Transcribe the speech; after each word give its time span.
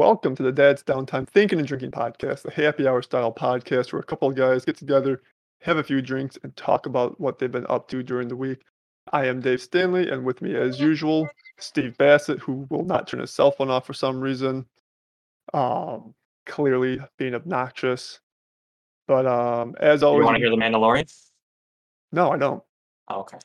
welcome 0.00 0.34
to 0.34 0.42
the 0.42 0.50
Dad's 0.50 0.82
Downtime 0.82 1.28
Thinking 1.28 1.58
and 1.58 1.68
Drinking 1.68 1.90
podcast, 1.90 2.40
the 2.40 2.50
happy 2.50 2.88
hour 2.88 3.02
style 3.02 3.30
podcast 3.30 3.92
where 3.92 4.00
a 4.00 4.02
couple 4.02 4.30
of 4.30 4.34
guys 4.34 4.64
get 4.64 4.78
together, 4.78 5.20
have 5.60 5.76
a 5.76 5.82
few 5.82 6.00
drinks, 6.00 6.38
and 6.42 6.56
talk 6.56 6.86
about 6.86 7.20
what 7.20 7.38
they've 7.38 7.52
been 7.52 7.66
up 7.68 7.86
to 7.88 8.02
during 8.02 8.26
the 8.26 8.34
week. 8.34 8.62
I 9.12 9.26
am 9.26 9.42
Dave 9.42 9.60
Stanley, 9.60 10.08
and 10.08 10.24
with 10.24 10.40
me, 10.40 10.56
as 10.56 10.80
usual, 10.80 11.28
Steve 11.58 11.98
Bassett, 11.98 12.38
who 12.38 12.66
will 12.70 12.82
not 12.82 13.08
turn 13.08 13.20
his 13.20 13.30
cell 13.30 13.50
phone 13.50 13.68
off 13.68 13.86
for 13.86 13.92
some 13.92 14.22
reason, 14.22 14.64
um, 15.52 16.14
clearly 16.46 16.98
being 17.18 17.34
obnoxious. 17.34 18.20
But 19.06 19.26
um, 19.26 19.74
as 19.80 20.00
You 20.00 20.08
always, 20.08 20.24
want 20.24 20.36
to 20.36 20.40
hear 20.40 20.48
the 20.48 20.56
Mandalorian? 20.56 21.12
no, 22.10 22.30
I 22.30 22.38
don't. 22.38 22.62
Oh, 23.08 23.20
okay. 23.20 23.38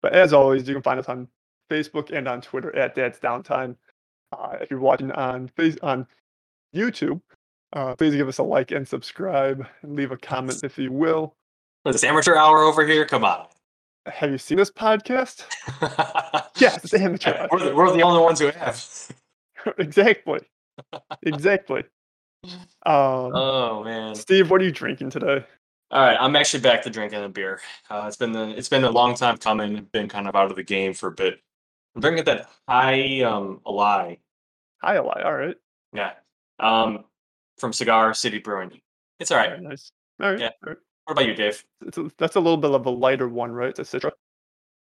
But 0.00 0.14
as 0.14 0.32
always, 0.32 0.66
you 0.66 0.72
can 0.72 0.82
find 0.82 0.98
us 0.98 1.10
on 1.10 1.28
Facebook 1.70 2.10
and 2.10 2.26
on 2.26 2.40
Twitter 2.40 2.74
at 2.74 2.94
Dad's 2.94 3.18
Downtime. 3.18 3.76
Uh, 4.32 4.56
if 4.60 4.70
you're 4.70 4.80
watching 4.80 5.12
on 5.12 5.48
face 5.48 5.76
on 5.82 6.06
YouTube, 6.74 7.20
uh, 7.72 7.94
please 7.94 8.14
give 8.14 8.28
us 8.28 8.38
a 8.38 8.42
like 8.42 8.70
and 8.70 8.86
subscribe 8.86 9.66
and 9.82 9.96
leave 9.96 10.12
a 10.12 10.16
comment 10.16 10.62
if 10.62 10.78
you 10.78 10.92
will. 10.92 11.34
This 11.84 12.04
amateur 12.04 12.34
hour 12.34 12.62
over 12.62 12.84
here? 12.86 13.04
Come 13.04 13.24
on. 13.24 13.46
Have 14.06 14.30
you 14.30 14.38
seen 14.38 14.58
this 14.58 14.70
podcast? 14.70 15.44
Yes, 16.58 16.82
it's 16.82 16.94
amateur. 16.94 17.46
we're, 17.52 17.58
the, 17.58 17.74
we're 17.74 17.92
the 17.94 18.00
only 18.00 18.18
ones 18.18 18.40
who 18.40 18.46
have. 18.46 18.82
exactly. 19.78 20.40
Exactly. 21.22 21.84
Um, 22.86 23.32
Oh 23.34 23.82
man. 23.84 24.14
Steve, 24.14 24.50
what 24.50 24.62
are 24.62 24.64
you 24.64 24.72
drinking 24.72 25.10
today? 25.10 25.44
All 25.90 26.00
right, 26.00 26.16
I'm 26.18 26.34
actually 26.34 26.60
back 26.60 26.82
to 26.82 26.90
drinking 26.90 27.22
a 27.22 27.28
beer. 27.28 27.60
Uh, 27.90 28.04
it's 28.08 28.16
been 28.16 28.32
the, 28.32 28.48
it's 28.56 28.70
been 28.70 28.84
a 28.84 28.90
long 28.90 29.14
time 29.14 29.36
coming. 29.36 29.86
Been 29.92 30.08
kind 30.08 30.26
of 30.26 30.34
out 30.34 30.50
of 30.50 30.56
the 30.56 30.62
game 30.62 30.94
for 30.94 31.08
a 31.08 31.12
bit. 31.12 31.40
I'm 31.96 32.02
drinking 32.02 32.24
that 32.26 32.50
Jai 32.68 33.22
um 33.22 33.60
Alai. 33.66 34.18
Hi, 34.82 34.96
Eli. 34.96 35.22
All 35.22 35.34
right. 35.34 35.56
Yeah. 35.94 36.12
Um, 36.60 37.04
from 37.56 37.72
Cigar 37.72 38.12
City 38.12 38.38
Brewing. 38.38 38.78
It's 39.18 39.30
all 39.30 39.38
right. 39.38 39.50
Very 39.50 39.62
nice. 39.62 39.90
All 40.22 40.30
right. 40.30 40.38
Yeah. 40.38 40.50
all 40.62 40.68
right. 40.68 40.76
What 41.06 41.12
about 41.12 41.26
you, 41.26 41.34
Dave? 41.34 41.64
A, 41.96 42.10
that's 42.18 42.36
a 42.36 42.40
little 42.40 42.58
bit 42.58 42.72
of 42.72 42.84
a 42.84 42.90
lighter 42.90 43.28
one, 43.28 43.50
right? 43.50 43.70
It's 43.76 43.94
a 43.94 43.98
Citra 43.98 44.10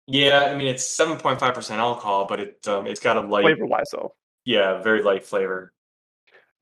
Yeah, 0.07 0.49
I 0.51 0.57
mean 0.57 0.69
it's 0.69 0.85
7.5 0.85 1.55
percent 1.55 1.79
alcohol, 1.79 2.25
but 2.27 2.41
it 2.41 2.67
um 2.67 2.87
it's 2.87 3.01
got 3.01 3.19
a 3.19 3.21
light, 3.21 3.43
flavor 3.43 3.67
wise, 3.67 3.91
though. 3.93 4.15
yeah, 4.47 4.81
very 4.81 5.03
light 5.03 5.27
flavor. 5.27 5.75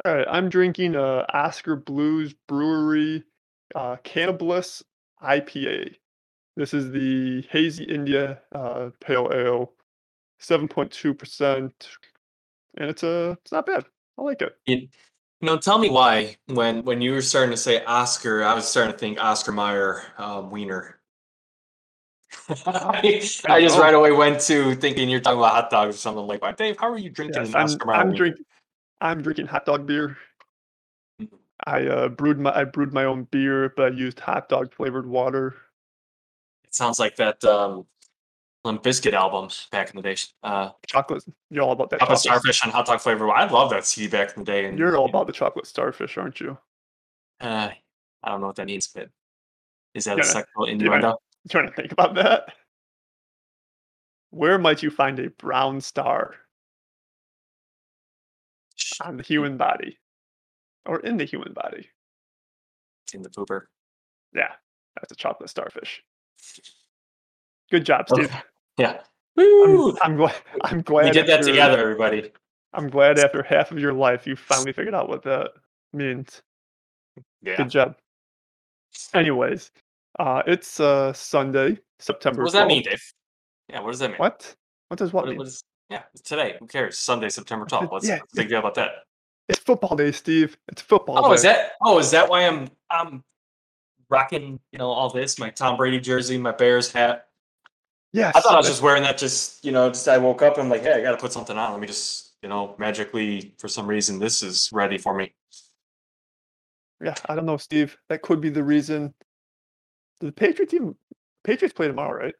All 0.04 0.12
right, 0.12 0.26
I'm 0.28 0.48
drinking 0.48 0.96
uh, 0.96 1.24
Oskar 1.32 1.76
Blues 1.76 2.34
Brewery 2.48 3.22
uh, 3.76 3.96
Can-O-Bliss 4.02 4.82
IPA. 5.22 5.94
This 6.56 6.74
is 6.74 6.90
the 6.90 7.46
Hazy 7.50 7.84
India 7.84 8.40
uh, 8.52 8.90
Pale 9.00 9.30
Ale, 9.32 9.72
7.2%, 10.42 11.72
and 12.76 12.90
it's 12.90 13.04
uh, 13.04 13.36
it's 13.40 13.52
not 13.52 13.66
bad. 13.66 13.84
I 14.18 14.22
like 14.22 14.42
it. 14.42 14.56
You, 14.66 14.88
know, 15.40 15.56
tell 15.56 15.78
me 15.78 15.88
why 15.88 16.36
when 16.46 16.84
when 16.84 17.00
you 17.00 17.12
were 17.12 17.22
starting 17.22 17.50
to 17.52 17.56
say 17.56 17.84
Oscar, 17.84 18.42
I 18.42 18.54
was 18.54 18.68
starting 18.68 18.92
to 18.92 18.98
think 18.98 19.22
Oscar 19.22 19.52
Mayer 19.52 20.02
um, 20.18 20.50
Wiener. 20.50 21.00
I, 22.66 23.00
I 23.48 23.60
just 23.60 23.78
right 23.78 23.94
away 23.94 24.12
went 24.12 24.40
to 24.42 24.74
thinking 24.74 25.08
you're 25.08 25.20
talking 25.20 25.38
about 25.38 25.52
hot 25.52 25.70
dogs 25.70 25.94
or 25.94 25.98
something 25.98 26.26
like. 26.26 26.42
Why, 26.42 26.52
Dave? 26.52 26.76
How 26.78 26.90
are 26.90 26.98
you 26.98 27.10
drinking 27.10 27.42
Yes, 27.42 27.48
an 27.50 27.56
I'm, 27.56 27.64
Oscar 27.64 27.86
Mayer? 27.86 27.96
I'm 27.96 28.14
drinking. 28.14 28.44
I'm 29.00 29.22
drinking 29.22 29.46
hot 29.46 29.64
dog 29.64 29.86
beer. 29.86 30.16
Mhm. 31.20 31.38
I 31.66 31.86
uh, 31.86 32.08
brewed 32.08 32.38
my 32.38 32.54
I 32.54 32.64
brewed 32.64 32.92
my 32.92 33.04
own 33.04 33.24
beer, 33.30 33.72
but 33.76 33.92
I 33.92 33.96
used 33.96 34.18
hot 34.18 34.48
dog 34.48 34.74
flavored 34.74 35.06
water. 35.06 35.54
It 36.64 36.74
sounds 36.74 36.98
like 36.98 37.16
that 37.16 37.42
um, 37.44 37.86
Limp 38.64 38.82
Bizkit 38.82 39.12
album 39.12 39.48
back 39.70 39.90
in 39.90 39.96
the 39.96 40.02
day. 40.02 40.16
Uh, 40.42 40.70
Chocolate. 40.86 41.24
You're 41.50 41.64
all 41.64 41.72
about 41.72 41.90
that. 41.90 42.00
Chocolate 42.00 42.22
chocolate. 42.22 42.42
Starfish 42.42 42.62
and 42.62 42.72
Hot 42.72 42.86
Dog 42.86 43.00
Flavor. 43.00 43.30
I 43.30 43.46
love 43.46 43.70
that 43.70 43.84
CD 43.84 44.08
back 44.08 44.36
in 44.36 44.44
the 44.44 44.50
day. 44.50 44.66
And 44.66 44.78
You're 44.78 44.96
all 44.96 45.08
about 45.08 45.26
the 45.26 45.32
chocolate 45.32 45.66
starfish, 45.66 46.16
aren't 46.16 46.40
you? 46.40 46.56
Uh, 47.40 47.70
I 48.22 48.30
don't 48.30 48.40
know 48.40 48.46
what 48.46 48.56
that 48.56 48.66
means, 48.66 48.86
but 48.86 49.08
is 49.94 50.04
that 50.04 50.20
a 50.20 50.24
sexual 50.24 50.66
innuendo? 50.66 51.16
trying 51.50 51.68
to 51.68 51.74
think 51.74 51.90
about 51.90 52.14
that. 52.14 52.54
Where 54.30 54.58
might 54.58 54.82
you 54.82 54.90
find 54.90 55.18
a 55.18 55.28
brown 55.30 55.80
star 55.80 56.36
on 59.04 59.16
the 59.16 59.24
human 59.24 59.56
body 59.56 59.98
or 60.86 61.00
in 61.00 61.16
the 61.16 61.24
human 61.24 61.52
body? 61.52 61.88
in 63.14 63.22
the 63.22 63.30
pooper. 63.30 63.62
Yeah, 64.34 64.52
that's 64.96 65.12
a 65.12 65.16
chocolate 65.16 65.50
starfish. 65.50 66.02
Good 67.70 67.84
job, 67.84 68.08
Steve. 68.08 68.26
Okay. 68.26 68.40
Yeah. 68.78 69.00
I'm, 69.38 69.96
I'm 70.02 70.16
glad. 70.16 70.34
I'm 70.64 70.82
glad 70.82 71.04
We 71.06 71.10
did 71.10 71.26
that 71.26 71.42
together, 71.42 71.78
everybody. 71.78 72.32
I'm 72.74 72.88
glad 72.88 73.18
after 73.18 73.42
half 73.42 73.70
of 73.70 73.78
your 73.78 73.92
life 73.92 74.26
you 74.26 74.36
finally 74.36 74.72
figured 74.72 74.94
out 74.94 75.08
what 75.08 75.22
that 75.24 75.50
means. 75.92 76.42
Yeah. 77.42 77.56
Good 77.56 77.70
job. 77.70 77.96
Anyways, 79.14 79.70
uh, 80.18 80.42
it's 80.46 80.80
uh 80.80 81.12
Sunday, 81.12 81.78
September. 81.98 82.42
What 82.42 82.46
does 82.46 82.52
that 82.54 82.66
mean, 82.66 82.82
Dave? 82.82 83.02
Yeah, 83.68 83.80
what 83.80 83.90
does 83.90 84.00
that 84.00 84.08
mean? 84.08 84.18
What? 84.18 84.54
What 84.88 84.98
does 84.98 85.12
what 85.12 85.24
What- 85.24 85.30
mean? 85.30 85.38
what 85.38 85.46
is, 85.46 85.64
yeah, 85.90 86.02
today. 86.24 86.56
Who 86.58 86.66
cares? 86.66 86.98
Sunday, 86.98 87.28
September 87.28 87.66
12th. 87.66 87.90
What's 87.90 88.06
Yeah, 88.08 88.18
what's 88.20 88.32
the 88.32 88.42
big 88.42 88.48
deal 88.48 88.58
about 88.60 88.74
that? 88.76 88.90
It's 89.48 89.58
football 89.58 89.96
day, 89.96 90.12
Steve. 90.12 90.56
It's 90.68 90.80
football 90.82 91.18
Oh, 91.24 91.28
day. 91.28 91.34
is 91.34 91.42
that 91.42 91.72
oh, 91.82 91.98
is 91.98 92.10
that 92.12 92.28
why 92.28 92.46
I'm 92.46 92.68
I'm 92.90 93.22
rocking, 94.08 94.60
you 94.72 94.78
know, 94.78 94.88
all 94.90 95.10
this? 95.10 95.38
My 95.38 95.50
Tom 95.50 95.76
Brady 95.76 96.00
jersey, 96.00 96.38
my 96.38 96.52
Bears 96.52 96.90
hat. 96.92 97.26
Yes. 98.12 98.34
I 98.36 98.40
thought 98.40 98.52
I 98.54 98.56
was 98.58 98.66
just 98.66 98.82
wearing 98.82 99.02
that 99.04 99.16
just, 99.16 99.64
you 99.64 99.72
know, 99.72 99.88
just 99.88 100.06
I 100.06 100.18
woke 100.18 100.42
up 100.42 100.54
and 100.54 100.64
I'm 100.64 100.68
like, 100.68 100.82
hey, 100.82 100.92
I 100.92 101.00
gotta 101.02 101.16
put 101.16 101.32
something 101.32 101.56
on. 101.56 101.72
Let 101.72 101.80
me 101.80 101.86
just, 101.86 102.32
you 102.42 102.48
know, 102.48 102.74
magically 102.78 103.54
for 103.58 103.68
some 103.68 103.86
reason 103.86 104.18
this 104.18 104.42
is 104.42 104.68
ready 104.72 104.98
for 104.98 105.14
me. 105.14 105.32
Yeah, 107.02 107.14
I 107.28 107.34
don't 107.34 107.46
know, 107.46 107.56
Steve. 107.56 107.96
That 108.08 108.22
could 108.22 108.40
be 108.40 108.50
the 108.50 108.62
reason. 108.62 109.14
The 110.20 110.30
Patriots 110.30 110.70
team, 110.70 110.94
Patriots 111.42 111.74
play 111.74 111.88
tomorrow, 111.88 112.22
right? 112.24 112.34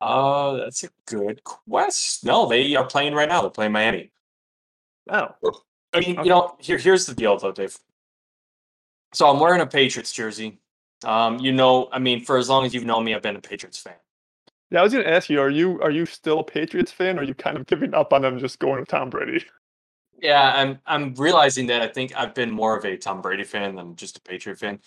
Uh 0.00 0.56
that's 0.56 0.84
a 0.84 0.88
good 1.06 1.42
quest. 1.44 2.24
No, 2.24 2.46
they 2.48 2.74
are 2.74 2.86
playing 2.86 3.14
right 3.14 3.28
now. 3.28 3.42
They're 3.42 3.50
playing 3.50 3.72
Miami. 3.72 4.12
Oh, 5.10 5.28
I 5.92 6.00
mean, 6.00 6.18
Okay. 6.18 6.22
you 6.24 6.30
know, 6.30 6.56
here 6.58 6.78
here's 6.78 7.06
the 7.06 7.14
deal 7.14 7.36
though, 7.38 7.52
Dave. 7.52 7.76
So 9.12 9.28
I'm 9.30 9.38
wearing 9.40 9.60
a 9.60 9.66
Patriots 9.66 10.12
jersey. 10.12 10.58
Um, 11.04 11.38
you 11.38 11.52
know, 11.52 11.88
I 11.92 11.98
mean, 11.98 12.24
for 12.24 12.38
as 12.38 12.48
long 12.48 12.64
as 12.64 12.74
you've 12.74 12.84
known 12.84 13.04
me, 13.04 13.14
I've 13.14 13.22
been 13.22 13.36
a 13.36 13.40
Patriots 13.40 13.78
fan. 13.78 13.94
Yeah. 14.70 14.80
I 14.80 14.82
was 14.82 14.92
gonna 14.92 15.04
ask 15.04 15.30
you, 15.30 15.40
are 15.40 15.50
you 15.50 15.80
are 15.82 15.90
you 15.90 16.06
still 16.06 16.40
a 16.40 16.44
Patriots 16.44 16.92
fan? 16.92 17.18
Or 17.18 17.22
are 17.22 17.24
you 17.24 17.34
kind 17.34 17.56
of 17.56 17.66
giving 17.66 17.94
up 17.94 18.12
on 18.12 18.22
them, 18.22 18.38
just 18.38 18.58
going 18.58 18.80
with 18.80 18.88
Tom 18.88 19.10
Brady? 19.10 19.44
Yeah, 20.20 20.52
I'm 20.54 20.78
I'm 20.86 21.14
realizing 21.14 21.66
that 21.66 21.82
I 21.82 21.88
think 21.88 22.16
I've 22.16 22.34
been 22.34 22.50
more 22.50 22.76
of 22.76 22.84
a 22.84 22.96
Tom 22.96 23.20
Brady 23.20 23.44
fan 23.44 23.76
than 23.76 23.96
just 23.96 24.16
a 24.16 24.20
Patriot 24.22 24.58
fan. 24.58 24.80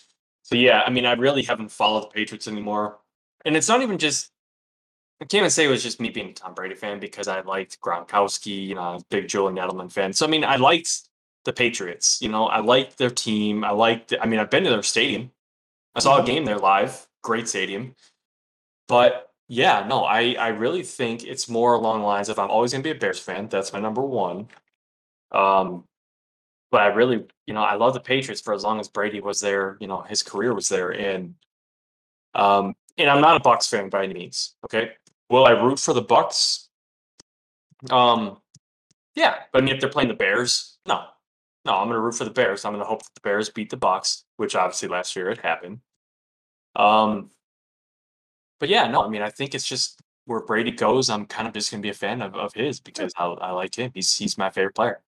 So 0.43 0.55
yeah, 0.55 0.81
I 0.85 0.89
mean, 0.89 1.05
I 1.05 1.13
really 1.13 1.43
haven't 1.43 1.71
followed 1.71 2.05
the 2.05 2.07
Patriots 2.07 2.47
anymore. 2.47 2.99
And 3.45 3.55
it's 3.55 3.69
not 3.69 3.81
even 3.81 3.97
just 3.97 4.31
I 5.21 5.25
can't 5.25 5.41
even 5.41 5.49
say 5.51 5.65
it 5.65 5.69
was 5.69 5.83
just 5.83 5.99
me 5.99 6.09
being 6.09 6.29
a 6.29 6.33
Tom 6.33 6.53
Brady 6.53 6.75
fan 6.75 6.99
because 6.99 7.27
I 7.27 7.41
liked 7.41 7.79
Gronkowski, 7.81 8.67
you 8.67 8.75
know, 8.75 9.01
big 9.09 9.27
Julian 9.27 9.57
Edelman 9.57 9.91
fan. 9.91 10.13
So 10.13 10.25
I 10.25 10.29
mean, 10.29 10.43
I 10.43 10.55
liked 10.55 11.09
the 11.45 11.53
Patriots, 11.53 12.21
you 12.21 12.29
know, 12.29 12.47
I 12.47 12.59
liked 12.59 12.97
their 12.97 13.09
team. 13.09 13.63
I 13.63 13.71
liked 13.71 14.13
I 14.21 14.25
mean, 14.25 14.39
I've 14.39 14.49
been 14.49 14.63
to 14.63 14.69
their 14.71 14.83
stadium. 14.83 15.31
I 15.95 15.99
saw 15.99 16.21
a 16.21 16.25
game 16.25 16.45
there 16.45 16.57
live, 16.57 17.07
great 17.23 17.47
stadium. 17.47 17.95
But 18.87 19.28
yeah, 19.49 19.83
no, 19.87 20.03
I 20.05 20.35
I 20.39 20.49
really 20.49 20.83
think 20.83 21.23
it's 21.25 21.49
more 21.49 21.73
along 21.73 22.01
the 22.01 22.05
lines 22.05 22.29
of 22.29 22.37
I'm 22.37 22.51
always 22.51 22.71
gonna 22.71 22.83
be 22.83 22.91
a 22.91 22.95
Bears 22.95 23.19
fan. 23.19 23.47
That's 23.49 23.73
my 23.73 23.79
number 23.79 24.01
one. 24.03 24.47
Um, 25.31 25.85
but 26.71 26.81
I 26.81 26.87
really, 26.87 27.25
you 27.47 27.55
know, 27.55 27.63
I 27.63 27.73
love 27.75 27.95
the 27.95 27.99
Patriots 27.99 28.41
for 28.41 28.53
as 28.53 28.63
long 28.63 28.79
as 28.79 28.87
Brady 28.87 29.21
was 29.21 29.39
there. 29.39 29.75
You 29.79 29.87
know, 29.87 30.01
his 30.01 30.21
career 30.21 30.53
was 30.53 30.69
there, 30.69 30.91
and 30.91 31.33
um, 32.35 32.75
and 32.99 33.09
I'm 33.09 33.21
not 33.21 33.37
a 33.37 33.39
Bucks 33.39 33.67
fan 33.67 33.89
by 33.89 34.03
any 34.03 34.13
means. 34.13 34.55
Okay, 34.65 34.91
will 35.31 35.45
I 35.47 35.51
root 35.51 35.79
for 35.79 35.95
the 35.95 36.01
Bucks? 36.03 36.69
Um, 37.89 38.37
yeah, 39.15 39.35
but 39.51 39.63
I 39.63 39.65
mean, 39.65 39.73
if 39.73 39.81
they're 39.81 39.89
playing 39.89 40.09
the 40.09 40.13
Bears, 40.13 40.77
no, 40.87 41.05
no, 41.65 41.73
I'm 41.73 41.87
gonna 41.87 41.99
root 41.99 42.15
for 42.15 42.25
the 42.25 42.29
Bears. 42.29 42.65
I'm 42.65 42.73
gonna 42.73 42.85
hope 42.85 43.01
that 43.01 43.15
the 43.15 43.21
Bears 43.21 43.49
beat 43.49 43.71
the 43.71 43.77
Bucks, 43.77 44.25
which 44.37 44.55
obviously 44.55 44.89
last 44.89 45.15
year 45.15 45.31
it 45.31 45.39
happened. 45.39 45.79
Um, 46.75 47.31
but 48.59 48.69
yeah, 48.69 48.87
no, 48.87 49.03
I 49.03 49.09
mean, 49.09 49.21
I 49.21 49.29
think 49.29 49.55
it's 49.55 49.67
just 49.67 49.99
where 50.25 50.41
Brady 50.41 50.71
goes. 50.71 51.09
I'm 51.09 51.25
kind 51.25 51.47
of 51.47 51.53
just 51.53 51.71
gonna 51.71 51.81
be 51.81 51.89
a 51.89 51.93
fan 51.93 52.21
of, 52.21 52.35
of 52.35 52.53
his 52.53 52.79
because 52.79 53.11
I, 53.17 53.25
I 53.25 53.51
like 53.51 53.75
him. 53.75 53.91
He's 53.93 54.15
he's 54.15 54.37
my 54.37 54.49
favorite 54.49 54.75
player. 54.75 55.01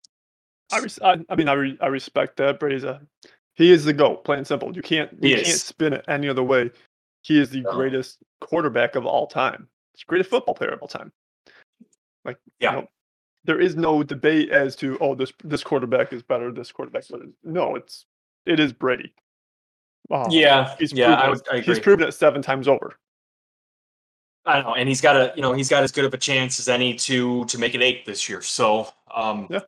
I, 0.73 0.79
res- 0.81 0.99
I, 1.03 1.17
I 1.31 1.35
mean, 1.35 1.49
I, 1.49 1.55
re- 1.55 1.79
I 1.81 1.87
respect 1.87 2.37
that. 2.37 2.61
Brady's 2.61 2.85
a 2.85 3.01
he 3.55 3.73
is 3.73 3.85
the 3.85 3.93
goat. 3.93 4.25
Plain 4.25 4.39
and 4.39 4.47
simple. 4.47 4.75
You 4.75 4.83
can't 4.83 5.11
He 5.21 5.31
you 5.31 5.37
can't 5.37 5.49
is. 5.49 5.63
spin 5.63 5.93
it 5.95 6.05
any 6.09 6.29
other 6.29 6.43
way. 6.45 6.71
He 7.23 7.41
is 7.41 7.51
the 7.51 7.63
No. 7.63 7.73
greatest 7.73 8.19
quarterback 8.41 8.95
of 8.95 9.05
all 9.07 9.27
time. 9.27 9.69
He's 9.95 10.01
the 10.03 10.09
greatest 10.11 10.31
football 10.31 10.55
player 10.55 10.71
of 10.71 10.81
all 10.81 10.89
time. 10.89 11.11
Like 12.25 12.37
you 12.61 12.69
Yeah. 12.69 12.73
know, 12.73 12.89
there 13.45 13.61
is 13.61 13.77
no 13.77 14.03
debate 14.03 14.51
as 14.51 14.77
to 14.77 14.99
oh 15.01 15.15
this 15.15 15.33
this 15.43 15.65
quarterback 15.65 16.13
is 16.13 16.23
better. 16.23 16.53
This 16.53 16.71
quarterback 16.71 17.03
is 17.03 17.09
better. 17.09 17.27
No, 17.43 17.75
it's 17.75 18.05
it 18.47 18.61
is 18.61 18.73
Brady. 18.73 19.13
Um, 20.11 20.27
Yeah, 20.31 20.75
he's 20.79 20.93
yeah, 20.93 21.15
I 21.15 21.17
proven 21.27 21.31
would 21.31 21.39
it- 21.39 21.49
I 21.53 21.61
he's 21.61 21.79
proven 21.81 22.07
it 22.09 22.13
seven 22.13 22.43
times 22.43 22.69
over. 22.69 22.95
I 24.49 24.55
don't 24.57 24.65
know, 24.65 24.75
and 24.75 24.89
he's 24.89 25.01
got 25.01 25.17
a 25.17 25.33
you 25.37 25.43
know 25.43 25.53
he's 25.53 25.69
got 25.69 25.83
as 25.83 25.93
good 25.93 26.05
of 26.05 26.15
a 26.15 26.19
chance 26.19 26.59
as 26.59 26.69
any 26.69 26.95
to 26.95 27.45
to 27.47 27.59
make 27.59 27.75
it 27.75 27.83
eight 27.83 28.07
this 28.07 28.29
year. 28.29 28.43
So 28.43 28.89
um, 29.15 29.49
Yeah. 29.51 29.61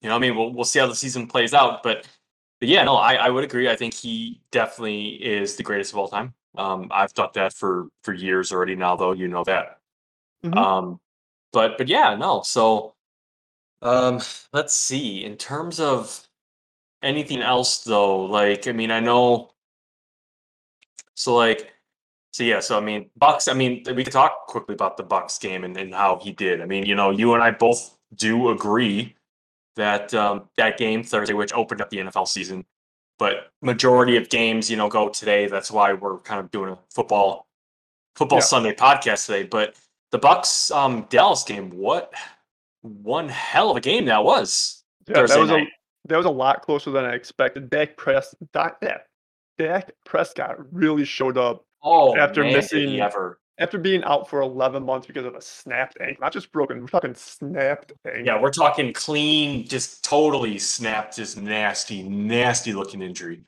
You 0.00 0.08
know, 0.08 0.16
I 0.16 0.18
mean, 0.18 0.36
we'll 0.36 0.52
we'll 0.52 0.64
see 0.64 0.78
how 0.78 0.86
the 0.86 0.94
season 0.94 1.26
plays 1.26 1.54
out, 1.54 1.82
but, 1.82 2.06
but 2.60 2.68
yeah, 2.68 2.84
no, 2.84 2.96
I, 2.96 3.14
I 3.14 3.30
would 3.30 3.44
agree. 3.44 3.68
I 3.68 3.76
think 3.76 3.94
he 3.94 4.40
definitely 4.52 5.08
is 5.24 5.56
the 5.56 5.62
greatest 5.62 5.92
of 5.92 5.98
all 5.98 6.08
time. 6.08 6.34
Um, 6.56 6.88
I've 6.92 7.12
thought 7.12 7.34
that 7.34 7.52
for 7.54 7.88
for 8.02 8.12
years 8.14 8.52
already. 8.52 8.76
Now, 8.76 8.96
though, 8.96 9.12
you 9.12 9.28
know 9.28 9.44
that. 9.44 9.78
Mhm. 10.44 10.56
Um, 10.56 11.00
but 11.52 11.78
but 11.78 11.88
yeah, 11.88 12.16
no. 12.16 12.42
So, 12.44 12.94
um, 13.82 14.20
let's 14.52 14.74
see. 14.74 15.24
In 15.24 15.36
terms 15.38 15.80
of 15.80 16.28
anything 17.02 17.42
else, 17.42 17.84
though, 17.84 18.24
like 18.26 18.68
I 18.68 18.72
mean, 18.72 18.90
I 18.92 19.00
know. 19.00 19.52
So 21.14 21.34
like, 21.34 21.72
so 22.38 22.44
yeah, 22.44 22.60
so 22.60 22.78
I 22.78 22.80
mean, 22.80 23.10
Bucks. 23.16 23.48
I 23.48 23.52
mean, 23.52 23.82
we 23.96 24.04
could 24.04 24.12
talk 24.12 24.46
quickly 24.46 24.72
about 24.72 24.96
the 24.96 25.02
Bucks 25.02 25.36
game 25.38 25.64
and, 25.64 25.76
and 25.76 25.92
how 25.92 26.20
he 26.22 26.30
did. 26.30 26.60
I 26.62 26.66
mean, 26.66 26.86
you 26.86 26.94
know, 26.94 27.10
you 27.10 27.34
and 27.34 27.42
I 27.42 27.50
both 27.50 27.98
do 28.14 28.50
agree 28.50 29.16
that 29.74 30.14
um, 30.14 30.48
that 30.56 30.78
game 30.78 31.02
Thursday, 31.02 31.34
which 31.34 31.52
opened 31.52 31.80
up 31.80 31.90
the 31.90 31.96
NFL 31.96 32.28
season, 32.28 32.64
but 33.18 33.50
majority 33.60 34.16
of 34.16 34.28
games, 34.28 34.70
you 34.70 34.76
know, 34.76 34.88
go 34.88 35.08
today. 35.08 35.48
That's 35.48 35.72
why 35.72 35.92
we're 35.94 36.18
kind 36.18 36.38
of 36.38 36.52
doing 36.52 36.70
a 36.70 36.78
football 36.94 37.48
football 38.14 38.38
Yeah. 38.38 38.44
Sunday 38.44 38.72
podcast 38.72 39.26
today. 39.26 39.42
But 39.42 39.74
the 40.12 40.18
Bucks 40.18 40.70
um, 40.70 41.08
Dallas 41.10 41.42
game, 41.42 41.70
what 41.70 42.14
one 42.82 43.28
hell 43.28 43.72
of 43.72 43.76
a 43.76 43.80
game 43.80 44.04
that 44.04 44.22
was. 44.22 44.84
Yeah, 45.08 45.14
Thursday 45.16 45.34
that 45.34 45.40
was 45.40 45.50
night. 45.50 45.66
a 45.66 46.08
that 46.10 46.16
was 46.18 46.26
a 46.26 46.30
lot 46.30 46.62
closer 46.62 46.92
than 46.92 47.04
I 47.04 47.14
expected. 47.14 47.68
Dak 47.68 47.96
Press 47.96 48.32
Dak, 48.52 48.80
Dak 49.58 49.90
Prescott 50.04 50.72
really 50.72 51.04
showed 51.04 51.36
up 51.36 51.64
Oh, 51.82 52.16
After 52.16 52.42
man, 52.42 52.52
missing- 52.54 53.00
ever. 53.00 53.40
after 53.58 53.78
being 53.78 54.02
out 54.04 54.28
for 54.28 54.40
11 54.40 54.82
months 54.84 55.06
because 55.06 55.24
of 55.24 55.34
a 55.34 55.40
snapped 55.40 55.96
ankle. 56.00 56.20
Not 56.20 56.32
just 56.32 56.50
broken, 56.52 56.80
we're 56.80 56.86
talking 56.88 57.14
snapped 57.14 57.92
ankle. 58.06 58.24
Yeah, 58.24 58.40
we're 58.40 58.50
talking 58.52 58.92
clean, 58.92 59.66
just 59.66 60.04
totally 60.04 60.58
snapped, 60.58 61.16
just 61.16 61.40
nasty, 61.40 62.02
nasty 62.02 62.72
looking 62.72 63.02
injury. 63.02 63.42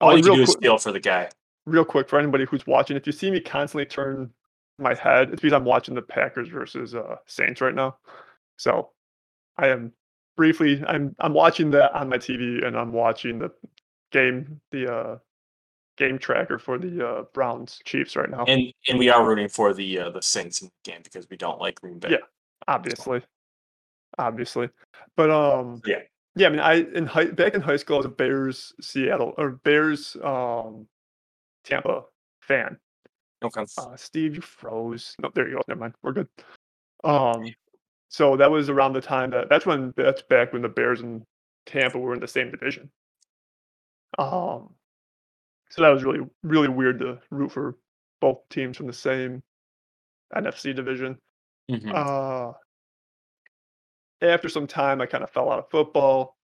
Oh, 0.00 0.08
All 0.08 0.16
you 0.16 0.22
can 0.22 0.30
real 0.32 0.36
do 0.36 0.42
is 0.42 0.50
quick- 0.54 0.62
feel 0.62 0.78
for 0.78 0.92
the 0.92 1.00
guy. 1.00 1.28
real 1.66 1.84
quick 1.84 2.08
for 2.08 2.18
anybody 2.18 2.44
who's 2.44 2.66
watching, 2.66 2.96
if 2.96 3.06
you 3.06 3.12
see 3.12 3.30
me 3.30 3.40
constantly 3.40 3.84
turn 3.86 4.32
my 4.78 4.94
head, 4.94 5.30
it's 5.32 5.40
because 5.42 5.52
I'm 5.52 5.64
watching 5.64 5.94
the 5.94 6.02
Packers 6.02 6.48
versus 6.48 6.94
uh, 6.94 7.16
Saints 7.26 7.60
right 7.60 7.74
now. 7.74 7.96
So 8.56 8.90
I 9.58 9.68
am 9.68 9.92
briefly 10.36 10.82
I'm 10.88 11.14
I'm 11.20 11.34
watching 11.34 11.70
that 11.72 11.92
on 11.94 12.08
my 12.08 12.16
TV 12.18 12.66
and 12.66 12.76
I'm 12.76 12.90
watching 12.92 13.38
the 13.38 13.50
game 14.12 14.60
the 14.72 14.92
uh 14.92 15.18
game 15.96 16.18
tracker 16.18 16.58
for 16.58 16.78
the 16.78 17.06
uh 17.06 17.22
Browns 17.34 17.80
Chiefs 17.84 18.16
right 18.16 18.30
now. 18.30 18.44
And 18.46 18.72
and 18.88 18.98
we 18.98 19.08
are 19.08 19.26
rooting 19.26 19.48
for 19.48 19.74
the 19.74 19.98
uh, 19.98 20.10
the 20.10 20.22
Saints 20.22 20.62
in 20.62 20.68
the 20.68 20.90
game 20.90 21.00
because 21.02 21.28
we 21.30 21.36
don't 21.36 21.60
like 21.60 21.80
Green 21.80 21.98
Bay. 21.98 22.10
Yeah. 22.12 22.16
obviously. 22.68 23.22
Obviously. 24.18 24.68
But 25.16 25.30
um 25.30 25.82
Yeah. 25.86 26.00
Yeah, 26.34 26.46
I 26.46 26.50
mean 26.50 26.60
I 26.60 26.74
in 26.94 27.06
high 27.06 27.26
back 27.26 27.54
in 27.54 27.60
high 27.60 27.76
school 27.76 27.96
I 27.96 27.98
was 27.98 28.06
a 28.06 28.10
Bears 28.10 28.72
Seattle 28.80 29.34
or 29.36 29.50
Bears 29.50 30.16
um 30.22 30.86
Tampa 31.64 32.02
fan. 32.40 32.78
Okay. 33.44 33.64
Uh, 33.76 33.96
Steve, 33.96 34.36
you 34.36 34.40
froze. 34.40 35.14
No, 35.20 35.30
there 35.34 35.48
you 35.48 35.56
go. 35.56 35.62
Never 35.68 35.80
mind. 35.80 35.94
We're 36.02 36.12
good. 36.12 36.28
Um, 37.04 37.52
so 38.08 38.36
that 38.36 38.50
was 38.50 38.68
around 38.68 38.92
the 38.92 39.00
time 39.00 39.30
that 39.30 39.48
that's 39.48 39.66
when 39.66 39.92
that's 39.96 40.22
back 40.22 40.52
when 40.52 40.62
the 40.62 40.68
Bears 40.68 41.00
and 41.00 41.22
Tampa 41.66 41.98
were 41.98 42.14
in 42.14 42.20
the 42.20 42.28
same 42.28 42.50
division. 42.50 42.90
Um, 44.18 44.74
so 45.72 45.80
that 45.82 45.88
was 45.88 46.04
really 46.04 46.20
really 46.42 46.68
weird 46.68 46.98
to 47.00 47.18
root 47.30 47.50
for 47.50 47.76
both 48.20 48.46
teams 48.50 48.76
from 48.76 48.86
the 48.86 48.92
same 48.92 49.42
NFC 50.34 50.74
division. 50.74 51.18
Mhm. 51.70 51.92
Uh, 51.94 52.52
after 54.20 54.48
some 54.48 54.66
time, 54.66 55.00
I 55.00 55.06
kind 55.06 55.24
of 55.24 55.30
fell 55.30 55.50
out 55.50 55.58
of 55.58 55.70
football, 55.70 56.36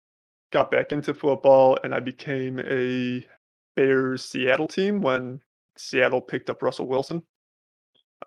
got 0.53 0.71
back 0.71 0.93
into 0.93 1.13
football, 1.13 1.77
and 1.83 1.95
I 1.95 2.01
became 2.01 2.61
a 2.61 3.27
Bears 3.75 4.25
Seattle 4.25 4.69
team 4.69 5.01
when 5.03 5.41
Seattle 5.77 6.21
picked 6.21 6.49
up 6.49 6.63
Russell 6.63 6.87
Wilson. 6.87 7.23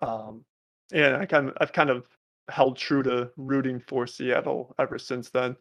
Um, 0.02 0.44
and 0.92 1.16
I 1.16 1.24
kind 1.26 1.48
of 1.48 1.56
I've 1.60 1.72
kind 1.72 1.90
of 1.90 2.06
held 2.48 2.76
true 2.76 3.02
to 3.04 3.32
rooting 3.36 3.80
for 3.80 4.06
Seattle 4.06 4.74
ever 4.78 4.98
since 4.98 5.30
then. 5.30 5.56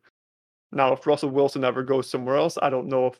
Now, 0.71 0.93
if 0.93 1.07
Russell 1.07 1.29
Wilson 1.31 1.63
ever 1.63 1.83
goes 1.83 2.09
somewhere 2.09 2.35
else, 2.35 2.57
I 2.61 2.69
don't 2.69 2.87
know 2.89 3.07
if 3.07 3.19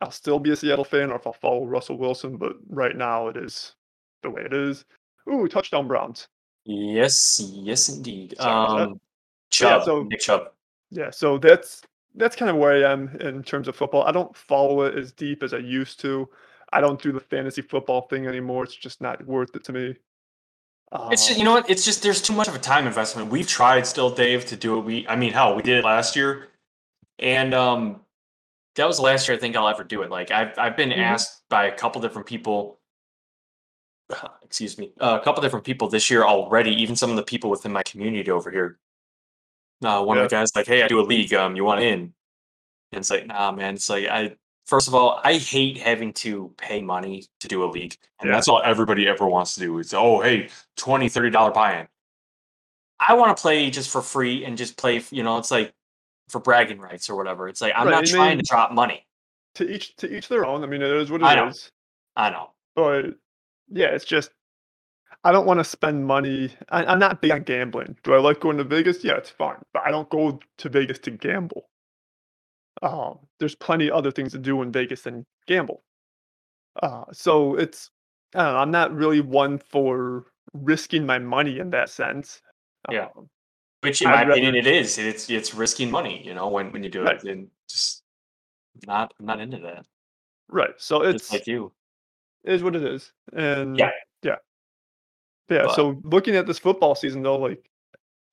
I'll 0.00 0.10
still 0.10 0.38
be 0.38 0.50
a 0.50 0.56
Seattle 0.56 0.84
fan 0.84 1.10
or 1.10 1.16
if 1.16 1.26
I'll 1.26 1.32
follow 1.32 1.64
Russell 1.64 1.96
Wilson. 1.98 2.36
But 2.36 2.56
right 2.68 2.96
now, 2.96 3.28
it 3.28 3.36
is 3.36 3.74
the 4.22 4.30
way 4.30 4.42
it 4.42 4.52
is. 4.52 4.84
Ooh, 5.30 5.48
touchdown 5.48 5.88
Browns. 5.88 6.28
Yes, 6.64 7.40
yes, 7.54 7.88
indeed. 7.88 8.38
Um, 8.40 9.00
Chubb, 9.50 9.84
so- 9.84 10.02
Nick 10.04 10.20
Chubb. 10.20 10.48
Yeah, 10.90 11.10
so 11.10 11.38
that's 11.38 11.82
that's 12.14 12.36
kind 12.36 12.50
of 12.50 12.56
where 12.56 12.86
I 12.86 12.92
am 12.92 13.08
in 13.20 13.42
terms 13.42 13.66
of 13.66 13.74
football. 13.74 14.04
I 14.04 14.12
don't 14.12 14.36
follow 14.36 14.82
it 14.82 14.96
as 14.96 15.10
deep 15.12 15.42
as 15.42 15.52
I 15.52 15.58
used 15.58 15.98
to. 16.00 16.28
I 16.72 16.80
don't 16.80 17.00
do 17.02 17.10
the 17.10 17.20
fantasy 17.20 17.62
football 17.62 18.02
thing 18.02 18.26
anymore. 18.26 18.62
It's 18.64 18.76
just 18.76 19.00
not 19.00 19.24
worth 19.26 19.54
it 19.56 19.64
to 19.64 19.72
me. 19.72 19.96
It's 21.10 21.26
just, 21.26 21.32
Um, 21.32 21.38
you 21.38 21.44
know 21.44 21.52
what? 21.52 21.68
It's 21.68 21.84
just 21.84 22.02
there's 22.04 22.22
too 22.22 22.32
much 22.34 22.46
of 22.46 22.54
a 22.54 22.58
time 22.60 22.86
investment. 22.86 23.30
We've 23.30 23.46
tried 23.46 23.86
still, 23.86 24.10
Dave, 24.10 24.46
to 24.46 24.56
do 24.56 24.78
it. 24.78 24.82
We, 24.82 25.08
I 25.08 25.16
mean, 25.16 25.32
hell, 25.32 25.56
we 25.56 25.62
did 25.62 25.78
it 25.78 25.84
last 25.84 26.14
year, 26.14 26.48
and 27.18 27.52
um, 27.52 28.00
that 28.76 28.86
was 28.86 28.96
the 28.96 29.02
last 29.02 29.28
year 29.28 29.36
I 29.36 29.40
think 29.40 29.56
I'll 29.56 29.68
ever 29.68 29.84
do 29.84 30.02
it. 30.02 30.10
Like 30.10 30.30
I've 30.30 30.58
I've 30.58 30.76
been 30.76 30.90
Mhm. 30.90 30.98
asked 30.98 31.42
by 31.48 31.66
a 31.66 31.76
couple 31.76 32.00
different 32.00 32.26
people. 32.26 32.80
Excuse 34.42 34.78
me, 34.78 34.92
uh, 35.00 35.18
a 35.20 35.24
couple 35.24 35.42
different 35.42 35.64
people 35.64 35.88
this 35.88 36.10
year 36.10 36.24
already. 36.24 36.70
Even 36.82 36.96
some 36.96 37.10
of 37.10 37.16
the 37.16 37.22
people 37.22 37.50
within 37.50 37.72
my 37.72 37.82
community 37.82 38.30
over 38.30 38.50
here. 38.50 38.78
Uh, 39.84 40.02
one 40.02 40.18
of 40.18 40.24
the 40.28 40.34
guys 40.34 40.54
like, 40.54 40.66
"Hey, 40.66 40.82
I 40.82 40.88
do 40.88 41.00
a 41.00 41.02
league. 41.02 41.32
Um, 41.34 41.56
you 41.56 41.64
want 41.64 41.80
in?" 41.80 42.14
And 42.92 43.00
it's 43.00 43.10
like, 43.10 43.26
"Nah, 43.26 43.52
man. 43.52 43.74
It's 43.74 43.88
like 43.88 44.06
I 44.06 44.36
first 44.66 44.88
of 44.88 44.94
all, 44.94 45.20
I 45.24 45.34
hate 45.34 45.78
having 45.78 46.12
to 46.14 46.54
pay 46.56 46.80
money 46.80 47.24
to 47.40 47.48
do 47.48 47.64
a 47.64 47.66
league, 47.66 47.96
and 48.20 48.28
Yeah. 48.28 48.36
that's 48.36 48.48
all 48.48 48.62
everybody 48.62 49.06
ever 49.08 49.26
wants 49.26 49.54
to 49.54 49.60
do. 49.60 49.78
It's 49.78 49.92
oh, 49.94 50.20
hey, 50.20 50.48
20 50.76 51.08
30 51.08 51.30
dollar 51.30 51.50
buy-in. 51.50 51.88
I 53.00 53.14
want 53.14 53.36
to 53.36 53.40
play 53.40 53.68
just 53.70 53.90
for 53.90 54.00
free 54.02 54.44
and 54.44 54.56
just 54.56 54.76
play. 54.78 55.02
You 55.10 55.22
know, 55.22 55.38
it's 55.38 55.50
like 55.50 55.74
for 56.28 56.40
bragging 56.40 56.78
rights 56.80 57.08
or 57.10 57.16
whatever. 57.16 57.48
It's 57.48 57.60
like 57.60 57.72
I'm 57.76 57.86
Right, 57.86 57.92
not 57.92 58.02
I 58.04 58.06
trying 58.06 58.28
mean- 58.30 58.38
to 58.38 58.44
drop 58.50 58.72
money. 58.72 59.06
to 59.56 59.68
each 59.70 59.94
to 59.96 60.12
each 60.16 60.28
their 60.28 60.44
own. 60.44 60.64
I 60.64 60.66
mean, 60.66 60.82
it 60.82 60.90
is 60.90 61.10
what 61.10 61.22
I 61.22 61.32
it 61.34 61.36
know. 61.36 61.48
is. 61.48 61.70
I 62.16 62.30
know. 62.30 62.50
But 62.74 63.14
yeah, 63.68 63.86
it's 63.88 64.04
just 64.04 64.30
I 65.22 65.32
don't 65.32 65.46
want 65.46 65.60
to 65.60 65.64
spend 65.64 66.06
money. 66.06 66.50
I, 66.70 66.84
I'm 66.84 66.98
not 66.98 67.20
big 67.22 67.30
on 67.30 67.42
gambling. 67.44 67.96
Do 68.02 68.14
I 68.14 68.18
like 68.18 68.40
going 68.40 68.56
to 68.58 68.64
Vegas? 68.64 69.02
Yeah, 69.04 69.16
it's 69.16 69.30
fun, 69.30 69.56
but 69.72 69.82
I 69.86 69.90
don't 69.90 70.08
go 70.10 70.38
to 70.58 70.68
Vegas 70.68 70.98
to 71.00 71.10
gamble. 71.12 71.68
Um, 72.82 73.20
there's 73.38 73.54
plenty 73.54 73.90
other 73.90 74.10
things 74.10 74.32
to 74.32 74.38
do 74.38 74.60
in 74.62 74.72
Vegas 74.72 75.02
than 75.02 75.24
gamble. 75.46 75.82
Uh, 76.82 77.04
so 77.12 77.54
it's 77.54 77.90
I 78.34 78.42
don't 78.44 78.52
know. 78.54 78.58
I'm 78.58 78.70
not 78.72 78.92
really 78.94 79.20
one 79.20 79.58
for 79.58 80.26
risking 80.52 81.06
my 81.06 81.18
money 81.18 81.58
in 81.60 81.70
that 81.70 81.88
sense. 81.88 82.40
Yeah. 82.90 83.08
Um, 83.16 83.28
Which, 83.84 84.02
in 84.02 84.08
I'd 84.08 84.10
my 84.12 84.18
rather- 84.20 84.32
opinion, 84.32 84.54
it 84.56 84.66
is. 84.66 84.98
It's 84.98 85.30
it's 85.30 85.54
risking 85.54 85.90
money. 85.90 86.22
You 86.26 86.34
know, 86.34 86.48
when 86.48 86.72
when 86.72 86.82
you 86.82 86.90
do 86.90 87.02
Right. 87.02 87.16
it, 87.16 87.24
and 87.30 87.48
just 87.68 88.02
not 88.86 89.14
I'm 89.20 89.26
not 89.26 89.40
into 89.40 89.58
that. 89.58 89.86
right. 90.48 90.74
So 90.78 91.02
Just 91.04 91.16
it's 91.24 91.32
like 91.32 91.46
you. 91.46 91.72
it 92.44 92.52
is 92.54 92.62
what 92.62 92.74
it 92.76 92.82
is. 92.82 93.12
And 93.32 93.78
Yeah. 93.78 93.90
yeah. 94.22 94.36
Yeah. 95.48 95.64
But- 95.66 95.74
So 95.76 96.00
looking 96.04 96.34
at 96.36 96.46
this 96.46 96.58
football 96.58 96.94
season 96.94 97.22
though, 97.22 97.36
like 97.38 97.70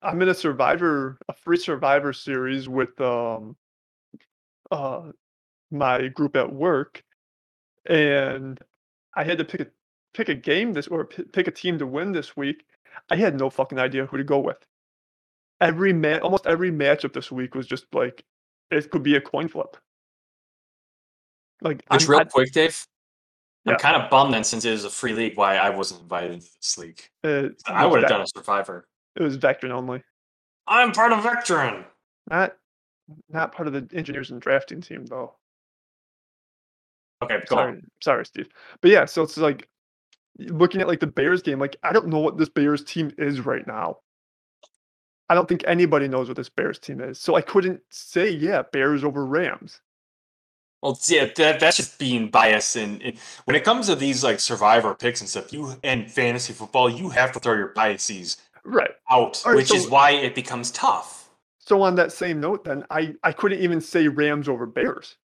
I'm 0.02 0.20
in 0.22 0.28
a 0.28 0.34
survivor, 0.34 1.18
a 1.28 1.32
free 1.34 1.56
survivor 1.58 2.12
series 2.12 2.68
with 2.68 3.00
um 3.00 3.56
uh 4.70 5.12
my 5.70 6.08
group 6.08 6.34
at 6.36 6.52
work. 6.52 7.02
And 7.86 8.58
I 9.14 9.24
had 9.24 9.38
to 9.38 9.44
pick 9.44 9.60
a 9.60 9.66
pick 10.14 10.28
a 10.28 10.34
game 10.34 10.72
this 10.72 10.88
or 10.88 11.04
p- 11.06 11.24
pick 11.24 11.46
a 11.48 11.50
team 11.50 11.78
to 11.78 11.86
win 11.86 12.12
this 12.12 12.36
week. 12.36 12.64
I 13.10 13.16
had 13.16 13.38
no 13.38 13.48
fucking 13.50 13.78
idea 13.78 14.06
who 14.06 14.16
to 14.18 14.24
go 14.24 14.38
with. 14.38 14.58
Every 15.62 15.92
match 15.92 16.20
almost 16.22 16.46
every 16.46 16.70
matchup 16.70 17.12
this 17.14 17.30
week 17.32 17.54
was 17.54 17.66
just 17.66 17.86
like 17.94 18.24
it 18.70 18.90
could 18.90 19.02
be 19.02 19.16
a 19.16 19.20
coin 19.20 19.48
flip. 19.48 19.76
Like 21.62 21.84
Which 21.88 22.02
I'm- 22.02 22.10
real 22.10 22.20
I- 22.20 22.24
quick, 22.24 22.52
Dave. 22.52 22.86
Yeah. 23.64 23.74
I'm 23.74 23.78
kind 23.78 23.94
of 24.02 24.10
bummed 24.10 24.34
then, 24.34 24.42
since 24.42 24.64
it 24.64 24.72
is 24.72 24.84
a 24.84 24.90
free 24.90 25.12
league, 25.12 25.36
why 25.36 25.56
I 25.56 25.70
wasn't 25.70 26.02
invited 26.02 26.32
into 26.32 26.46
this 26.60 26.76
league. 26.78 27.00
uh, 27.22 27.50
I 27.66 27.86
would 27.86 28.00
have 28.02 28.08
done 28.08 28.20
a 28.22 28.26
survivor. 28.26 28.88
It 29.14 29.22
was 29.22 29.36
veteran 29.36 29.70
only. 29.70 30.02
I'm 30.66 30.90
part 30.90 31.12
of 31.12 31.20
Vectron. 31.20 31.84
Not 32.28 32.56
not 33.28 33.52
part 33.52 33.68
of 33.68 33.72
the 33.74 33.88
engineers 33.96 34.30
and 34.32 34.40
drafting 34.40 34.80
team 34.80 35.06
though. 35.06 35.36
Okay, 37.22 37.38
go 37.46 37.54
Sorry, 37.56 37.72
on. 37.72 37.82
sorry, 38.02 38.26
Steve. 38.26 38.48
But 38.80 38.90
yeah, 38.90 39.04
so 39.04 39.22
it's 39.22 39.36
like 39.36 39.68
looking 40.38 40.80
at 40.80 40.88
like 40.88 40.98
the 41.00 41.06
Bears 41.06 41.42
game. 41.42 41.60
Like 41.60 41.76
I 41.84 41.92
don't 41.92 42.08
know 42.08 42.18
what 42.18 42.38
this 42.38 42.48
Bears 42.48 42.82
team 42.82 43.12
is 43.18 43.40
right 43.40 43.66
now. 43.66 43.98
I 45.32 45.34
don't 45.34 45.48
think 45.48 45.64
anybody 45.66 46.08
knows 46.08 46.28
what 46.28 46.36
this 46.36 46.50
Bears 46.50 46.78
team 46.78 47.00
is. 47.00 47.18
So 47.18 47.34
I 47.36 47.40
couldn't 47.40 47.80
say 47.90 48.30
yeah, 48.30 48.62
Bears 48.72 49.02
over 49.04 49.24
Rams. 49.26 49.80
Well, 50.82 50.98
yeah, 51.06 51.26
that, 51.36 51.60
that's 51.60 51.76
just 51.76 51.98
being 51.98 52.28
biased. 52.28 52.76
And, 52.76 53.02
and 53.02 53.16
when 53.44 53.56
it 53.56 53.64
comes 53.64 53.86
to 53.86 53.94
these 53.96 54.24
like 54.24 54.40
survivor 54.40 54.94
picks 54.94 55.20
and 55.20 55.30
stuff, 55.30 55.52
you 55.52 55.74
and 55.84 56.10
fantasy 56.10 56.52
football, 56.52 56.90
you 56.90 57.08
have 57.10 57.32
to 57.32 57.40
throw 57.40 57.54
your 57.54 57.68
biases 57.68 58.36
Right. 58.64 58.90
out, 59.10 59.42
right, 59.46 59.56
which 59.56 59.72
is 59.74 59.88
why 59.88 60.12
it 60.12 60.34
becomes 60.36 60.70
tough. 60.72 61.30
so 61.58 61.82
on 61.82 61.96
that 61.96 62.12
same 62.12 62.40
note, 62.40 62.64
then 62.64 62.84
I 62.90 63.14
I 63.24 63.32
couldn't 63.32 63.60
even 63.60 63.80
say 63.80 64.08
Rams 64.08 64.48
over 64.48 64.66
Bears 64.66 65.16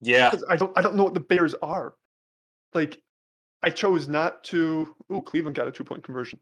Yeah, 0.00 0.32
I 0.48 0.56
don't 0.56 0.76
I 0.76 0.82
don't 0.82 0.94
know 0.96 1.04
what 1.04 1.14
the 1.14 1.20
Bears 1.20 1.54
are. 1.62 1.94
Like, 2.74 3.00
I 3.62 3.70
chose 3.70 4.08
not 4.08 4.44
to. 4.44 4.94
Oh, 5.10 5.20
Cleveland 5.22 5.56
got 5.56 5.68
a 5.68 5.72
two 5.72 5.84
point 5.84 6.04
conversion. 6.04 6.40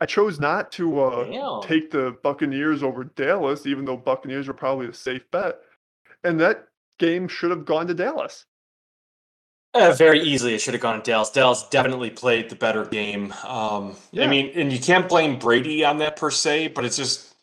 I 0.00 0.06
chose 0.06 0.40
not 0.40 0.72
to 0.72 1.00
uh, 1.00 1.60
take 1.62 1.90
the 1.90 2.16
Buccaneers 2.22 2.82
over 2.82 3.04
Dallas, 3.04 3.66
even 3.66 3.84
though 3.84 3.96
Buccaneers 3.96 4.48
were 4.48 4.54
probably 4.54 4.86
a 4.86 4.94
safe 4.94 5.30
bet, 5.30 5.58
and 6.24 6.40
that 6.40 6.68
game 6.98 7.28
should 7.28 7.50
have 7.50 7.64
gone 7.64 7.86
to 7.88 7.94
Dallas. 7.94 8.46
Uh, 9.72 9.92
very 9.92 10.20
easily, 10.20 10.54
it 10.54 10.60
should 10.60 10.74
have 10.74 10.80
gone 10.80 11.00
to 11.00 11.10
Dallas. 11.10 11.30
Dallas 11.30 11.64
definitely 11.70 12.10
played 12.10 12.48
the 12.48 12.56
better 12.56 12.84
game. 12.84 13.32
Um, 13.44 13.94
Yeah. 14.10 14.24
I 14.24 14.26
mean, 14.26 14.50
and 14.54 14.72
you 14.72 14.80
can't 14.80 15.08
blame 15.08 15.38
Brady 15.38 15.84
on 15.84 15.98
that 15.98 16.16
per 16.16 16.30
se, 16.30 16.68
but 16.68 16.84
it's 16.84 16.96
just. 16.96 17.34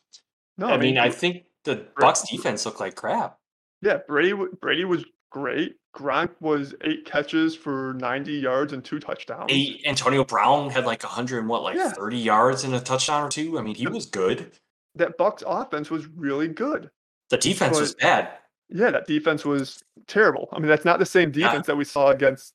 No, 0.57 0.67
I, 0.67 0.77
mean, 0.77 0.97
I 0.97 1.09
think 1.09 1.43
the 1.63 1.85
Bucks 1.95 2.27
defense 2.27 2.65
looked 2.65 2.79
like 2.79 2.95
crap. 2.95 3.37
yeah, 3.81 3.99
Brady 4.07 4.33
Brady 4.59 4.83
was 4.85 5.05
great. 5.29 5.75
Gronk 5.97 6.29
was 6.39 6.75
eight 6.83 7.05
catches 7.05 7.55
for 7.55 7.95
ninety 7.95 8.33
yards 8.33 8.71
and 8.71 8.85
two 8.85 8.99
touchdowns. 8.99 9.51
Hey, 9.51 9.81
Antonio 9.85 10.23
Brown 10.23 10.69
had 10.69 10.85
like 10.85 11.01
hundred 11.01 11.39
and 11.39 11.49
what, 11.49 11.63
like 11.63 11.75
Yeah. 11.75 11.89
thirty 11.91 12.17
yards 12.19 12.63
and 12.63 12.75
a 12.75 12.79
touchdown 12.79 13.23
or 13.23 13.29
two. 13.29 13.57
I 13.57 13.63
mean, 13.63 13.73
he 13.73 13.87
was 13.87 14.05
good. 14.05 14.51
That 14.95 15.17
Bucks 15.17 15.43
offense 15.45 15.89
was 15.89 16.05
really 16.07 16.47
good. 16.47 16.91
The 17.29 17.37
defense 17.37 17.79
was 17.79 17.95
bad. 17.95 18.29
Yeah, 18.69 18.91
that 18.91 19.07
defense 19.07 19.43
was 19.43 19.83
terrible. 20.07 20.49
I 20.51 20.59
mean, 20.59 20.67
that's 20.67 20.85
not 20.85 20.99
the 20.99 21.05
same 21.05 21.31
Yeah. 21.33 21.47
defense 21.47 21.67
that 21.67 21.77
we 21.77 21.83
saw 21.83 22.09
against 22.09 22.53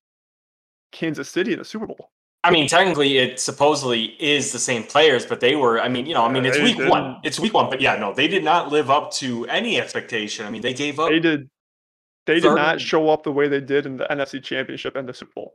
Kansas 0.93 1.29
City 1.29 1.53
in 1.53 1.59
the 1.59 1.65
Super 1.65 1.87
Bowl. 1.87 2.11
I 2.45 2.51
mean, 2.51 2.69
technically, 2.69 3.19
it 3.19 3.39
supposedly 3.41 4.17
is 4.21 4.53
the 4.53 4.59
same 4.59 4.83
players, 4.85 5.25
but 5.27 5.41
they 5.41 5.57
were. 5.57 5.81
I 5.81 5.89
mean, 5.89 6.07
you 6.07 6.15
know, 6.15 6.25
I 6.25 6.31
mean, 6.31 6.45
it's 6.45 6.57
they 6.57 6.65
week 6.65 6.79
one. 6.79 7.19
It's 7.25 7.39
week 7.41 7.55
one, 7.55 7.71
but 7.71 7.81
yeah, 7.81 7.97
no, 7.97 8.13
they 8.13 8.29
did 8.29 8.45
not 8.45 8.71
live 8.71 8.91
up 8.91 9.13
to 9.15 9.47
any 9.47 9.81
expectation. 9.81 10.45
I 10.47 10.51
mean, 10.51 10.63
they 10.63 10.75
gave 10.75 10.99
up. 11.01 11.09
They 11.09 11.21
did. 11.21 11.49
They 12.27 12.35
did 12.41 12.55
not 12.55 12.81
show 12.81 13.09
up 13.11 13.23
the 13.25 13.33
way 13.33 13.49
they 13.49 13.61
did 13.61 13.85
in 13.87 13.97
the 13.97 14.07
NFC 14.11 14.43
Championship 14.43 14.95
and 14.97 15.09
the 15.09 15.15
Super 15.15 15.33
Bowl. 15.35 15.55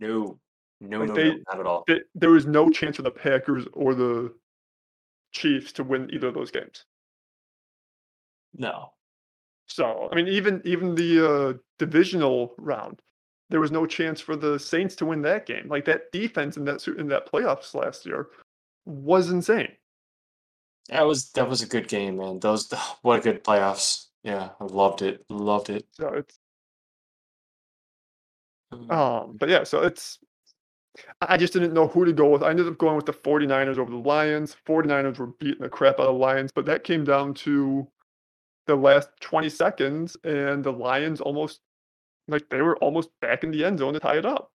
No, 0.00 0.38
no, 0.80 0.98
Like 1.00 1.08
no, 1.10 1.14
they- 1.14 1.30
no, 1.30 1.36
not 1.52 1.60
at 1.60 1.66
all. 1.66 1.84
Th- 1.84 2.02
There 2.14 2.30
was 2.30 2.46
no 2.46 2.70
chance 2.70 2.96
for 2.96 3.02
the 3.02 3.10
Packers 3.10 3.66
or 3.72 3.94
the 3.94 4.34
Chiefs 5.32 5.72
to 5.72 5.84
win 5.84 6.10
either 6.12 6.28
of 6.28 6.34
those 6.34 6.50
games. 6.50 6.84
No. 8.54 8.92
So, 9.68 10.08
I 10.10 10.14
mean, 10.14 10.28
even 10.28 10.62
even 10.64 10.94
the 10.94 11.28
uh, 11.28 11.52
divisional 11.78 12.54
round, 12.58 13.00
there 13.50 13.60
was 13.60 13.70
no 13.72 13.84
chance 13.86 14.20
for 14.20 14.36
the 14.36 14.58
Saints 14.58 14.94
to 14.96 15.06
win 15.06 15.22
that 15.22 15.44
game. 15.46 15.68
Like 15.68 15.84
that 15.86 16.10
defense 16.12 16.56
in 16.56 16.64
that 16.66 16.86
in 16.88 17.08
that 17.08 17.30
playoffs 17.30 17.74
last 17.74 18.06
year 18.06 18.28
was 18.84 19.30
insane. 19.30 19.72
That 20.88 21.02
was 21.02 21.30
that 21.32 21.48
was 21.48 21.62
a 21.62 21.66
good 21.66 21.88
game, 21.88 22.16
man. 22.18 22.38
Those 22.40 22.72
what 23.02 23.18
a 23.18 23.22
good 23.22 23.44
playoffs. 23.44 24.05
Yeah, 24.26 24.50
I 24.60 24.64
loved 24.66 25.02
it. 25.02 25.26
Loved 25.30 25.70
it. 25.70 25.86
So 25.92 26.08
it's 26.14 26.38
Mm. 28.72 28.90
um, 28.92 29.36
but 29.38 29.48
yeah, 29.48 29.64
so 29.64 29.82
it's 29.82 30.18
I 31.22 31.34
I 31.34 31.36
just 31.38 31.52
didn't 31.52 31.74
know 31.74 31.88
who 31.88 32.04
to 32.04 32.12
go 32.12 32.30
with. 32.30 32.42
I 32.42 32.50
ended 32.50 32.68
up 32.68 32.78
going 32.78 32.96
with 32.96 33.06
the 33.06 33.12
49ers 33.14 33.78
over 33.78 33.90
the 33.90 33.96
Lions. 33.98 34.56
49ers 34.66 35.18
were 35.18 35.28
beating 35.28 35.62
the 35.62 35.68
crap 35.70 35.96
out 36.00 36.08
of 36.08 36.14
the 36.14 36.20
Lions, 36.20 36.52
but 36.54 36.66
that 36.66 36.84
came 36.84 37.04
down 37.04 37.34
to 37.34 37.88
the 38.66 38.76
last 38.76 39.10
20 39.20 39.48
seconds, 39.50 40.16
and 40.24 40.64
the 40.64 40.72
Lions 40.72 41.20
almost 41.20 41.60
like 42.28 42.48
they 42.50 42.62
were 42.62 42.76
almost 42.78 43.10
back 43.20 43.44
in 43.44 43.50
the 43.52 43.64
end 43.64 43.80
zone 43.80 43.94
to 43.94 44.00
tie 44.00 44.18
it 44.18 44.26
up. 44.26 44.52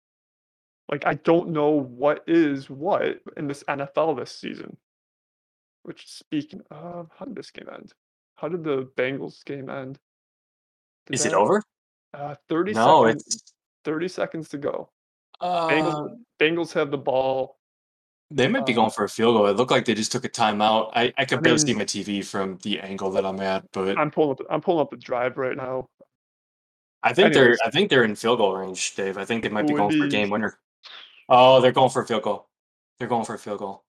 Like 0.90 1.06
I 1.08 1.16
don't 1.16 1.50
know 1.52 1.72
what 1.72 2.24
is 2.28 2.70
what 2.70 3.22
in 3.38 3.48
this 3.48 3.64
NFL 3.66 4.18
this 4.18 4.32
season. 4.32 4.78
Which 5.84 6.08
speaking 6.08 6.62
of, 6.72 7.10
how 7.18 7.26
did 7.26 7.36
this 7.36 7.52
game 7.52 7.70
end? 7.74 7.94
How 8.42 8.48
did 8.50 8.64
the 8.64 8.90
Bengals 8.98 9.46
game 9.46 9.70
end? 9.70 10.00
Did 11.06 11.14
Is 11.16 11.26
it 11.28 11.34
over? 11.34 11.62
Uh, 12.14 12.36
30 12.50 12.74
No, 12.74 13.06
seconds. 13.06 13.24
it's 13.28 13.54
30 13.86 14.08
seconds 14.08 14.50
to 14.50 14.58
go. 14.58 14.90
uh, 15.40 15.68
Bengals, 15.70 16.18
Bengals 16.40 16.74
have 16.74 16.90
the 16.90 16.98
ball. 16.98 17.60
they 18.32 18.48
might 18.48 18.66
be 18.66 18.74
going 18.74 18.90
for 18.90 19.04
a 19.04 19.10
field 19.10 19.36
goal. 19.36 19.46
It 19.48 19.58
looked 19.58 19.70
like 19.72 19.86
they 19.86 19.94
just 19.94 20.12
took 20.12 20.26
a 20.26 20.30
timeout. 20.30 20.92
I, 20.96 21.14
I 21.18 21.26
could 21.26 21.38
I 21.40 21.42
barely 21.42 21.60
see 21.60 21.74
my 21.76 21.84
TV 21.84 22.26
from 22.26 22.58
the 22.64 22.80
angle 22.80 23.12
that 23.12 23.26
I'm 23.26 23.40
at, 23.42 23.64
but 23.74 23.98
I'm 23.98 24.10
pulling 24.10 24.32
up. 24.32 24.40
I'm 24.50 24.62
pulling 24.62 24.82
up 24.82 24.90
the 24.90 24.98
drive 24.98 25.38
right 25.38 25.56
now. 25.56 25.88
I 27.04 27.14
think 27.14 27.28
anyways. 27.36 27.58
they're 27.60 27.68
I 27.68 27.70
think 27.72 27.90
they're 27.90 28.04
in 28.04 28.16
field 28.16 28.40
goal 28.40 28.56
range, 28.56 28.96
Dave. 28.96 29.18
I 29.18 29.26
think 29.26 29.44
they 29.44 29.50
might 29.50 29.68
be 29.68 29.74
going 29.74 29.98
for 29.98 30.06
a 30.06 30.10
game 30.10 30.30
winner. 30.32 30.58
Oh, 31.30 31.62
they're 31.62 31.72
going 31.72 31.90
for 31.92 32.02
a 32.02 32.08
field 32.08 32.24
goal. 32.24 32.48
They're 33.00 33.08
going 33.08 33.26
for 33.26 33.36
a 33.36 33.40
field 33.40 33.60
goal. 33.60 33.84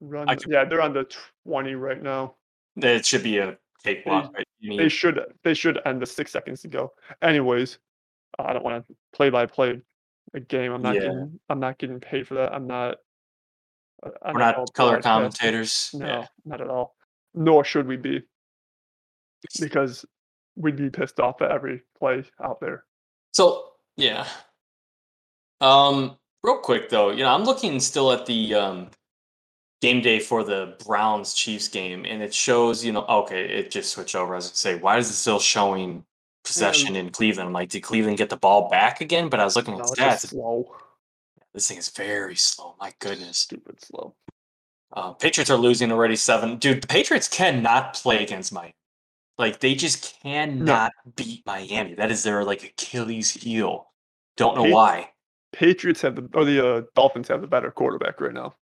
Run. 0.00 0.28
Yeah, 0.46 0.64
they're 0.64 0.80
on 0.82 0.92
the 0.92 1.06
20 1.46 1.74
right 1.74 2.02
now. 2.02 2.34
It 2.76 3.04
should 3.04 3.22
be 3.24 3.38
a 3.38 3.58
cakewalk. 3.84 4.34
Right? 4.34 4.46
You 4.60 4.76
They 4.76 4.88
should. 4.88 5.20
They 5.44 5.54
should 5.54 5.78
end 5.86 6.02
the 6.02 6.06
six 6.06 6.32
seconds 6.32 6.62
to 6.62 6.68
go. 6.68 6.92
Anyways, 7.22 7.78
I 8.38 8.52
don't 8.52 8.64
want 8.64 8.86
to 8.86 8.94
play 9.12 9.30
by 9.30 9.46
play 9.46 9.80
a 10.34 10.40
game. 10.40 10.72
I'm 10.72 10.82
not 10.82 10.94
Yeah. 10.94 11.02
getting. 11.02 11.40
I'm 11.48 11.60
not 11.60 11.78
getting 11.78 12.00
paid 12.00 12.26
for 12.26 12.34
that. 12.34 12.52
I'm 12.54 12.66
not. 12.66 12.98
uh, 14.04 14.10
we're 14.26 14.40
NFL 14.40 14.56
not 14.58 14.72
color 14.74 15.02
commentators. 15.02 15.90
No, 15.92 16.06
Yeah. 16.06 16.26
not 16.44 16.60
at 16.60 16.68
all. 16.68 16.94
Nor 17.34 17.64
should 17.64 17.88
we 17.88 17.96
be, 17.96 18.22
because 19.60 20.04
we'd 20.54 20.76
be 20.76 20.88
pissed 20.90 21.18
off 21.18 21.42
at 21.42 21.50
every 21.50 21.82
play 21.98 22.22
out 22.42 22.60
there. 22.60 22.84
So 23.32 23.72
yeah. 23.96 24.28
Um, 25.60 26.16
real 26.44 26.58
quick 26.58 26.88
though, 26.88 27.10
you 27.10 27.24
know, 27.24 27.34
I'm 27.34 27.44
looking 27.44 27.80
still 27.80 28.12
at 28.12 28.26
the 28.26 28.54
um 28.54 28.90
game 29.80 30.00
day 30.00 30.18
for 30.18 30.42
the 30.44 30.76
Browns 30.84 31.34
Chiefs 31.34 31.68
game, 31.68 32.04
and 32.04 32.22
it 32.22 32.34
shows, 32.34 32.84
you 32.84 32.92
know, 32.92 33.04
okay, 33.06 33.44
it 33.44 33.70
just 33.70 33.90
switched 33.90 34.14
over. 34.16 34.34
I 34.34 34.40
say, 34.40 34.76
why 34.76 34.98
is 34.98 35.08
it 35.08 35.14
still 35.14 35.38
showing 35.38 36.04
possession 36.44 36.96
in 36.96 37.10
Cleveland? 37.10 37.48
I'm 37.48 37.52
like, 37.52 37.68
did 37.70 37.82
Cleveland 37.82 38.18
get 38.18 38.28
the 38.30 38.36
ball 38.36 38.68
back 38.68 39.00
again? 39.00 39.28
But 39.28 39.40
I 39.40 39.44
was 39.44 39.56
looking 39.56 39.74
at 39.74 39.80
No, 39.80 39.86
the 39.86 39.96
stats. 39.96 40.28
slow. 40.28 40.74
This 41.54 41.68
thing 41.68 41.78
is 41.78 41.88
very 41.90 42.36
slow. 42.36 42.74
My 42.80 42.92
goodness. 42.98 43.38
Stupid 43.38 43.82
slow. 43.82 44.14
Uh, 44.92 45.12
Patriots 45.12 45.50
are 45.50 45.56
losing 45.56 45.92
already 45.92 46.16
seven. 46.16 46.56
Dude, 46.56 46.82
the 46.82 46.86
Patriots 46.86 47.28
cannot 47.28 47.94
play 47.94 48.22
against 48.22 48.52
Miami. 48.52 48.74
Like 49.38 49.60
they 49.60 49.74
just 49.74 50.20
cannot 50.22 50.92
beat 51.14 51.44
Miami. 51.46 51.94
That 51.94 52.10
is 52.10 52.22
their 52.22 52.42
like 52.44 52.64
Achilles 52.64 53.30
heel. 53.30 53.92
Don't 54.36 54.56
know 54.56 54.64
Pat- 54.64 54.72
why. 54.72 55.10
Patriots 55.52 56.00
have 56.02 56.16
the 56.16 56.28
or 56.34 56.44
the 56.44 56.66
uh, 56.66 56.82
Dolphins 56.94 57.28
have 57.28 57.40
the 57.40 57.46
better 57.46 57.70
quarterback 57.70 58.20
right 58.20 58.32
now. 58.34 58.54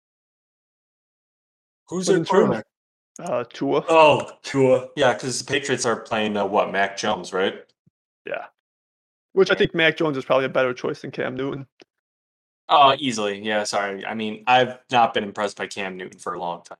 Who's 1.88 2.06
But 2.06 2.16
in 2.16 2.24
terms- 2.24 2.62
Uh, 3.18 3.44
Tua. 3.44 3.82
Oh, 3.88 4.30
Tua. 4.42 4.88
Yeah, 4.96 5.14
because 5.14 5.38
the 5.42 5.50
Patriots 5.50 5.86
are 5.86 6.00
playing 6.00 6.36
uh, 6.36 6.44
what 6.46 6.70
Mac 6.70 6.96
Jones, 6.98 7.32
right? 7.32 7.64
Yeah. 8.26 8.46
Which 9.32 9.50
I 9.50 9.54
think 9.54 9.74
Mac 9.74 9.96
Jones 9.96 10.16
is 10.18 10.24
probably 10.24 10.44
a 10.46 10.50
better 10.50 10.74
choice 10.74 11.00
than 11.00 11.10
Cam 11.12 11.34
Newton. 11.34 11.66
Oh, 12.68 12.94
easily. 12.98 13.40
Yeah, 13.42 13.62
sorry. 13.64 14.04
I 14.04 14.14
mean, 14.14 14.44
I've 14.46 14.78
not 14.90 15.14
been 15.14 15.24
impressed 15.24 15.56
by 15.56 15.66
Cam 15.66 15.96
Newton 15.96 16.18
for 16.18 16.34
a 16.34 16.38
long 16.40 16.62
time. 16.62 16.78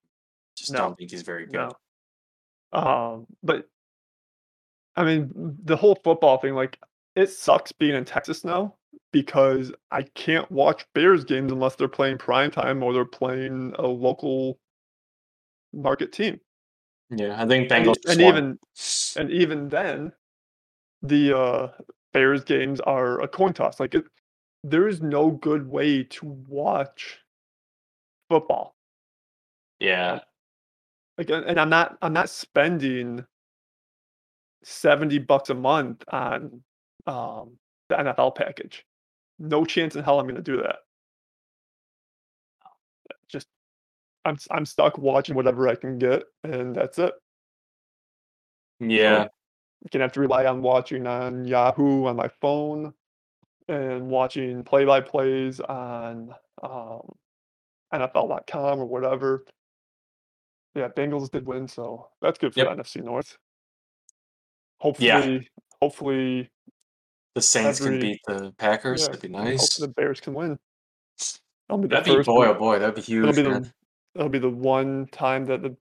Just 0.57 0.73
No. 0.73 0.79
don't 0.81 0.99
think 0.99 1.11
he's 1.11 1.23
very 1.23 1.47
good. 1.47 1.73
No. 2.73 2.79
Um, 2.79 3.27
but 3.43 3.69
I 4.97 5.05
mean, 5.05 5.31
the 5.65 5.77
whole 5.77 5.95
football 5.95 6.39
thing, 6.39 6.55
like, 6.55 6.79
it 7.15 7.31
sucks 7.31 7.71
being 7.73 7.95
in 7.95 8.05
Texas 8.05 8.45
now 8.45 8.75
because 9.13 9.73
I 9.91 10.03
can't 10.03 10.51
watch 10.51 10.87
Bears 10.95 11.25
games 11.25 11.53
unless 11.53 11.77
they're 11.77 11.87
playing 11.89 12.19
prime 12.19 12.51
time 12.51 12.83
or 12.83 12.93
they're 12.93 13.05
playing 13.05 13.75
a 13.79 13.87
local 13.87 14.59
market 15.76 16.12
team. 16.12 16.40
Yeah, 17.11 17.40
I 17.40 17.47
think 17.47 17.71
And, 17.71 17.87
Bengals. 17.87 18.11
and 18.11 18.21
won. 18.21 18.35
even 18.37 18.59
and 19.16 19.30
even 19.30 19.68
then, 19.68 20.12
the 21.02 21.38
uh, 21.38 21.68
Bears 22.12 22.45
games 22.45 22.80
are 22.80 23.21
a 23.21 23.28
coin 23.28 23.52
toss. 23.52 23.78
Like, 23.78 23.95
it, 23.95 24.04
there 24.64 24.88
is 24.88 25.00
no 25.02 25.30
good 25.30 25.68
way 25.68 26.02
to 26.04 26.26
watch 26.49 27.18
football. 28.28 28.75
yeah, 29.78 30.21
like 31.18 31.30
and 31.30 31.45
and 31.47 31.61
i'm 31.61 31.71
not 31.71 31.97
i'm 32.02 32.12
not 32.12 32.28
spending 32.28 33.25
70 34.64 35.18
bucks 35.21 35.50
a 35.50 35.54
month 35.54 36.02
on 36.09 36.62
um 37.06 37.56
the 37.88 37.95
nfl 37.95 38.35
package 38.35 38.85
no 39.38 39.64
chance 39.64 39.97
in 39.97 40.02
hell 40.04 40.18
i'm 40.18 40.26
going 40.26 40.35
to 40.37 40.42
do 40.42 40.59
that 40.62 40.76
just 43.28 43.47
i'm 44.26 44.37
i'm 44.50 44.66
stuck 44.66 44.99
watching 44.99 45.35
whatever 45.35 45.68
i 45.68 45.75
can 45.75 45.99
get 45.99 46.25
and 46.45 46.75
that's 46.75 46.99
it 46.99 47.12
yeah. 48.80 49.23
i'm 49.23 49.28
gonna 49.92 50.04
have 50.04 50.12
to 50.12 50.21
rely 50.21 50.45
on 50.47 50.61
watching 50.62 51.06
on 51.06 51.45
yahoo 51.47 52.04
on 52.06 52.16
my 52.16 52.28
phone 52.40 52.92
and 53.68 54.09
watching 54.09 54.62
play-by-plays 54.62 55.61
on 55.61 56.35
um 56.62 57.00
nfl.com 57.95 58.80
or 58.80 58.85
whatever 58.87 59.45
yeah 60.75 60.88
bengals 60.88 61.30
did 61.30 61.47
win 61.47 61.66
so 61.68 62.09
that's 62.21 62.38
good 62.38 62.52
for 62.52 62.61
Yep. 62.61 62.76
the 62.76 62.83
nfc 62.83 63.02
north 63.04 63.38
hopefully 64.80 65.49
hopefully 65.80 66.50
The 67.35 67.42
Saints 67.42 67.80
can 67.80 67.99
beat 68.00 68.21
the 68.26 68.52
Packers. 68.59 69.02
yeah, 69.02 69.06
That'd 69.09 69.23
be 69.23 69.28
hopefully 69.28 69.52
nice. 69.52 69.76
the 69.76 69.88
bears 69.88 70.21
can 70.21 70.35
win 70.35 70.59
that'll 71.68 71.83
be 71.83 71.88
That'd 71.88 72.16
be 72.18 72.23
boy, 72.23 72.47
oh 72.49 72.54
boy, 72.54 72.78
that'd 72.78 72.95
be 72.95 73.00
that'll 73.00 73.33
huge. 73.33 73.37
be 73.37 73.42
man. 73.42 73.62
the 73.62 73.73
that'll 74.17 74.31
be 74.31 74.39
the 74.39 74.49
one 74.51 75.07
time 75.13 75.45
that 75.47 75.63
the 75.63 75.77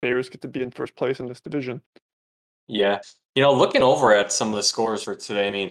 Bears 0.00 0.28
get 0.28 0.40
to 0.42 0.48
be 0.48 0.62
in 0.62 0.70
first 0.70 0.96
place 0.96 1.20
in 1.20 1.26
this 1.26 1.40
division. 1.40 1.80
Yeah. 2.68 3.00
You 3.34 3.42
know, 3.42 3.52
looking 3.52 3.82
over 3.82 4.14
at 4.14 4.32
some 4.32 4.48
of 4.48 4.54
the 4.56 4.62
scores 4.62 5.02
for 5.02 5.14
today, 5.14 5.48
I 5.48 5.50
mean, 5.50 5.70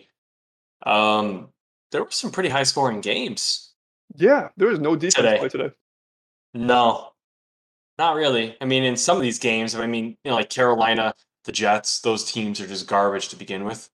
um, 0.85 1.49
there 1.91 2.03
were 2.03 2.11
some 2.11 2.31
pretty 2.31 2.49
high 2.49 2.63
scoring 2.63 3.01
games. 3.01 3.73
Yeah, 4.15 4.49
there 4.57 4.67
was 4.67 4.79
no 4.79 4.95
defense 4.95 5.15
Today. 5.15 5.37
play 5.37 5.49
today. 5.49 5.71
No, 6.53 7.11
not 7.97 8.15
really. 8.15 8.57
I 8.59 8.65
mean, 8.65 8.83
in 8.83 8.97
some 8.97 9.15
of 9.15 9.23
these 9.23 9.39
games, 9.39 9.75
I 9.75 9.87
mean, 9.87 10.17
you 10.23 10.31
know, 10.31 10.35
like 10.35 10.49
Carolina, 10.49 11.13
the 11.45 11.51
Jets, 11.51 12.01
those 12.01 12.29
teams 12.29 12.59
are 12.59 12.67
just 12.67 12.87
garbage 12.87 13.29
to 13.29 13.35
begin 13.35 13.63
with. 13.63 13.89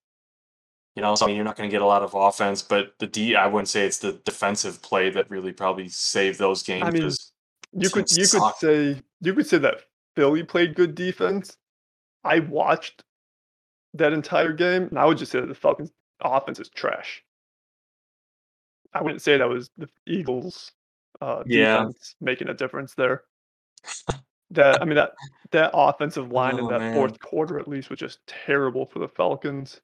You 0.96 1.04
know, 1.04 1.14
so 1.14 1.26
I 1.26 1.28
mean, 1.28 1.36
you're 1.36 1.46
not 1.46 1.56
going 1.56 1.70
to 1.70 1.72
get 1.72 1.84
a 1.84 1.86
lot 1.86 2.02
of 2.02 2.16
offense, 2.16 2.64
but 2.64 2.94
the 2.98 3.06
D, 3.06 3.36
I 3.36 3.46
wouldn't 3.46 3.68
say 3.70 3.86
it's 3.86 4.00
the 4.00 4.14
defensive 4.26 4.82
play 4.82 5.12
that 5.12 5.30
really 5.30 5.52
probably 5.52 5.90
saved 5.90 6.40
those 6.40 6.64
games. 6.64 6.92
mean, 6.92 7.04
'cause 7.04 7.32
You 7.74 7.90
could 7.90 8.10
you 8.12 8.28
could 8.28 8.56
say 8.60 9.02
you 9.22 9.34
could 9.34 9.48
say 9.48 9.58
that 9.60 9.82
Philly 10.16 10.44
played 10.44 10.76
good 10.76 10.96
defense. 10.96 11.58
I 12.24 12.40
watched 12.40 13.04
that 13.94 14.14
entire 14.14 14.54
game, 14.54 14.84
and 14.84 15.00
I 15.00 15.06
would 15.06 15.18
just 15.18 15.32
say 15.32 15.40
that 15.40 15.48
the 15.48 15.56
Falcons' 15.56 15.92
offense 16.22 16.60
is 16.60 16.70
trash. 16.70 17.24
I 18.94 19.02
wouldn't 19.02 19.22
say 19.22 19.38
that 19.38 19.48
was 19.50 19.70
the 19.78 19.88
Eagles' 20.08 20.72
uh, 21.22 21.44
Yeah. 21.46 21.78
defense 21.80 22.16
making 22.22 22.50
a 22.50 22.54
difference 22.54 22.94
there. 22.96 23.24
That 24.52 24.82
I 24.82 24.86
mean 24.86 24.96
that 24.96 25.12
that 25.52 25.72
offensive 25.74 26.32
line 26.32 26.58
in 26.58 26.66
Oh, 26.66 26.70
that 26.70 26.80
man. 26.80 26.94
fourth 26.96 27.20
quarter 27.20 27.60
at 27.60 27.68
least 27.68 27.90
was 27.90 28.00
just 28.00 28.26
terrible 28.28 28.86
for 28.86 29.00
the 29.00 29.08
Falcons. 29.10 29.82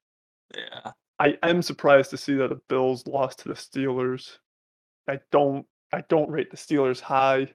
yeah. 0.55 0.91
I 1.19 1.37
am 1.43 1.61
surprised 1.61 2.09
to 2.09 2.17
see 2.17 2.33
that 2.35 2.49
the 2.49 2.59
Bills 2.69 3.05
lost 3.07 3.39
to 3.39 3.49
the 3.49 3.53
Steelers. 3.53 4.37
I 5.07 5.19
don't 5.31 5.65
I 5.91 6.01
don't 6.09 6.29
rate 6.29 6.49
the 6.49 6.57
Steelers 6.57 6.99
high. 6.99 7.53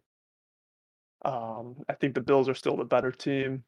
Um, 1.25 1.77
I 1.89 1.95
think 1.95 2.15
the 2.15 2.21
Bills 2.21 2.49
are 2.49 2.55
still 2.55 2.77
the 2.77 2.85
better 2.85 3.11
team. 3.13 3.65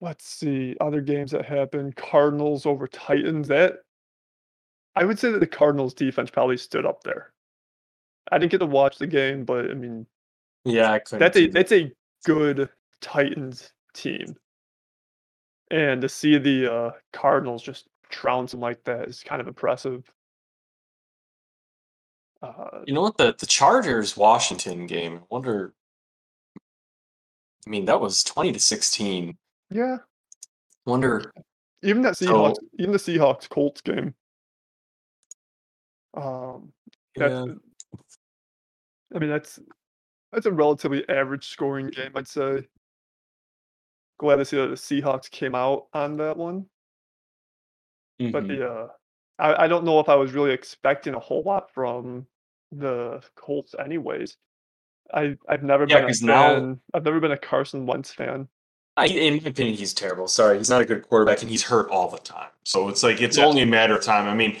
Let's 0.00 0.26
see 0.26 0.76
other 0.80 1.00
games 1.00 1.30
that 1.30 1.44
happened. 1.44 1.96
Cardinals 1.96 2.66
over 2.66 2.88
Titans. 2.88 3.48
That 3.48 3.74
I 4.96 5.04
would 5.04 5.18
say 5.18 5.30
that 5.30 5.38
the 5.38 5.46
Cardinals 5.46 5.94
defense 5.94 6.30
probably 6.30 6.56
stood 6.56 6.84
up 6.84 7.02
there. 7.04 7.32
I 8.30 8.38
didn't 8.38 8.52
get 8.52 8.58
to 8.58 8.66
watch 8.66 8.98
the 8.98 9.06
game, 9.06 9.44
but 9.44 9.70
I 9.70 9.74
mean 9.74 10.06
Yeah, 10.64 10.92
I 10.92 11.00
that's 11.12 11.36
a 11.36 11.48
that's 11.48 11.72
a 11.72 11.92
good 12.24 12.68
Titans 13.00 13.72
team. 13.94 14.36
And 15.70 16.02
to 16.02 16.08
see 16.08 16.38
the 16.38 16.72
uh, 16.72 16.90
Cardinals 17.12 17.62
just 17.62 17.88
trounce 18.10 18.52
them 18.52 18.60
like 18.60 18.84
that 18.84 19.08
is 19.08 19.22
kind 19.22 19.40
of 19.40 19.48
impressive. 19.48 20.10
Uh, 22.42 22.80
You 22.86 22.94
know 22.94 23.02
what? 23.02 23.16
The 23.18 23.34
the 23.38 23.46
Chargers 23.46 24.16
Washington 24.16 24.86
game. 24.86 25.18
I 25.18 25.22
wonder. 25.30 25.74
I 27.66 27.70
mean, 27.70 27.84
that 27.84 28.00
was 28.00 28.24
twenty 28.24 28.52
to 28.52 28.58
sixteen. 28.60 29.36
yeah, 29.70 29.98
Wonder. 30.84 31.32
even 31.82 32.02
that 32.02 32.14
Seahawks, 32.14 32.56
even 32.78 32.92
the 32.92 32.98
Seahawks 32.98 33.48
Colts 33.48 33.80
game. 33.80 34.14
Um, 36.14 36.72
Yeah. 37.16 37.44
I 39.14 39.18
mean 39.18 39.30
that's 39.30 39.58
that's 40.32 40.46
a 40.46 40.52
relatively 40.52 41.06
average 41.08 41.48
scoring 41.48 41.88
game, 41.88 42.10
I'd 42.14 42.26
say. 42.26 42.66
Glad 44.18 44.36
to 44.36 44.44
see 44.44 44.56
that 44.56 44.68
the 44.68 44.74
Seahawks 44.74 45.30
came 45.30 45.54
out 45.54 45.86
on 45.92 46.16
that 46.16 46.36
one. 46.36 46.66
But 48.18 48.44
mhm. 48.44 48.48
the 48.48 48.68
uh, 48.70 48.88
I, 49.38 49.64
I 49.64 49.68
don't 49.68 49.84
know 49.84 50.00
if 50.00 50.08
I 50.08 50.14
was 50.14 50.32
really 50.32 50.52
expecting 50.52 51.14
a 51.14 51.18
whole 51.20 51.42
lot 51.42 51.70
from 51.72 52.26
the 52.72 53.22
Colts, 53.36 53.74
anyways. 53.78 54.36
I 55.14 55.36
I've 55.48 55.62
never 55.62 55.84
Yeah, 55.88 55.96
been 55.98 56.04
a 56.04 56.06
'cause 56.08 56.22
now- 56.22 56.54
fan. 56.54 56.80
I've 56.94 57.04
never 57.04 57.20
been 57.20 57.32
a 57.32 57.38
Carson 57.38 57.86
Wentz 57.86 58.12
fan. 58.12 58.48
I, 58.96 59.06
in 59.06 59.42
my 59.42 59.48
opinion, 59.50 59.76
he's 59.76 59.94
terrible. 59.94 60.26
Sorry, 60.28 60.58
he's 60.58 60.68
not 60.68 60.82
a 60.82 60.84
good 60.84 61.08
quarterback, 61.08 61.40
and 61.42 61.50
he's 61.50 61.62
hurt 61.62 61.88
all 61.90 62.08
the 62.08 62.18
time. 62.18 62.50
So 62.64 62.88
it's 62.88 63.02
like 63.02 63.20
it's 63.22 63.38
Yeah. 63.38 63.46
only 63.46 63.62
a 63.62 63.66
matter 63.66 63.96
of 63.96 64.02
time. 64.02 64.28
I 64.28 64.34
mean, 64.34 64.58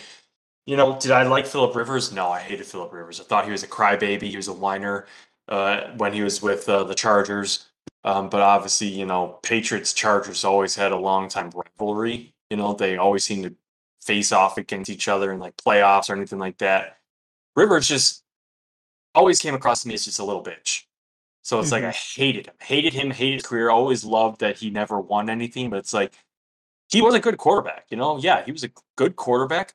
you 0.66 0.76
know, 0.76 0.98
did 0.98 1.10
I 1.10 1.24
like 1.24 1.46
Philip 1.46 1.74
Rivers? 1.74 2.12
No, 2.12 2.30
I 2.30 2.40
hated 2.40 2.64
Philip 2.66 2.92
Rivers. 2.92 3.20
I 3.20 3.24
thought 3.24 3.44
he 3.44 3.50
was 3.50 3.62
a 3.62 3.66
crybaby. 3.68 4.22
He 4.22 4.36
was 4.36 4.48
a 4.48 4.52
whiner 4.52 5.06
uh, 5.48 5.90
when 5.96 6.12
he 6.12 6.22
was 6.22 6.40
with 6.40 6.68
uh, 6.68 6.84
the 6.84 6.94
Chargers. 6.94 7.66
Um, 8.04 8.28
but 8.30 8.40
obviously, 8.40 8.86
you 8.88 9.04
know, 9.06 9.38
Patriots 9.42 9.92
Chargers 9.92 10.44
always 10.44 10.76
had 10.76 10.92
a 10.92 10.96
long 10.96 11.28
time 11.28 11.50
rivalry. 11.50 12.32
You 12.48 12.56
know, 12.56 12.72
they 12.74 12.96
always 12.96 13.24
seem 13.24 13.42
to 13.42 13.54
face 14.00 14.32
off 14.32 14.56
against 14.58 14.90
each 14.90 15.08
other 15.08 15.30
in 15.32 15.40
like 15.40 15.56
playoffs 15.56 16.08
or 16.10 16.14
anything 16.14 16.38
like 16.38 16.58
that. 16.58 16.96
Rivers 17.56 17.86
just 17.86 18.22
always 19.14 19.38
came 19.38 19.54
across 19.54 19.82
to 19.82 19.88
me 19.88 19.94
as 19.94 20.04
just 20.04 20.18
a 20.18 20.24
little 20.24 20.42
bitch. 20.42 20.82
So 21.42 21.58
it's 21.58 21.72
like 21.72 21.82
I 21.82 21.88
mm-hmm. 21.88 22.20
hated 22.20 22.46
him, 22.46 22.54
hated 22.60 22.92
him, 22.92 23.10
hated 23.10 23.34
his 23.34 23.42
career. 23.42 23.68
Always 23.68 24.04
loved 24.04 24.40
that 24.40 24.56
he 24.56 24.70
never 24.70 25.00
won 25.00 25.28
anything, 25.28 25.70
but 25.70 25.80
it's 25.80 25.92
like 25.92 26.14
he 26.88 27.02
was 27.02 27.14
a 27.14 27.20
good 27.20 27.36
quarterback. 27.36 27.86
You 27.90 27.96
know, 27.96 28.18
yeah, 28.18 28.44
he 28.44 28.52
was 28.52 28.62
a 28.62 28.70
good 28.96 29.16
quarterback. 29.16 29.74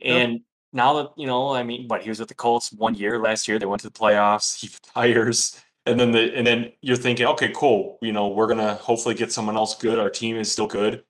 Yep. 0.00 0.16
And 0.16 0.40
now 0.72 0.94
that 0.94 1.12
you 1.16 1.26
know, 1.26 1.54
I 1.54 1.62
mean, 1.62 1.86
but 1.86 2.02
he 2.02 2.08
was 2.08 2.20
with 2.20 2.28
the 2.28 2.34
Colts 2.34 2.72
one 2.72 2.94
year 2.94 3.20
last 3.20 3.46
year. 3.46 3.58
They 3.58 3.66
went 3.66 3.82
to 3.82 3.88
the 3.88 3.98
playoffs. 3.98 4.58
He 4.58 4.68
retires, 4.74 5.60
and 5.84 6.00
then 6.00 6.10
the 6.10 6.34
and 6.34 6.46
then 6.46 6.72
you're 6.80 6.96
thinking, 6.96 7.26
okay, 7.26 7.52
cool. 7.54 7.98
You 8.00 8.12
know, 8.12 8.28
we're 8.28 8.48
gonna 8.48 8.74
hopefully 8.74 9.14
get 9.14 9.30
someone 9.30 9.56
else 9.56 9.76
good. 9.76 9.98
Our 9.98 10.10
team 10.10 10.36
is 10.36 10.50
still 10.50 10.66
good, 10.66 11.04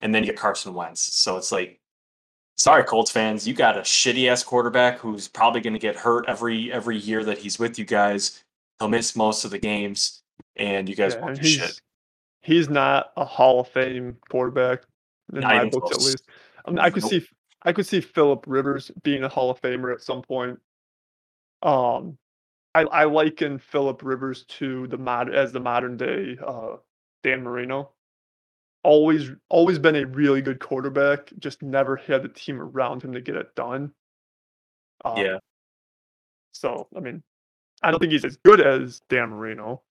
and 0.00 0.12
then 0.12 0.24
you 0.24 0.30
get 0.30 0.38
Carson 0.38 0.74
Wentz. 0.74 1.00
So 1.00 1.36
it's 1.36 1.52
like, 1.52 1.80
sorry, 2.56 2.84
Colts 2.84 3.10
fans, 3.10 3.46
you 3.46 3.54
got 3.54 3.76
a 3.76 3.82
shitty 3.82 4.28
ass 4.30 4.42
quarterback 4.42 4.98
who's 4.98 5.28
probably 5.28 5.60
gonna 5.60 5.78
get 5.78 5.96
hurt 5.96 6.24
every 6.28 6.72
every 6.72 6.96
year 6.96 7.24
that 7.24 7.38
he's 7.38 7.58
with 7.58 7.78
you 7.78 7.84
guys. 7.84 8.42
He'll 8.78 8.88
miss 8.88 9.16
most 9.16 9.44
of 9.44 9.50
the 9.50 9.58
games, 9.58 10.22
and 10.56 10.88
you 10.88 10.94
guys 10.94 11.14
Yeah, 11.14 11.20
won't 11.20 11.44
shit. 11.44 11.80
he's 12.42 12.68
not 12.68 13.12
a 13.16 13.24
Hall 13.24 13.60
of 13.60 13.68
Fame 13.68 14.16
quarterback 14.28 14.82
in 15.32 15.40
Not 15.40 15.54
my 15.54 15.68
books, 15.68 15.92
at 15.92 16.02
least. 16.02 16.28
I, 16.64 16.70
mean, 16.70 16.78
I 16.78 16.90
could 16.90 17.02
Nope. 17.02 17.10
see 17.10 17.26
I 17.62 17.72
could 17.72 17.86
see 17.86 18.00
Philip 18.00 18.44
Rivers 18.46 18.90
being 19.02 19.24
a 19.24 19.28
Hall 19.28 19.50
of 19.50 19.60
Famer 19.60 19.92
at 19.92 20.02
some 20.02 20.22
point. 20.22 20.58
Um, 21.62 22.18
I 22.74 22.82
I 22.82 23.04
liken 23.04 23.58
Philip 23.58 24.02
Rivers 24.02 24.44
to 24.44 24.86
the 24.88 24.98
mod 24.98 25.34
as 25.34 25.52
the 25.52 25.60
modern 25.60 25.96
day 25.96 26.36
uh, 26.46 26.76
Dan 27.22 27.42
Marino. 27.42 27.90
Always 28.86 29.30
always 29.48 29.80
been 29.80 29.96
a 29.96 30.06
really 30.06 30.40
good 30.40 30.60
quarterback, 30.60 31.32
just 31.40 31.60
never 31.60 31.96
had 31.96 32.22
the 32.22 32.28
team 32.28 32.60
around 32.60 33.02
him 33.02 33.12
to 33.14 33.20
get 33.20 33.34
it 33.34 33.52
done. 33.56 33.92
Um, 35.04 35.16
Yeah. 35.18 35.38
So 36.52 36.86
I 36.96 37.00
mean, 37.00 37.22
I 37.82 37.90
don't 37.90 37.98
think 37.98 38.12
he's 38.12 38.24
as 38.24 38.36
good 38.44 38.60
as 38.60 39.00
Dan 39.08 39.30
Marino. 39.30 39.82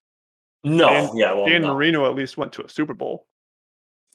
No, 0.63 0.88
Dan- 0.89 1.17
yeah, 1.17 1.34
well, 1.34 1.45
Dan 1.45 1.63
no. 1.63 1.73
Marino 1.73 2.05
at 2.10 2.15
least 2.15 2.38
went 2.38 2.53
to 2.53 2.63
a 2.65 2.69
Super 2.69 2.93
Bowl. 2.93 3.27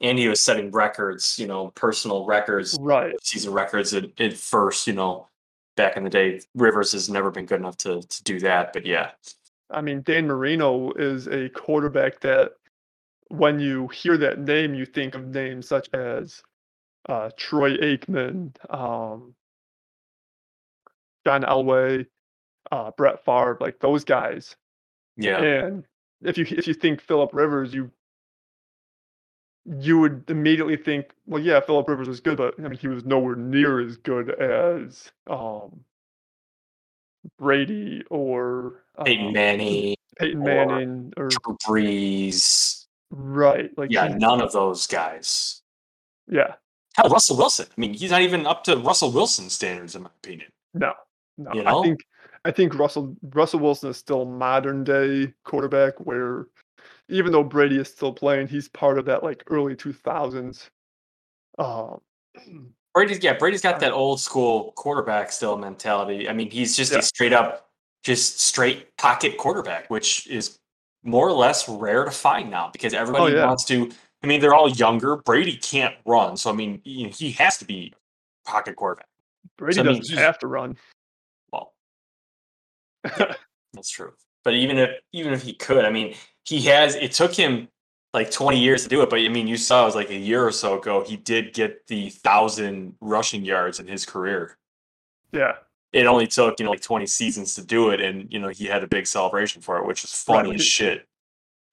and 0.03 0.19
he 0.19 0.29
was 0.29 0.41
setting 0.41 0.71
records, 0.71 1.39
you 1.39 1.47
know, 1.47 1.69
personal 1.75 2.25
records, 2.25 2.75
Right. 2.81 3.15
season 3.23 3.53
records 3.53 3.93
at, 3.93 4.19
at 4.19 4.33
first, 4.33 4.87
you 4.87 4.95
know, 4.95 5.29
back 5.77 5.99
in 5.99 6.05
the 6.05 6.11
day. 6.11 6.41
Rivers 6.55 6.93
has 6.93 7.11
never 7.11 7.31
been 7.31 7.45
good 7.45 7.61
enough 7.61 7.77
to 7.85 8.01
to 8.01 8.23
do 8.25 8.41
that, 8.41 8.73
but 8.73 8.87
yeah, 8.87 9.11
I 9.69 9.83
mean, 9.83 10.01
Dan 10.01 10.27
Marino 10.27 10.91
is 10.93 11.29
a 11.29 11.51
quarterback 11.51 12.21
that 12.21 12.53
when 13.31 13.61
you 13.61 13.89
hear 13.89 14.17
that 14.19 14.39
name, 14.41 14.75
you 14.75 14.85
think 14.85 15.15
of 15.15 15.27
names 15.27 15.69
such 15.69 15.89
as 15.95 16.43
uh, 17.09 17.31
Troy 17.37 17.77
Aikman, 17.77 18.55
um, 18.69 19.35
John 21.25 21.43
Elway, 21.43 22.07
uh, 22.73 22.91
Brett 22.97 23.25
Favre, 23.25 23.57
like 23.61 23.79
those 23.79 24.05
guys. 24.05 24.57
yeah, 25.17 25.41
And 25.43 25.85
if 26.23 26.37
you 26.37 26.45
if 26.51 26.67
you 26.67 26.75
think 26.75 27.01
Philip 27.01 27.31
Rivers, 27.33 27.73
you 27.73 27.91
you 29.79 30.01
would 30.01 30.25
immediately 30.29 30.77
think, 30.77 31.11
well, 31.27 31.43
yeah, 31.43 31.61
Philip 31.61 31.89
Rivers 31.89 32.09
was 32.09 32.21
good, 32.21 32.37
but 32.37 32.55
I 32.59 32.63
mean, 32.63 32.79
he 32.79 32.89
was 32.89 33.05
nowhere 33.05 33.37
near 33.37 33.81
as 33.81 33.97
good 33.97 34.31
as 34.31 35.13
um, 35.29 35.85
Brady 37.39 38.03
or 38.11 38.83
uh, 38.97 39.05
Peyton 39.05 39.33
Manning, 39.33 39.95
Peyton 40.19 40.41
or 40.41 40.45
Manning, 40.45 41.13
or 41.17 41.29
Drew 41.29 41.57
Brees, 41.67 42.80
right, 43.11 43.71
like 43.77 43.91
yeah, 43.91 44.09
none 44.09 44.41
of 44.41 44.53
those 44.53 44.87
guys. 44.87 45.63
yeah, 46.29 46.55
Hell, 46.97 47.09
Russell 47.11 47.37
Wilson. 47.37 47.67
I 47.69 47.81
mean, 47.81 47.95
he's 47.95 48.11
not 48.11 48.23
even 48.23 48.47
up 48.47 48.65
to 48.65 48.77
Russell 48.77 49.13
Wilson 49.13 49.49
standards, 49.51 49.95
in 49.95 50.03
my 50.03 50.11
opinion. 50.23 50.51
no, 50.75 50.93
no. 51.39 51.53
You 51.55 51.65
I 51.65 51.83
think 51.83 52.01
I 52.45 52.51
think 52.51 52.79
Russell 52.79 53.17
Russell 53.35 53.61
Wilson 53.61 53.91
is 53.91 53.97
still 53.97 54.25
modern 54.25 54.85
day 54.85 55.33
quarterback 55.45 55.95
where 55.99 56.47
even 57.09 57.33
though 57.33 57.43
Brady 57.45 57.79
is 57.79 57.89
still 57.89 58.13
playing, 58.13 58.47
he's 58.49 58.69
part 58.69 58.99
of 58.99 59.05
that 59.07 59.23
like 59.25 59.43
early 59.49 59.75
two 59.77 59.93
thousands. 59.93 60.71
Um, 61.59 62.01
Brady's 62.95 63.23
yeah, 63.23 63.35
Brady's 63.35 63.61
got 63.61 63.81
that 63.81 63.93
old 63.93 64.21
school 64.21 64.73
quarterback 64.77 65.31
still 65.33 65.57
mentality. 65.57 66.29
I 66.29 66.33
mean, 66.33 66.51
he's 66.51 66.77
just 66.77 66.93
Yeah. 66.93 66.99
a 66.99 67.03
straight 67.03 67.33
up, 67.33 67.69
just 68.05 68.41
straight 68.41 68.97
pocket 68.97 69.37
quarterback, 69.37 69.91
which 69.91 70.27
is 70.29 70.59
more 71.03 71.27
or 71.29 71.33
less 71.33 71.69
rare 71.69 72.05
to 72.05 72.11
find 72.11 72.51
now 72.51 72.71
because 72.73 72.93
everybody 72.95 73.35
Oh, 73.35 73.37
yeah. 73.39 73.47
wants 73.47 73.65
to. 73.67 73.91
I 74.23 74.27
mean, 74.27 74.41
they're 74.41 74.55
all 74.55 74.69
younger. 74.69 75.17
Brady 75.17 75.57
can't 75.57 75.95
run, 76.05 76.37
so 76.37 76.51
I 76.51 76.53
mean, 76.53 76.81
you 76.85 77.05
know, 77.07 77.13
he 77.13 77.31
has 77.33 77.57
to 77.59 77.65
be 77.65 77.95
pocket 78.45 78.77
quarterback. 78.77 79.09
Brady 79.57 79.75
So, 79.77 79.83
doesn't 79.83 80.07
he's- 80.07 80.19
have 80.19 80.39
to 80.41 80.47
run. 80.47 80.77
Well, 81.53 81.73
that's 83.73 83.91
true. 83.91 84.13
But 84.45 84.55
even 84.55 84.79
if 84.79 84.91
even 85.13 85.33
if 85.33 85.43
he 85.43 85.53
could, 85.55 85.85
I 85.85 85.91
mean, 85.91 86.15
he 86.45 86.61
has. 86.63 86.95
It 86.97 87.13
took 87.13 87.35
him 87.35 87.69
like 88.13 88.31
20 88.31 88.59
years 88.59 88.83
to 88.83 88.89
do 88.89 89.03
it, 89.03 89.11
but 89.11 89.21
I 89.21 89.29
mean, 89.29 89.47
you 89.47 89.57
saw 89.57 89.83
it 89.83 89.87
was 89.87 89.95
like 89.95 90.11
a 90.11 90.17
year 90.17 90.45
or 90.45 90.51
so 90.53 90.79
ago. 90.79 91.05
He 91.05 91.17
did 91.17 91.53
get 91.55 91.87
the 91.87 92.11
thousand 92.11 92.95
rushing 93.01 93.45
yards 93.45 93.79
in 93.81 93.87
his 93.87 94.05
career. 94.05 94.57
Yeah, 95.33 95.53
It 95.93 96.07
only 96.07 96.27
took 96.27 96.59
you 96.61 96.65
know 96.65 96.71
like 96.71 96.81
20 96.83 97.07
seasons 97.07 97.55
to 97.57 97.65
do 97.65 97.91
it, 97.91 98.01
and 98.01 98.33
you 98.33 98.39
know 98.39 98.49
he 98.49 98.67
had 98.67 98.83
a 98.85 98.87
big 98.87 99.07
celebration 99.07 99.61
for 99.63 99.79
it, 99.79 99.87
which 99.87 100.05
is 100.05 100.13
funny 100.13 100.51
Right. 100.51 100.61
as 100.61 100.65
shit. 100.67 101.07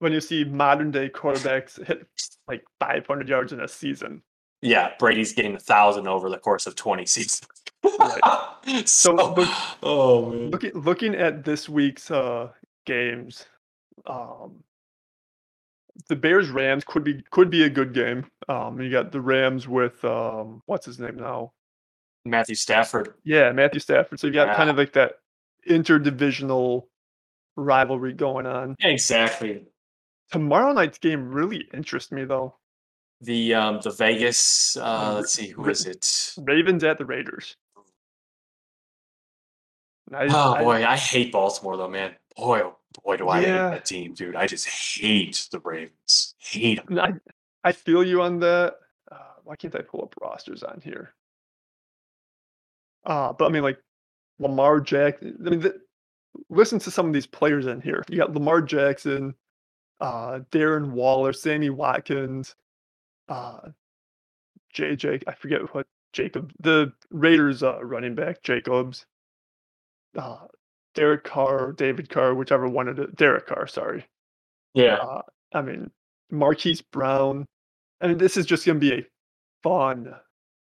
when 0.00 0.12
you 0.12 0.20
see 0.20 0.44
modern 0.44 0.90
day 0.90 1.08
quarterbacks 1.08 1.84
hit 1.86 2.06
like 2.48 2.64
500 2.80 3.28
yards 3.28 3.52
in 3.52 3.60
a 3.60 3.68
season. 3.68 4.22
Yeah, 4.60 4.90
Brady's 4.98 5.32
getting 5.34 5.54
a 5.54 5.60
thousand 5.60 6.08
over 6.08 6.28
the 6.28 6.38
course 6.38 6.66
of 6.66 6.74
20 6.74 7.06
seasons. 7.06 7.46
so, 8.86 9.14
look- 9.14 9.48
oh 9.84 10.30
man. 10.30 10.50
Looking 10.50 10.72
looking 10.74 11.14
at 11.14 11.44
this 11.44 11.68
week's 11.68 12.10
uh, 12.10 12.48
games, 12.86 13.46
um, 14.06 14.64
the 16.08 16.16
Bears 16.16 16.50
Rams 16.50 16.82
could 16.84 17.04
be 17.04 17.22
could 17.30 17.50
be 17.50 17.64
a 17.64 17.70
good 17.70 17.92
game. 17.94 18.26
Um, 18.48 18.80
you 18.80 18.90
got 18.90 19.12
the 19.12 19.20
Rams 19.20 19.68
with 19.68 20.04
um, 20.04 20.60
what's 20.66 20.86
his 20.86 20.98
name 20.98 21.16
now? 21.16 21.52
Matthew 22.24 22.54
Stafford. 22.56 23.14
Yeah, 23.24 23.52
Matthew 23.52 23.80
Stafford. 23.80 24.20
So 24.20 24.26
you 24.26 24.32
got 24.32 24.56
kind 24.56 24.70
of 24.70 24.76
like 24.76 24.92
that 24.94 25.12
interdivisional 25.68 26.84
rivalry 27.56 28.12
going 28.12 28.46
on. 28.46 28.76
Exactly. 28.80 29.66
Tomorrow 30.30 30.72
night's 30.72 30.98
game 30.98 31.28
really 31.30 31.66
interests 31.72 32.12
me 32.12 32.24
though. 32.24 32.54
The 33.20 33.54
um 33.54 33.80
the 33.82 33.90
Vegas 33.90 34.76
uh 34.76 34.84
Um, 34.84 35.14
let's 35.16 35.32
see 35.32 35.48
who 35.48 35.68
is 35.68 35.86
it? 35.86 36.34
Ravens 36.38 36.84
at 36.84 36.98
the 36.98 37.04
Raiders. 37.04 37.56
I- 40.12 40.26
Oh 40.30 40.54
I- 40.54 40.62
boy, 40.62 40.86
I 40.86 40.96
hate 40.96 41.32
Baltimore 41.32 41.76
though, 41.76 41.88
man. 41.88 42.14
Boy, 42.36 42.60
oh 42.62 42.76
boy, 43.04 43.16
do 43.16 43.28
I 43.28 43.40
Yeah. 43.40 43.70
hate 43.70 43.76
that 43.76 43.84
team, 43.84 44.14
dude. 44.14 44.36
I 44.36 44.46
just 44.46 44.66
hate 44.68 45.48
the 45.50 45.58
Ravens. 45.60 46.34
Hate 46.38 46.86
them. 46.86 46.98
I, 46.98 47.12
I 47.64 47.72
feel 47.72 48.04
you 48.04 48.22
on 48.22 48.38
that. 48.40 48.76
Uh, 49.10 49.16
why 49.44 49.56
can't 49.56 49.74
I 49.74 49.82
pull 49.82 50.02
up 50.02 50.14
rosters 50.20 50.62
on 50.62 50.80
here? 50.82 51.14
Uh, 53.08 53.32
but 53.32 53.46
I 53.46 53.48
mean, 53.48 53.64
like 53.64 53.78
Lamar 54.38 54.80
Jackson. 54.80 55.36
I 55.44 55.50
mean, 55.50 55.72
listen 56.50 56.78
to 56.80 56.90
some 56.90 57.06
of 57.06 57.12
these 57.12 57.26
players 57.26 57.66
in 57.66 57.80
here. 57.80 58.04
You 58.08 58.18
got 58.18 58.34
Lamar 58.34 58.62
Jackson, 58.62 59.34
uh, 60.00 60.40
Darren 60.52 60.90
Waller, 60.92 61.32
Sammy 61.32 61.70
Watkins, 61.70 62.54
uh, 63.28 63.60
JJ. 64.74 65.24
I 65.26 65.34
forget 65.34 65.74
what 65.74 65.86
Jacob, 66.12 66.52
the 66.60 66.92
Raiders 67.10 67.62
uh, 67.62 67.84
running 67.84 68.14
back, 68.14 68.42
Jacobs, 68.42 69.06
uh, 70.16 70.46
Derek 70.94 71.24
Carr, 71.24 71.72
David 71.72 72.08
Carr, 72.08 72.34
whichever 72.34 72.68
one 72.68 72.88
it 72.88 72.98
is. 72.98 73.06
Derek 73.14 73.46
Carr, 73.46 73.66
sorry. 73.66 74.06
Yeah. 74.74 74.96
Uh, 74.96 75.22
I 75.54 75.62
mean, 75.62 75.90
Marquise 76.30 76.82
Brown. 76.82 77.46
I 78.00 78.08
mean, 78.08 78.18
this 78.18 78.36
is 78.36 78.46
just 78.46 78.64
going 78.64 78.78
to 78.78 78.80
be 78.80 78.92
a 78.92 79.06
fun, 79.62 80.14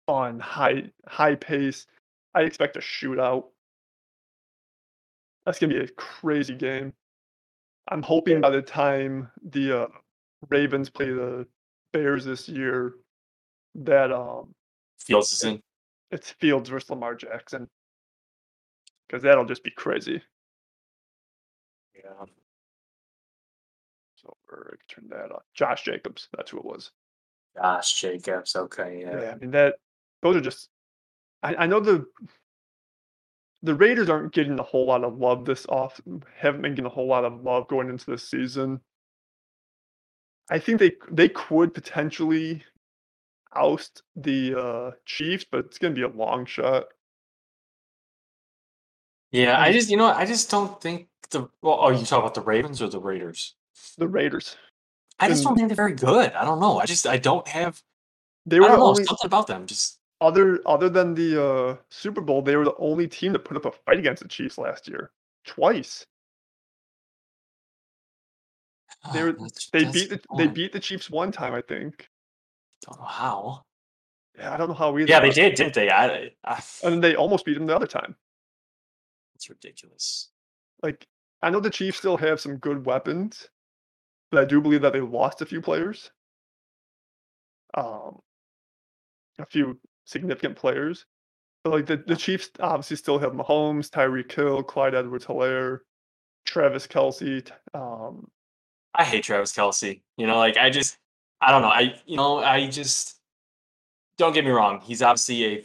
fun, 0.06 0.40
high, 0.40 0.90
high 1.06 1.36
pace. 1.36 1.86
I 2.34 2.42
expect 2.42 2.76
a 2.76 2.80
shootout. 2.80 3.44
That's 5.44 5.58
going 5.58 5.70
to 5.70 5.78
be 5.78 5.84
a 5.84 5.88
crazy 5.88 6.54
game. 6.54 6.92
I'm 7.88 8.02
hoping 8.02 8.40
by 8.40 8.50
the 8.50 8.62
time 8.62 9.28
the 9.50 9.82
uh, 9.82 9.86
Ravens 10.48 10.88
play 10.88 11.06
the 11.06 11.46
Bears 11.92 12.24
this 12.24 12.48
year, 12.48 12.94
that 13.74 14.12
um, 14.12 14.54
Fields 14.98 15.32
is 15.32 15.42
in. 15.44 15.60
it's 16.10 16.30
Fields 16.30 16.68
versus 16.68 16.90
Lamar 16.90 17.14
Jackson, 17.14 17.68
because 19.06 19.22
that'll 19.22 19.44
just 19.44 19.64
be 19.64 19.72
crazy. 19.72 20.22
Yeah. 21.94 22.24
So 24.16 24.36
we're 24.48 24.76
turn 24.88 25.08
that 25.10 25.32
on. 25.32 25.40
Josh 25.54 25.84
Jacobs, 25.84 26.28
that's 26.36 26.50
who 26.50 26.58
it 26.58 26.64
was. 26.64 26.92
Josh 27.56 28.00
Jacobs. 28.00 28.54
Okay, 28.54 29.00
yeah. 29.02 29.20
Yeah, 29.20 29.30
I 29.32 29.34
mean 29.36 29.50
that 29.50 29.74
those 30.22 30.36
are 30.36 30.40
just 30.40 30.68
I, 31.42 31.54
I 31.56 31.66
know 31.66 31.80
the 31.80 32.06
the 33.62 33.74
Raiders 33.74 34.08
aren't 34.08 34.32
getting 34.32 34.58
a 34.58 34.62
whole 34.62 34.86
lot 34.86 35.04
of 35.04 35.18
love 35.18 35.44
this 35.44 35.66
off 35.68 36.00
haven't 36.36 36.62
been 36.62 36.72
getting 36.74 36.86
a 36.86 36.94
whole 36.94 37.06
lot 37.06 37.24
of 37.24 37.42
love 37.42 37.68
going 37.68 37.88
into 37.88 38.10
this 38.10 38.28
season. 38.28 38.80
I 40.50 40.58
think 40.58 40.78
they 40.80 40.92
they 41.10 41.28
could 41.28 41.72
potentially 41.74 42.64
oust 43.54 44.02
the 44.16 44.58
uh 44.58 44.90
Chiefs, 45.06 45.46
but 45.50 45.66
it's 45.66 45.78
gonna 45.78 45.94
be 45.94 46.02
a 46.02 46.08
long 46.08 46.44
shot. 46.46 46.86
Yeah, 49.30 49.56
I 49.58 49.66
I 49.68 49.72
just- 49.72 49.90
you 49.90 49.96
know, 49.96 50.06
I 50.06 50.26
just 50.26 50.50
don't 50.50 50.80
think 50.80 51.08
the 51.30 51.48
well, 51.62 51.78
oh, 51.80 51.90
you 51.90 52.04
talk 52.04 52.18
about 52.20 52.34
the 52.34 52.42
Ravens 52.42 52.82
or 52.82 52.88
the 52.88 53.00
Raiders? 53.00 53.54
The 53.96 54.08
Raiders. 54.08 54.56
I 55.18 55.28
just 55.28 55.44
don't 55.44 55.54
think 55.54 55.68
they're 55.68 55.76
very 55.76 55.94
good. 55.94 56.32
I 56.32 56.44
don't 56.44 56.60
know. 56.60 56.78
I 56.78 56.86
just 56.86 57.06
I 57.06 57.16
don't 57.16 57.46
have 57.48 57.80
They 58.44 58.56
I 58.56 58.60
were 58.60 58.68
don't 58.68 58.78
know, 58.78 58.86
only 58.88 59.04
something 59.04 59.26
about 59.26 59.46
them. 59.46 59.66
Just 59.66 59.98
other 60.22 60.60
other 60.66 60.88
than 60.88 61.14
the 61.14 61.42
uh 61.44 61.76
Super 61.90 62.20
Bowl, 62.20 62.42
they 62.42 62.56
were 62.56 62.64
the 62.64 62.76
only 62.78 63.08
team 63.08 63.32
to 63.32 63.38
put 63.38 63.56
up 63.56 63.64
a 63.66 63.72
fight 63.72 63.98
against 63.98 64.22
the 64.22 64.28
Chiefs 64.28 64.56
last 64.58 64.88
year. 64.88 65.10
Twice. 65.44 66.06
They 69.12 69.22
were- 69.24 69.32
that's- 69.32 69.68
They 69.72 69.84
that's 69.84 69.92
beat 69.94 70.10
the, 70.10 70.16
the 70.16 70.22
they 70.36 70.46
beat 70.46 70.72
the 70.72 70.80
Chiefs 70.80 71.10
one 71.10 71.32
time, 71.32 71.54
I 71.54 71.62
think. 71.62 72.08
Don't 72.86 72.98
know 73.00 73.06
how. 73.06 73.64
Yeah, 74.38 74.54
I 74.54 74.56
don't 74.56 74.68
know 74.68 74.74
how 74.74 74.96
either. 74.96 75.08
Yeah, 75.10 75.20
they 75.20 75.30
did, 75.30 75.54
didn't 75.56 75.74
they? 75.74 75.90
I, 75.90 76.30
I, 76.44 76.62
And 76.84 77.02
they 77.02 77.14
almost 77.16 77.44
beat 77.44 77.54
them 77.54 77.66
the 77.66 77.76
other 77.76 77.86
time. 77.86 78.16
it's 79.34 79.50
ridiculous. 79.50 80.30
Like, 80.82 81.06
I 81.42 81.50
know 81.50 81.60
the 81.60 81.70
Chiefs 81.70 81.98
still 81.98 82.16
have 82.16 82.40
some 82.40 82.56
good 82.56 82.86
weapons, 82.86 83.48
but 84.30 84.40
I 84.40 84.44
do 84.44 84.60
believe 84.60 84.82
that 84.82 84.92
they 84.92 85.00
lost 85.00 85.42
a 85.42 85.46
few 85.46 85.60
players. 85.60 86.10
Um, 87.74 88.20
a 89.38 89.46
few 89.46 89.78
significant 90.04 90.56
players. 90.56 91.06
But 91.64 91.72
like 91.72 91.86
the, 91.86 91.96
the 91.96 92.16
Chiefs 92.16 92.50
obviously 92.60 92.96
still 92.96 93.18
have 93.18 93.32
Mahomes, 93.32 93.88
Tyreek 93.88 94.32
Hill, 94.32 94.62
Clyde 94.62 94.94
Edwards 94.94 95.26
Helaire, 95.26 95.80
Travis 96.44 96.86
Kelce. 96.86 97.48
Um, 97.72 98.28
I 98.94 99.04
hate 99.04 99.24
Travis 99.24 99.52
Kelce. 99.52 100.00
You 100.16 100.26
know, 100.26 100.38
like 100.38 100.56
I 100.56 100.70
just, 100.70 100.98
I 101.40 101.50
don't 101.50 101.62
know. 101.62 101.68
I, 101.68 101.94
you 102.06 102.16
know, 102.16 102.38
I 102.38 102.68
just 102.68 103.16
don't 104.18 104.32
get 104.32 104.44
me 104.44 104.50
wrong. 104.50 104.80
He's 104.80 105.02
obviously 105.02 105.44
a, 105.44 105.64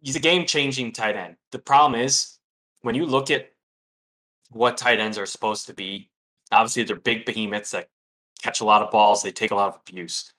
he's 0.00 0.16
a 0.16 0.20
game 0.20 0.46
changing 0.46 0.92
tight 0.92 1.16
end. 1.16 1.36
The 1.50 1.58
problem 1.58 2.00
is 2.00 2.38
when 2.80 2.94
you 2.94 3.04
look 3.06 3.30
at 3.30 3.50
what 4.50 4.76
tight 4.76 4.98
ends 4.98 5.18
are 5.18 5.26
supposed 5.26 5.66
to 5.66 5.74
be, 5.74 6.10
obviously 6.50 6.84
they're 6.84 6.96
big 6.96 7.24
behemoths 7.24 7.70
that 7.72 7.88
catch 8.42 8.60
a 8.60 8.64
lot 8.64 8.82
of 8.82 8.90
balls. 8.90 9.22
They 9.22 9.30
take 9.30 9.50
a 9.50 9.54
lot 9.54 9.68
of 9.68 9.80
abuse. 9.86 10.32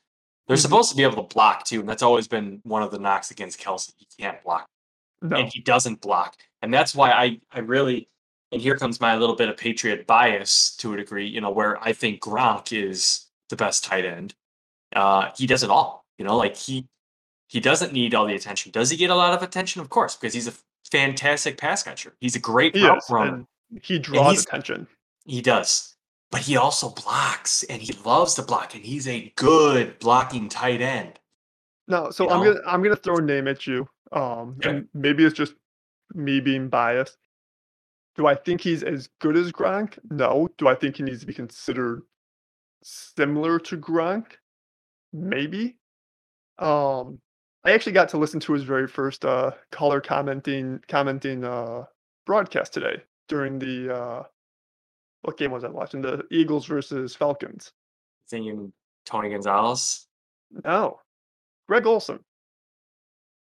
They're 0.48 0.58
Mhm. 0.58 0.62
supposed 0.62 0.90
to 0.92 0.96
be 0.98 1.04
able 1.04 1.16
to 1.28 1.34
block 1.34 1.66
too, 1.66 1.80
and 1.80 1.88
that's 1.90 2.04
always 2.04 2.28
been 2.28 2.60
one 2.64 2.84
of 2.84 2.92
the 2.92 3.00
knocks 3.00 3.32
against 3.32 3.60
Kelce. 3.60 3.94
He 3.98 4.06
can't 4.20 4.42
block. 4.44 4.68
no, 5.22 5.38
and 5.38 5.50
he 5.54 5.62
doesn't 5.62 6.02
block. 6.02 6.36
And 6.62 6.74
that's 6.74 6.94
why 6.94 7.12
I, 7.12 7.40
I 7.50 7.60
really, 7.60 8.10
and 8.52 8.62
here 8.62 8.76
comes 8.78 9.00
my 9.00 9.16
little 9.16 9.38
bit 9.38 9.48
of 9.48 9.56
Patriot 9.56 10.06
bias 10.06 10.76
to 10.78 10.94
a 10.94 10.98
degree, 10.98 11.26
you 11.28 11.40
know, 11.40 11.50
where 11.50 11.82
I 11.82 11.94
think 11.94 12.22
Gronk 12.22 12.74
is 12.78 13.28
the 13.50 13.56
best 13.56 13.86
tight 13.86 14.04
end. 14.04 14.36
Uh, 14.94 15.32
he 15.38 15.48
does 15.48 15.64
it 15.64 15.70
all, 15.70 16.04
you 16.18 16.26
know, 16.26 16.36
like 16.36 16.58
he, 16.58 16.88
he 17.48 17.62
doesn't 17.62 17.94
need 17.94 18.14
all 18.14 18.26
the 18.26 18.36
attention. 18.36 18.72
Does 18.74 18.90
he 18.90 18.98
get 18.98 19.12
a 19.12 19.16
lot 19.16 19.34
of 19.34 19.42
attention? 19.44 19.80
Of 19.82 19.90
course, 19.90 20.16
because 20.18 20.34
he's 20.34 20.48
a 20.48 20.54
fantastic 20.92 21.58
pass 21.58 21.84
catcher. 21.84 22.16
He's 22.20 22.36
a 22.36 22.40
great 22.40 22.76
he 22.76 22.86
route 22.86 23.02
runner. 23.10 23.46
he 23.82 24.00
draws 24.00 24.44
attention. 24.44 24.88
He 25.26 25.42
does. 25.42 25.93
But 26.34 26.42
he 26.42 26.58
also 26.58 26.90
blocks 26.90 27.62
and 27.62 27.80
he 27.80 27.94
loves 28.04 28.34
to 28.34 28.42
block 28.42 28.74
and 28.74 28.84
he's 28.84 29.08
a 29.08 29.32
good 29.36 30.00
blocking 30.00 30.50
tight 30.50 30.82
end. 30.82 31.20
No, 31.88 32.10
so 32.10 32.24
you 32.24 32.32
I'm 32.32 32.44
gonna 32.44 32.60
I'm 32.66 32.82
gonna 32.82 32.96
throw 32.96 33.18
a 33.18 33.22
name 33.22 33.48
at 33.48 33.68
you. 33.68 33.88
Um, 34.12 34.58
and 34.64 34.88
maybe 34.96 35.26
it's 35.26 35.38
just 35.38 35.54
me 36.16 36.40
being 36.40 36.70
biased. 36.70 37.20
Do 38.16 38.26
I 38.26 38.34
think 38.34 38.62
he's 38.62 38.82
as 38.82 39.10
good 39.22 39.38
as 39.38 39.52
Gronk? 39.52 40.00
No. 40.10 40.50
Do 40.58 40.68
I 40.68 40.74
think 40.74 40.98
he 40.98 41.04
needs 41.04 41.20
to 41.20 41.28
be 41.28 41.36
considered 41.36 42.02
similar 42.82 43.60
to 43.60 43.78
Gronk? 43.78 44.26
Maybe. 45.14 45.78
Um, 46.58 47.20
I 47.64 47.74
actually 47.74 47.94
got 47.94 48.10
to 48.10 48.18
listen 48.18 48.40
to 48.40 48.54
his 48.54 48.64
very 48.64 48.88
first 48.88 49.24
uh 49.24 49.52
color 49.72 50.02
commenting 50.02 50.80
commenting 50.88 51.44
uh 51.44 51.84
broadcast 52.26 52.74
today 52.74 53.04
during 53.28 53.60
the 53.60 53.96
uh 53.96 54.24
what 55.24 55.38
game 55.38 55.52
was 55.52 55.64
I 55.64 55.70
watching? 55.70 56.02
The 56.02 56.24
Eagles 56.32 56.66
versus 56.66 57.16
Falcons. 57.16 57.72
Thinking 58.30 58.72
Tony 59.06 59.30
Gonzalez. 59.30 60.08
No. 60.64 61.00
Greg 61.68 61.86
Olsen. 61.86 62.20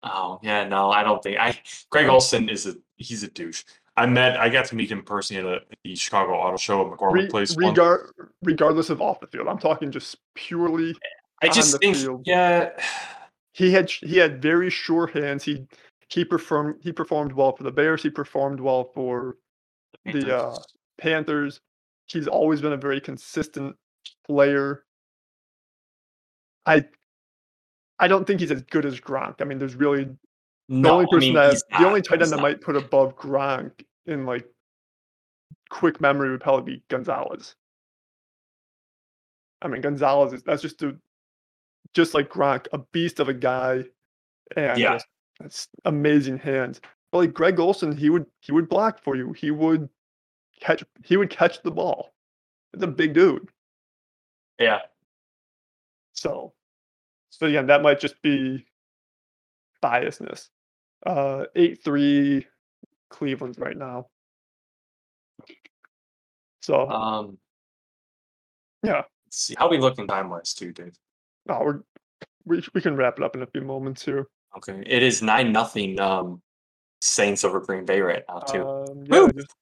Oh 0.03 0.39
yeah, 0.43 0.67
no, 0.67 0.91
I 0.91 1.03
don't 1.03 1.23
think 1.23 1.39
I. 1.39 1.59
Greg 1.91 2.09
Olsen 2.09 2.49
is 2.49 2.67
a 2.67 2.75
he's 2.97 3.23
a 3.23 3.29
douche. 3.29 3.65
I 3.97 4.07
met 4.07 4.39
I 4.39 4.49
got 4.49 4.65
to 4.67 4.77
meet 4.77 4.91
him 4.91 5.03
personally 5.03 5.47
at, 5.47 5.53
a, 5.53 5.57
at 5.57 5.79
the 5.85 5.95
Chicago 5.95 6.33
Auto 6.33 6.57
Show 6.57 6.81
at 6.91 6.97
McCormick 6.99 7.13
Re- 7.13 7.29
Place. 7.29 7.55
once. 7.57 7.77
regard, 7.77 8.11
regardless 8.43 8.89
of 8.89 9.03
off 9.03 9.21
the 9.21 9.27
field, 9.27 9.47
I'm 9.49 9.59
talking 9.59 9.91
just 9.91 10.17
purely. 10.35 10.97
I 11.43 11.49
just 11.49 11.73
the 11.73 11.79
think 11.79 11.97
field. 11.97 12.23
yeah, 12.25 12.71
He 13.53 13.73
had 13.73 13.91
he 13.91 14.17
had 14.17 14.41
very 14.41 14.71
sure 14.71 15.07
hands. 15.07 15.45
He 15.45 15.67
he 16.09 16.25
performed 16.25 16.77
he 16.83 16.93
performed 16.93 17.33
well 17.33 17.53
for 17.55 17.65
the 17.65 17.73
Bears. 17.73 18.03
He 18.03 18.09
performed 18.11 18.59
well 18.61 18.85
for 18.95 19.37
the 20.07 20.35
uh, 20.35 20.57
Panthers. 20.99 21.61
He's 22.13 22.27
always 22.27 22.61
been 22.61 22.73
a 22.73 22.77
very 22.77 23.01
consistent 23.01 23.77
player. 24.27 24.85
I 26.67 26.85
I 27.99 28.09
don't 28.09 28.27
think 28.27 28.41
he's 28.41 28.51
as 28.51 28.63
good 28.63 28.85
as 28.85 28.99
Gronk. 28.99 29.41
I 29.41 29.45
mean, 29.45 29.59
there's 29.59 29.75
really 29.77 30.05
the 30.05 30.17
No, 30.69 30.93
only 30.93 31.05
I 31.05 31.09
person 31.11 31.21
mean, 31.21 31.35
that 31.35 31.63
the 31.79 31.87
only 31.87 32.03
tight 32.03 32.23
end 32.23 32.33
that 32.33 32.41
might 32.41 32.61
put 32.61 32.77
above 32.77 33.17
Gronk 33.17 33.85
in 34.07 34.27
like 34.27 34.47
quick 35.69 36.01
memory 36.01 36.31
would 36.31 36.41
probably 36.41 36.75
be 36.77 36.83
Gonzalez. 36.89 37.55
I 39.63 39.69
mean, 39.69 39.83
Gonzalez 39.83 40.33
is 40.33 40.43
that's 40.43 40.63
just 40.63 40.83
a 40.83 40.97
just 41.95 42.15
like 42.15 42.29
Gronk, 42.31 42.67
a 42.73 42.79
beast 42.79 43.21
of 43.21 43.29
a 43.29 43.35
guy, 43.35 43.85
and 44.57 44.79
Yeah. 44.79 44.95
just 44.95 45.07
it's 45.45 45.69
amazing 45.85 46.39
hands. 46.39 46.81
But 47.13 47.19
like 47.19 47.35
Greg 47.35 47.61
Olsen, 47.61 47.97
he 47.97 48.11
would 48.11 48.27
he 48.41 48.53
would 48.53 48.69
block 48.69 48.99
for 49.03 49.17
you. 49.17 49.33
He 49.33 49.51
would 49.51 49.89
catch 50.61 50.85
he 51.05 51.17
would 51.17 51.31
catch 51.31 51.63
the 51.63 51.71
ball. 51.71 52.13
It's 52.73 52.83
a 52.83 52.87
big 52.87 53.15
dude. 53.15 53.49
Yeah. 54.59 54.81
So, 56.13 56.53
so 57.31 57.47
again, 57.47 57.67
that 57.67 57.83
might 57.83 57.99
just 58.01 58.21
be 58.23 58.67
biasness. 59.83 60.49
Uh, 61.05 61.45
eight 61.57 61.83
three, 61.83 62.47
Cleveland's 63.09 63.59
right 63.59 63.77
now. 63.77 64.07
So 66.61 66.89
Um, 66.89 67.39
yeah, 68.83 69.03
see. 69.31 69.55
How 69.59 69.69
we 69.69 69.79
looking 69.79 70.07
time 70.07 70.29
wise 70.29 70.55
too, 70.55 70.73
Dave? 70.73 70.95
no, 71.47 71.61
we're 71.65 71.81
we 72.45 72.63
we 72.75 72.81
can 72.81 72.97
wrap 72.97 73.19
it 73.19 73.25
up 73.25 73.35
in 73.35 73.43
a 73.43 73.47
few 73.47 73.63
moments 73.63 74.05
here. 74.05 74.27
Okay. 74.57 74.83
It 74.87 75.03
is 75.03 75.23
nine 75.23 75.53
nothing 75.53 75.99
um 76.01 76.43
Saints 77.01 77.45
over 77.45 77.61
Green 77.61 77.87
Bay 77.87 78.01
right 78.01 78.25
now 78.29 78.41
too. 78.41 78.67
Um, 78.67 79.05
yeah, 79.07 79.29
just 79.35 79.55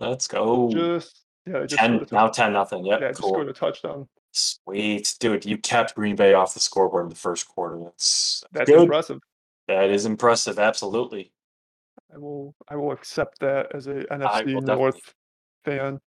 Let's 0.00 0.28
go. 0.28 0.70
just 0.70 1.24
yeah, 1.46 1.64
just 1.66 1.80
ten 1.80 2.06
now 2.12 2.28
ten 2.28 2.52
nothing. 2.52 2.84
Yep, 2.84 3.00
yeah, 3.00 3.08
just 3.08 3.20
cool. 3.20 3.30
scored 3.30 3.48
a 3.48 3.52
touchdown. 3.52 4.08
Sweet. 4.32 5.16
Dude, 5.18 5.44
you 5.44 5.58
kept 5.58 5.94
Green 5.94 6.14
Bay 6.14 6.34
off 6.34 6.54
the 6.54 6.60
scoreboard 6.60 7.04
in 7.04 7.10
the 7.10 7.16
first 7.16 7.48
quarter. 7.48 7.78
That's, 7.82 8.44
That's 8.52 8.70
good. 8.70 8.82
impressive. 8.82 9.18
That 9.66 9.90
is 9.90 10.06
impressive, 10.06 10.58
absolutely. 10.58 11.32
I 12.14 12.18
will 12.18 12.54
I 12.68 12.76
will 12.76 12.92
accept 12.92 13.40
that 13.40 13.74
as 13.74 13.86
a 13.86 14.04
NFC. 14.04 14.62
North 14.62 15.14
fan. 15.64 16.00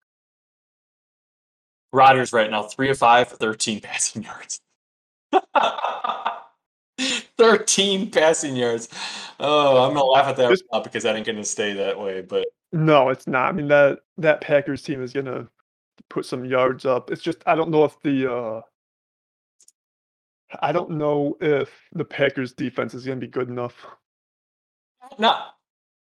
Rodgers 1.92 2.32
right 2.32 2.50
now, 2.50 2.64
three 2.64 2.90
of 2.90 2.98
five 2.98 3.28
for 3.28 3.36
13 3.36 3.80
passing 3.82 4.22
yards. 4.22 4.60
13 6.98 8.10
passing 8.10 8.56
yards. 8.56 8.88
Oh, 9.40 9.82
I'm 9.84 9.94
gonna 9.94 10.04
laugh 10.04 10.26
at 10.26 10.36
that 10.36 10.60
now 10.72 10.80
because 10.80 11.04
that 11.04 11.16
ain't 11.16 11.26
gonna 11.26 11.44
stay 11.44 11.72
that 11.74 11.98
way. 11.98 12.22
But 12.22 12.48
No, 12.72 13.08
it's 13.10 13.26
not. 13.26 13.48
I 13.48 13.52
mean 13.52 13.68
that 13.68 14.00
that 14.18 14.40
Packers 14.40 14.82
team 14.82 15.02
is 15.02 15.12
gonna 15.12 15.48
put 16.10 16.26
some 16.26 16.44
yards 16.44 16.84
up. 16.84 17.10
It's 17.10 17.22
just 17.22 17.38
I 17.46 17.54
don't 17.54 17.70
know 17.70 17.84
if 17.84 18.00
the 18.02 18.32
uh 18.32 18.60
I 20.60 20.72
don't 20.72 20.90
know 20.90 21.36
if 21.40 21.70
the 21.92 22.04
Packers 22.04 22.52
defense 22.52 22.94
is 22.94 23.04
gonna 23.04 23.20
be 23.20 23.26
good 23.28 23.48
enough. 23.48 23.74
no, 25.18 25.36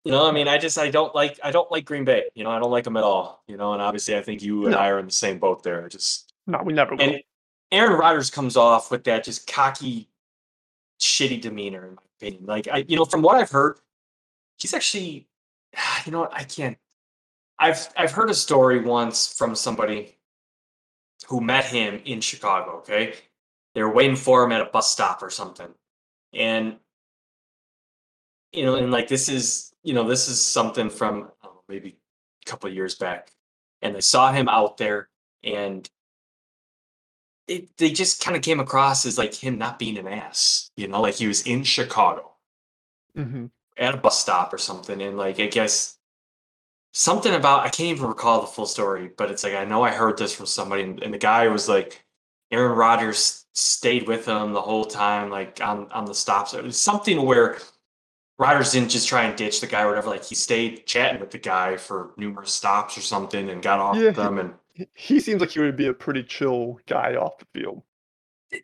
you 0.06 0.12
know, 0.12 0.28
I 0.28 0.32
mean, 0.32 0.47
I 0.47 0.58
just 0.58 0.78
I 0.78 0.89
don't 0.89 1.13
like 1.13 1.38
I 1.43 1.52
don't 1.52 1.69
like 1.71 1.84
Green 1.86 2.06
Bay. 2.06 2.30
You 2.34 2.45
know, 2.45 2.52
I 2.52 2.60
don't 2.60 2.71
like 2.71 2.86
them 2.86 2.95
at 2.95 3.04
all. 3.04 3.43
You 3.47 3.58
know, 3.58 3.73
and 3.73 3.82
obviously 3.82 4.15
I 4.15 4.21
think 4.21 4.41
you 4.41 4.63
and 4.67 4.71
No. 4.71 4.78
I 4.80 4.89
are 4.89 5.00
in 5.00 5.06
the 5.08 5.12
same 5.12 5.38
boat 5.38 5.63
there. 5.63 5.84
I 5.84 5.89
Just 5.89 6.32
No, 6.45 6.62
we 6.63 6.71
never 6.71 6.95
will. 6.95 7.02
and 7.02 7.21
Aaron 7.73 8.00
Rodgers 8.00 8.30
comes 8.30 8.56
off 8.56 8.89
with 8.91 9.04
that 9.04 9.26
just 9.26 9.45
cocky, 9.47 10.08
shitty 10.99 11.41
demeanor, 11.41 11.88
in 11.88 11.95
my 11.95 12.01
opinion. 12.19 12.45
Like 12.45 12.67
I, 12.67 12.86
you 12.88 12.97
know, 12.97 13.05
from 13.05 13.21
what 13.21 13.38
I've 13.38 13.51
heard, 13.51 13.79
he's 14.57 14.73
actually, 14.73 15.27
you 16.05 16.12
know, 16.12 16.27
I 16.31 16.43
can't. 16.43 16.77
I've 17.60 17.88
I've 17.97 18.12
heard 18.12 18.29
a 18.29 18.36
story 18.36 18.81
once 18.81 19.33
from 19.33 19.55
somebody 19.55 20.17
who 21.27 21.41
met 21.41 21.65
him 21.65 22.01
in 22.05 22.21
Chicago. 22.21 22.77
Okay, 22.77 23.15
they 23.73 23.81
were 23.81 23.93
waiting 23.93 24.15
for 24.15 24.43
him 24.43 24.51
at 24.51 24.62
a 24.62 24.65
bus 24.65 24.91
stop 24.91 25.23
or 25.23 25.29
something, 25.29 25.69
and 26.33 26.77
you 28.51 28.65
know, 28.65 28.75
and 28.75 28.91
like 28.91 29.07
this 29.07 29.29
is, 29.29 29.73
you 29.83 29.93
know, 29.93 30.07
this 30.07 30.27
is 30.27 30.41
something 30.41 30.89
from 30.89 31.31
know, 31.43 31.62
maybe 31.67 31.97
a 32.45 32.49
couple 32.49 32.69
years 32.69 32.95
back, 32.95 33.31
and 33.81 33.95
they 33.95 34.01
saw 34.01 34.31
him 34.31 34.47
out 34.49 34.77
there, 34.77 35.10
and 35.43 35.89
it, 37.47 37.77
they 37.77 37.91
just 37.91 38.23
kind 38.23 38.36
of 38.38 38.43
came 38.43 38.60
across 38.60 39.05
as 39.05 39.17
like 39.17 39.33
him 39.33 39.57
not 39.57 39.79
being 39.79 39.97
an 39.97 40.07
ass, 40.07 40.71
you 40.77 40.88
know, 40.88 41.01
like 41.01 41.15
he 41.15 41.27
was 41.27 41.41
in 41.47 41.63
Chicago 41.63 42.33
Mhm. 43.15 43.51
at 43.77 43.93
a 43.95 43.97
bus 43.97 44.19
stop 44.19 44.53
or 44.53 44.57
something, 44.57 45.01
and 45.01 45.17
like 45.17 45.39
I 45.39 45.47
guess 45.47 45.97
something 46.93 47.33
about 47.33 47.62
I 47.62 47.69
can't 47.69 47.89
even 47.97 48.07
recall 48.07 48.41
the 48.41 48.47
full 48.47 48.65
story, 48.65 49.10
but 49.17 49.31
it's 49.31 49.43
like 49.43 49.53
I 49.55 49.65
know 49.65 49.83
I 49.83 49.91
heard 49.91 50.17
this 50.17 50.33
from 50.36 50.45
somebody, 50.45 50.83
and, 50.83 51.01
and 51.03 51.13
the 51.13 51.17
guy 51.17 51.47
was 51.47 51.69
like, 51.69 52.03
Aaron 52.51 52.77
Rodgers 52.77 53.45
stayed 53.53 54.07
with 54.07 54.25
him 54.27 54.53
the 54.53 54.62
whole 54.62 54.86
time, 54.86 55.29
like 55.29 55.62
on 55.62 55.91
on 55.91 56.05
the 56.05 56.15
stops. 56.15 56.53
It 56.53 56.63
was 56.63 56.79
something 56.81 57.21
where 57.25 57.60
Rodgers 58.39 58.71
didn't 58.73 58.89
just 58.91 59.07
try 59.07 59.23
and 59.25 59.38
ditch 59.38 59.62
the 59.62 59.67
guy 59.67 59.83
or 59.83 59.89
whatever. 59.89 60.10
Like 60.10 60.25
he 60.25 60.36
stayed 60.36 60.86
chatting 60.88 61.19
with 61.21 61.31
the 61.31 61.39
guy 61.39 61.77
for 61.77 62.13
numerous 62.17 62.53
stops 62.53 62.97
or 62.97 63.01
something, 63.01 63.49
and 63.49 63.62
got 63.63 63.79
off 63.79 63.97
Yeah, 63.97 64.05
with 64.07 64.15
them 64.15 64.38
and. 64.39 64.53
He- 64.93 65.19
seems 65.19 65.41
like 65.41 65.51
he 65.51 65.59
would 65.59 65.75
be 65.77 65.87
a 65.87 65.93
pretty 65.93 66.23
chill 66.23 66.79
guy 66.87 67.15
off 67.15 67.37
the 67.39 67.45
field. 67.53 67.81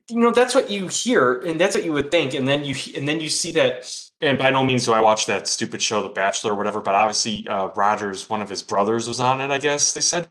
you 0.10 0.20
know 0.20 0.32
that's 0.32 0.56
what 0.56 0.70
you 0.70 0.88
hear 0.88 1.40
and 1.42 1.60
that's 1.60 1.76
what 1.76 1.84
you 1.84 1.92
would 1.94 2.10
think 2.12 2.34
and 2.34 2.48
then 2.48 2.64
you 2.64 2.74
and 2.96 3.08
then 3.08 3.20
you 3.20 3.30
see 3.30 3.52
that 3.52 3.94
and 4.22 4.38
by 4.38 4.50
no 4.50 4.64
means 4.64 4.86
do 4.86 4.94
i 4.94 5.02
watch 5.02 5.26
that 5.26 5.46
stupid 5.46 5.82
show 5.82 6.02
the 6.02 6.08
bachelor 6.08 6.54
or 6.54 6.56
whatever 6.56 6.80
but 6.80 6.96
obviously 6.96 7.46
uh 7.50 7.68
rodgers 7.76 8.30
one 8.30 8.42
of 8.42 8.48
his 8.50 8.64
brothers 8.64 9.10
was 9.10 9.20
on 9.20 9.42
it 9.42 9.52
i 9.52 9.58
guess 9.58 9.94
they 9.94 10.00
said 10.00 10.30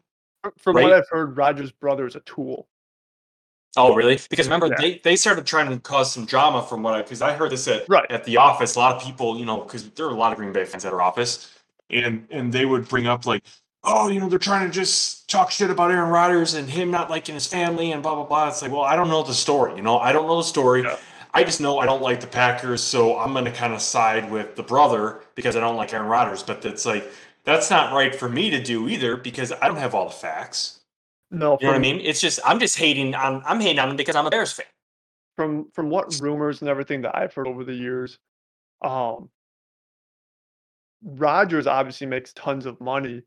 From 0.58 0.76
Right. 0.76 0.82
what 0.84 0.92
I've 0.94 1.08
heard, 1.10 1.36
Rodgers' 1.36 1.70
brother 1.70 2.06
is 2.06 2.16
a 2.16 2.20
tool. 2.20 2.66
oh 3.76 3.94
really 3.94 4.18
because 4.30 4.46
remember 4.46 4.68
Yeah. 4.68 4.76
they 4.78 5.00
they 5.04 5.16
started 5.16 5.44
trying 5.46 5.68
to 5.70 5.78
cause 5.80 6.10
some 6.12 6.24
drama 6.24 6.62
from 6.62 6.82
what 6.82 6.94
i 6.94 7.02
because 7.02 7.20
i 7.22 7.32
heard 7.34 7.50
this 7.52 7.68
at 7.68 7.86
Right. 7.90 8.10
at 8.10 8.24
the 8.24 8.38
office 8.38 8.74
a 8.76 8.78
lot 8.78 8.96
of 8.96 9.02
people 9.02 9.38
you 9.38 9.44
know 9.44 9.58
because 9.60 9.88
there 9.90 10.06
are 10.06 10.10
a 10.10 10.14
lot 10.14 10.32
of 10.32 10.38
green 10.38 10.52
bay 10.52 10.64
fans 10.64 10.84
at 10.86 10.94
our 10.94 11.02
office 11.02 11.52
and 11.90 12.26
and 12.30 12.50
they 12.52 12.64
would 12.64 12.88
bring 12.88 13.06
up 13.06 13.26
like 13.26 13.44
oh 13.84 14.08
you 14.08 14.18
know 14.18 14.28
they're 14.30 14.38
trying 14.38 14.66
to 14.66 14.72
just 14.72 15.21
talk 15.32 15.50
shit 15.50 15.70
about 15.70 15.90
aaron 15.90 16.10
rodgers 16.10 16.54
and 16.54 16.68
him 16.68 16.90
not 16.90 17.08
liking 17.10 17.34
his 17.34 17.46
family 17.46 17.92
and 17.92 18.02
blah 18.02 18.14
blah 18.14 18.24
blah 18.24 18.48
it's 18.48 18.62
like 18.62 18.70
well 18.70 18.82
i 18.82 18.94
don't 18.94 19.08
know 19.08 19.22
the 19.22 19.34
story 19.34 19.74
you 19.74 19.82
know 19.82 19.98
i 19.98 20.12
don't 20.12 20.26
know 20.26 20.36
the 20.36 20.42
story 20.42 20.82
Yeah. 20.82 20.96
I 21.34 21.44
just 21.44 21.62
know 21.62 21.78
I 21.78 21.86
don't 21.86 22.02
like 22.02 22.20
the 22.20 22.26
Packers, 22.26 22.82
so 22.82 23.16
I'm 23.18 23.32
going 23.32 23.46
to 23.46 23.50
kind 23.52 23.72
of 23.72 23.80
side 23.80 24.30
with 24.30 24.54
the 24.54 24.62
brother 24.62 25.22
because 25.34 25.56
I 25.56 25.60
don't 25.60 25.76
like 25.76 25.90
Aaron 25.94 26.06
Rodgers. 26.06 26.42
But 26.42 26.62
it's 26.66 26.84
like 26.84 27.10
that's 27.44 27.70
not 27.70 27.94
right 27.94 28.14
for 28.14 28.28
me 28.28 28.50
to 28.50 28.62
do 28.62 28.86
either 28.86 29.16
because 29.16 29.50
I 29.50 29.66
don't 29.66 29.78
have 29.78 29.94
all 29.94 30.04
the 30.04 30.12
facts. 30.14 30.80
No, 31.30 31.56
You 31.58 31.68
know 31.68 31.72
what 31.72 31.76
I 31.76 31.80
mean? 31.80 32.00
It's 32.02 32.20
just 32.20 32.38
I'm 32.44 32.60
just 32.60 32.76
hating 32.76 33.14
on 33.14 33.42
I'm 33.46 33.60
hating 33.60 33.78
on 33.78 33.88
him 33.88 33.96
because 33.96 34.14
I'm 34.14 34.26
a 34.26 34.30
Bears 34.30 34.52
fan. 34.52 34.66
from 35.34 35.70
from 35.72 35.88
what 35.88 36.14
rumors 36.20 36.60
and 36.60 36.68
everything 36.68 37.00
that 37.00 37.16
I've 37.16 37.32
heard 37.32 37.48
over 37.48 37.64
the 37.64 37.72
years, 37.72 38.18
um, 38.82 39.30
Rodgers 41.02 41.66
obviously 41.66 42.08
makes 42.08 42.34
tons 42.34 42.66
of 42.66 42.78
money, 42.78 43.22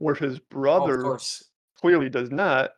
where 0.00 0.14
his 0.16 0.38
Oh, 0.38 0.42
brother 0.50 1.02
course. 1.02 1.44
clearly 1.80 2.08
does 2.08 2.30
not, 2.30 2.70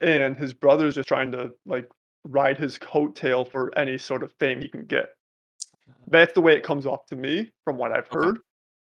and 0.00 0.36
his 0.36 0.52
brother's 0.52 0.96
just 0.96 1.08
trying 1.08 1.30
to 1.32 1.52
like 1.66 1.88
ride 2.24 2.58
his 2.58 2.78
coattail 2.78 3.48
for 3.50 3.76
any 3.78 3.98
sort 3.98 4.22
of 4.22 4.32
fame 4.40 4.60
he 4.60 4.68
can 4.68 4.84
get. 4.86 5.10
Uh. 5.88 5.92
That's 6.08 6.32
the 6.32 6.40
way 6.40 6.54
it 6.56 6.62
comes 6.64 6.86
off 6.86 7.06
to 7.06 7.16
me 7.16 7.52
from 7.64 7.76
what 7.78 7.92
I've 7.92 8.08
Okay. 8.12 8.26
heard. 8.26 8.38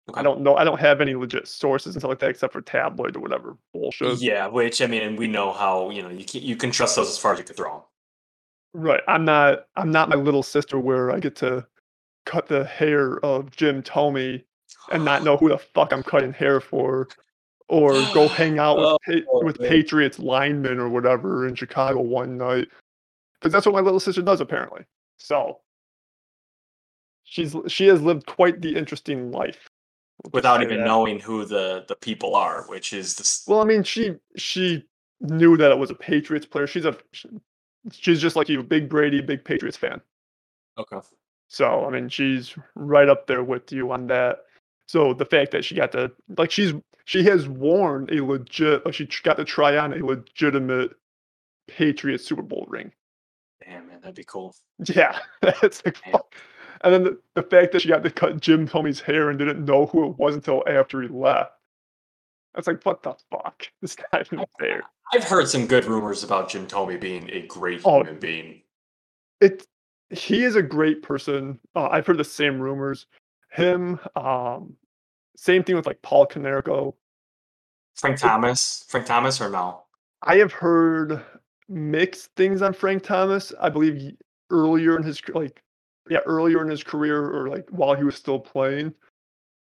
Okay. 0.09 0.19
I 0.19 0.23
don't 0.23 0.41
know. 0.41 0.55
I 0.55 0.63
don't 0.63 0.79
have 0.79 1.01
any 1.01 1.15
legit 1.15 1.47
sources 1.47 1.95
and 1.95 2.01
stuff 2.01 2.09
like 2.09 2.19
that 2.19 2.29
except 2.29 2.53
for 2.53 2.61
tabloid 2.61 3.15
or 3.17 3.21
whatever 3.21 3.57
bullshit. 3.73 4.21
Yeah, 4.21 4.47
which 4.47 4.81
I 4.81 4.87
mean, 4.87 5.01
and 5.01 5.17
we 5.17 5.27
know 5.27 5.51
how 5.51 5.89
you 5.89 6.01
know 6.03 6.09
you 6.09 6.25
can, 6.25 6.41
you 6.43 6.55
can 6.55 6.71
trust 6.71 6.95
those 6.95 7.09
as 7.09 7.17
far 7.17 7.33
as 7.33 7.39
you 7.39 7.45
can 7.45 7.55
throw 7.55 7.71
them. 7.73 7.81
Right. 8.73 9.01
I'm 9.07 9.25
not 9.25 9.65
I'm 9.75 9.91
not 9.91 10.09
my 10.09 10.15
little 10.15 10.43
sister 10.43 10.77
where 10.79 11.11
I 11.11 11.19
get 11.19 11.35
to 11.37 11.65
cut 12.25 12.47
the 12.47 12.65
hair 12.65 13.17
of 13.25 13.49
Jim 13.49 13.81
Tomey 13.81 14.43
and 14.91 15.03
not 15.03 15.23
know 15.25 15.37
who 15.37 15.49
the 15.49 15.57
fuck 15.57 15.91
I'm 15.91 16.03
cutting 16.03 16.33
hair 16.33 16.61
for 16.61 17.07
or 17.67 17.93
go 18.13 18.27
hang 18.29 18.59
out 18.59 18.77
with 18.77 18.85
oh, 18.85 18.97
pa- 19.05 19.31
Oh, 19.31 19.45
with 19.45 19.59
man. 19.59 19.69
Patriots 19.69 20.19
linemen 20.19 20.79
or 20.79 20.89
whatever 20.89 21.47
in 21.47 21.55
Chicago 21.55 22.01
one 22.01 22.37
night. 22.37 22.67
Cuz 23.41 23.51
that's 23.51 23.65
what 23.65 23.75
my 23.75 23.81
little 23.81 23.99
sister 23.99 24.21
does 24.21 24.41
apparently. 24.41 24.83
So 25.17 25.59
she's 27.23 27.55
she 27.67 27.87
has 27.87 28.01
lived 28.01 28.25
quite 28.25 28.61
the 28.61 28.75
interesting 28.75 29.31
life. 29.31 29.69
Without 30.31 30.63
even 30.63 30.79
that. 30.79 30.85
knowing 30.85 31.19
who 31.19 31.45
the 31.45 31.83
the 31.87 31.95
people 31.95 32.35
are, 32.35 32.63
which 32.67 32.93
is 32.93 33.15
this. 33.15 33.43
Well, 33.47 33.59
I 33.59 33.65
mean, 33.65 33.83
she 33.83 34.15
she 34.37 34.85
knew 35.19 35.57
that 35.57 35.71
it 35.71 35.77
was 35.77 35.89
a 35.89 35.95
Patriots 35.95 36.45
player. 36.45 36.67
She's 36.67 36.85
a 36.85 36.97
she's 37.91 38.21
just 38.21 38.35
like 38.35 38.47
you, 38.47 38.63
big 38.63 38.89
Brady, 38.89 39.21
big 39.21 39.43
Patriots 39.43 39.77
fan. 39.77 40.01
Okay. 40.77 40.99
So 41.49 41.85
I 41.85 41.89
mean, 41.89 42.09
she's 42.09 42.55
right 42.75 43.09
up 43.09 43.27
there 43.27 43.43
with 43.43 43.71
you 43.71 43.91
on 43.91 44.07
that. 44.07 44.39
So 44.87 45.13
the 45.13 45.25
fact 45.25 45.51
that 45.51 45.65
she 45.65 45.75
got 45.75 45.91
to 45.91 46.11
like 46.37 46.51
she's 46.51 46.73
she 47.05 47.23
has 47.23 47.47
worn 47.47 48.07
a 48.11 48.21
legit 48.21 48.85
like 48.85 48.93
she 48.95 49.07
got 49.23 49.37
to 49.37 49.45
try 49.45 49.77
on 49.77 49.93
a 49.93 50.05
legitimate 50.05 50.91
Patriot 51.67 52.19
Super 52.19 52.41
Bowl 52.41 52.65
ring. 52.69 52.91
Damn 53.63 53.87
man, 53.87 53.99
that'd 54.01 54.15
be 54.15 54.23
cool. 54.23 54.55
Yeah, 54.85 55.17
that's 55.41 55.83
like. 55.85 55.97
And 56.81 56.93
then 56.93 57.03
the, 57.03 57.17
the 57.35 57.41
fact 57.43 57.71
that 57.71 57.81
she 57.81 57.87
got 57.89 58.03
to 58.03 58.11
cut 58.11 58.39
Jim 58.41 58.67
Tomey's 58.67 58.99
hair 58.99 59.29
and 59.29 59.39
didn't 59.39 59.63
know 59.65 59.85
who 59.87 60.09
it 60.09 60.17
was 60.17 60.35
until 60.35 60.61
after 60.67 61.01
he 61.01 61.07
left. 61.07 61.51
It's 62.57 62.67
like, 62.67 62.83
what 62.83 63.01
the 63.01 63.15
fuck? 63.31 63.67
This 63.81 63.95
guy's 64.11 64.31
not 64.31 64.49
there. 64.59 64.83
I've 65.13 65.23
heard 65.23 65.47
some 65.47 65.67
good 65.67 65.85
rumors 65.85 66.23
about 66.23 66.49
Jim 66.49 66.67
Tomey 66.67 66.99
being 66.99 67.29
a 67.31 67.45
great 67.47 67.81
Oh. 67.85 67.99
human 68.03 68.19
being. 68.19 68.61
It 69.41 69.65
he 70.11 70.43
is 70.43 70.55
a 70.55 70.61
great 70.61 71.01
person. 71.01 71.59
Uh, 71.75 71.87
I've 71.91 72.05
heard 72.05 72.17
the 72.17 72.23
same 72.23 72.59
rumors. 72.59 73.07
Him, 73.51 73.99
um, 74.15 74.75
same 75.35 75.63
thing 75.63 75.75
with 75.75 75.85
like 75.85 76.01
Paul 76.01 76.27
Konerko. 76.27 76.93
Frank 77.95 78.19
Thomas, 78.19 78.85
Frank 78.87 79.05
Thomas, 79.05 79.39
or 79.39 79.49
no? 79.49 79.83
I 80.21 80.37
have 80.37 80.51
heard 80.51 81.23
mixed 81.69 82.31
things 82.35 82.61
on 82.61 82.73
Frank 82.73 83.03
Thomas. 83.03 83.53
I 83.59 83.69
believe 83.69 84.13
earlier 84.49 84.97
in 84.97 85.03
his 85.03 85.21
like 85.29 85.61
yeah, 86.09 86.19
earlier 86.25 86.61
in 86.61 86.69
his 86.69 86.83
career 86.83 87.23
or 87.23 87.49
like 87.49 87.67
while 87.69 87.95
he 87.95 88.03
was 88.03 88.15
still 88.15 88.39
playing, 88.39 88.93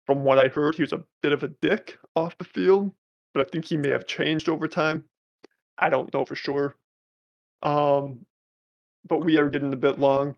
from 0.07 0.25
what 0.25 0.39
I 0.39 0.49
heard, 0.49 0.75
he 0.75 0.83
was 0.83 0.93
a 0.93 1.05
bit 1.23 1.33
of 1.33 1.43
a 1.43 1.49
dick 1.49 1.99
off 2.17 2.37
the 2.39 2.45
field, 2.45 2.93
but 3.35 3.47
I 3.47 3.51
think 3.51 3.65
he 3.65 3.77
may 3.77 3.91
have 3.91 4.07
changed 4.07 4.49
over 4.49 4.67
time. 4.67 5.05
I 5.79 5.89
don't 5.89 6.13
know 6.13 6.25
for 6.25 6.35
sure. 6.35 6.77
Um, 7.63 8.27
but 9.09 9.25
we 9.25 9.39
are 9.39 9.49
getting 9.49 9.73
a 9.73 9.77
bit 9.77 9.99
long. 9.99 10.35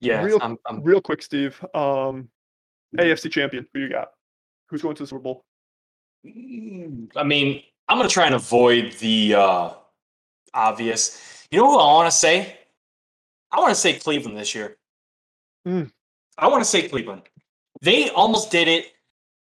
Yeah, 0.00 0.22
Real- 0.22 0.40
I'm, 0.42 0.58
I'm 0.66 0.82
Real 0.82 1.00
quick, 1.00 1.22
Steve. 1.22 1.64
Um, 1.74 2.28
AFC 2.96 3.30
champion. 3.30 3.66
Who 3.72 3.80
you 3.80 3.88
got? 3.88 4.08
Who's 4.68 4.82
going 4.82 4.96
to 4.96 5.02
the 5.02 5.06
Super 5.06 5.20
Bowl? 5.20 5.44
Mm, 6.26 7.10
I 7.16 7.22
mean, 7.22 7.62
I'm 7.88 7.98
gonna 7.98 8.08
try 8.08 8.26
and 8.26 8.34
avoid 8.34 8.92
the 8.94 9.34
uh, 9.34 9.70
obvious. 10.52 11.46
You 11.50 11.58
know 11.58 11.70
who 11.70 11.78
I 11.78 11.92
want 11.92 12.10
to 12.10 12.16
say? 12.16 12.58
I 13.52 13.60
want 13.60 13.70
to 13.70 13.80
say 13.80 13.92
Cleveland 13.94 14.36
this 14.36 14.54
year. 14.54 14.76
Mm. 15.66 15.90
I 16.38 16.48
want 16.48 16.62
to 16.62 16.68
say 16.68 16.88
Cleveland. 16.88 17.22
They 17.82 18.10
almost 18.10 18.50
did 18.50 18.68
it 18.68 18.92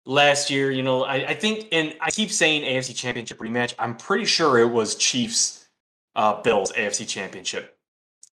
last 0.06 0.50
year. 0.50 0.72
You 0.72 0.84
know, 0.84 1.04
I, 1.04 1.30
I 1.30 1.34
think, 1.34 1.68
and 1.72 1.96
I 2.00 2.12
keep 2.12 2.30
saying 2.30 2.64
AFC 2.64 2.96
Championship 2.96 3.40
rematch. 3.40 3.74
I'm 3.80 3.96
pretty 3.96 4.26
sure 4.26 4.60
it 4.60 4.70
was 4.70 4.96
Chiefs, 4.96 5.68
uh, 6.16 6.42
Bills 6.42 6.72
AFC 6.74 7.08
Championship. 7.08 7.78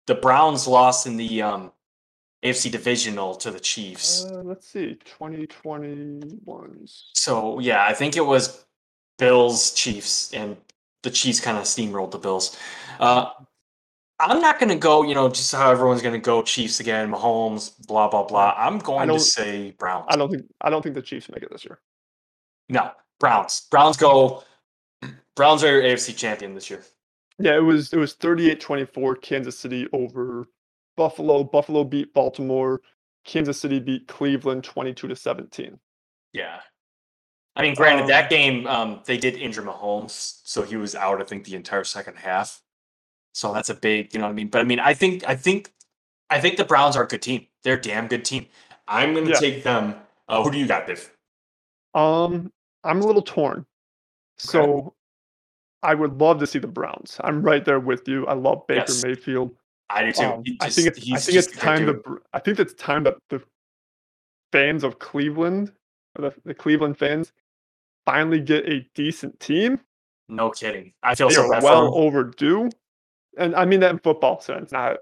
The 0.06 0.14
Browns 0.14 0.66
lost 0.66 1.06
in 1.06 1.16
the 1.16 1.42
um, 1.42 1.72
AFC 2.44 2.70
Divisional 2.70 3.34
to 3.36 3.50
the 3.50 3.60
Chiefs. 3.60 4.24
Uh, 4.24 4.42
let's 4.44 4.68
see. 4.68 4.96
2021. 5.04 6.86
So 7.14 7.58
yeah, 7.58 7.84
I 7.84 7.92
think 7.92 8.16
it 8.16 8.24
was 8.24 8.64
Bills 9.18 9.72
Chiefs, 9.74 10.32
and 10.32 10.56
the 11.02 11.10
Chiefs 11.10 11.40
kind 11.40 11.58
of 11.58 11.64
steamrolled 11.64 12.12
the 12.12 12.18
Bills. 12.18 12.56
Uh, 13.00 13.30
I'm 14.20 14.40
not 14.40 14.58
going 14.58 14.70
to 14.70 14.76
go, 14.76 15.02
you 15.02 15.14
know, 15.14 15.28
just 15.28 15.54
how 15.54 15.70
everyone's 15.70 16.02
going 16.02 16.14
to 16.14 16.20
go 16.20 16.42
Chiefs 16.42 16.80
again, 16.80 17.10
Mahomes, 17.10 17.72
blah 17.86 18.08
blah 18.08 18.24
blah. 18.24 18.54
I'm 18.56 18.78
going 18.78 19.08
to 19.08 19.20
say 19.20 19.72
Browns. 19.72 20.06
I 20.08 20.16
don't 20.16 20.30
think 20.30 20.44
I 20.60 20.70
don't 20.70 20.82
think 20.82 20.94
the 20.94 21.02
Chiefs 21.02 21.28
make 21.28 21.42
it 21.42 21.50
this 21.50 21.64
year. 21.64 21.80
no, 22.68 22.90
Browns. 23.18 23.66
Browns 23.70 23.96
go. 23.96 24.42
Browns 25.34 25.62
are 25.62 25.70
your 25.70 25.82
AFC 25.82 26.16
champion 26.16 26.54
this 26.54 26.68
year. 26.68 26.84
Yeah, 27.38 27.56
it 27.56 27.60
was 27.60 27.92
it 27.92 27.98
was 27.98 28.16
38-24 28.16 29.22
Kansas 29.22 29.56
City 29.56 29.86
over 29.92 30.48
Buffalo. 30.98 31.44
Buffalo 31.44 31.84
beat 31.84 32.12
Baltimore. 32.12 32.82
Kansas 33.24 33.60
City 33.60 33.78
beat 33.78 34.08
Cleveland 34.08 34.64
22 34.64 35.08
to 35.08 35.16
17. 35.16 35.78
Yeah. 36.32 36.60
I 37.56 37.62
mean, 37.62 37.74
granted, 37.74 38.08
that 38.08 38.24
Um, 38.24 38.28
game 38.28 38.66
um, 38.66 39.00
they 39.06 39.16
did 39.16 39.36
injure 39.36 39.62
Mahomes, 39.62 40.40
so 40.44 40.62
he 40.62 40.76
was 40.76 40.94
out. 40.94 41.20
I 41.20 41.24
think 41.24 41.44
the 41.44 41.54
entire 41.54 41.84
second 41.84 42.16
half. 42.16 42.62
So 43.32 43.52
that's 43.52 43.68
a 43.68 43.74
big, 43.74 44.12
you 44.12 44.18
know 44.20 44.26
what 44.26 44.32
I 44.32 44.34
mean. 44.34 44.48
But 44.48 44.60
I 44.60 44.64
mean, 44.64 44.80
I 44.80 44.94
think, 44.94 45.24
I 45.28 45.34
think, 45.36 45.72
I 46.30 46.40
think 46.40 46.56
the 46.56 46.64
Browns 46.64 46.96
are 46.96 47.04
a 47.04 47.06
good 47.06 47.22
team. 47.22 47.46
They're 47.62 47.76
a 47.76 47.80
damn 47.80 48.08
good 48.08 48.24
team. 48.24 48.46
I'm 48.86 49.12
going 49.14 49.26
to 49.26 49.32
Yeah. 49.32 49.38
take 49.38 49.62
them. 49.64 49.94
Uh, 50.28 50.42
who 50.42 50.50
do 50.50 50.58
you 50.58 50.66
got, 50.66 50.86
Biff? 50.86 51.14
Um, 51.94 52.52
I'm 52.84 53.00
a 53.00 53.06
little 53.06 53.22
torn. 53.22 53.66
So 54.38 54.94
I 55.82 55.94
would 55.94 56.20
love 56.20 56.38
to 56.40 56.46
see 56.46 56.58
the 56.58 56.66
Browns. 56.68 57.16
I'm 57.22 57.42
right 57.42 57.64
there 57.64 57.80
with 57.80 58.06
you. 58.08 58.26
I 58.26 58.34
love 58.34 58.66
Baker 58.66 58.84
Yes. 58.88 59.04
Mayfield. 59.04 59.54
I 59.90 60.04
do 60.04 60.12
too. 60.12 60.22
Um, 60.22 60.42
He 60.44 60.58
I 60.60 60.68
think 60.70 60.88
it's 60.88 60.98
I 60.98 61.16
think 61.18 61.34
just 61.34 61.50
it's 61.50 61.58
time 61.58 61.86
to 61.86 62.20
I 62.32 62.38
think 62.38 62.58
it's 62.60 62.74
time 62.74 63.04
that 63.04 63.16
the 63.30 63.42
fans 64.52 64.84
of 64.84 64.98
Cleveland, 64.98 65.72
or 66.16 66.30
the, 66.30 66.34
the 66.44 66.54
Cleveland 66.54 66.98
fans, 66.98 67.32
finally 68.04 68.40
get 68.40 68.66
a 68.68 68.86
decent 68.94 69.38
team. 69.40 69.80
No 70.28 70.50
kidding. 70.50 70.92
I 71.02 71.14
feel 71.14 71.28
They 71.28 71.34
so 71.36 71.54
are 71.54 71.62
well 71.62 71.94
overdue, 71.94 72.70
and 73.38 73.54
I 73.56 73.64
mean 73.64 73.80
that 73.80 73.90
in 73.90 73.98
football 73.98 74.40
sense, 74.40 74.72
not 74.72 74.98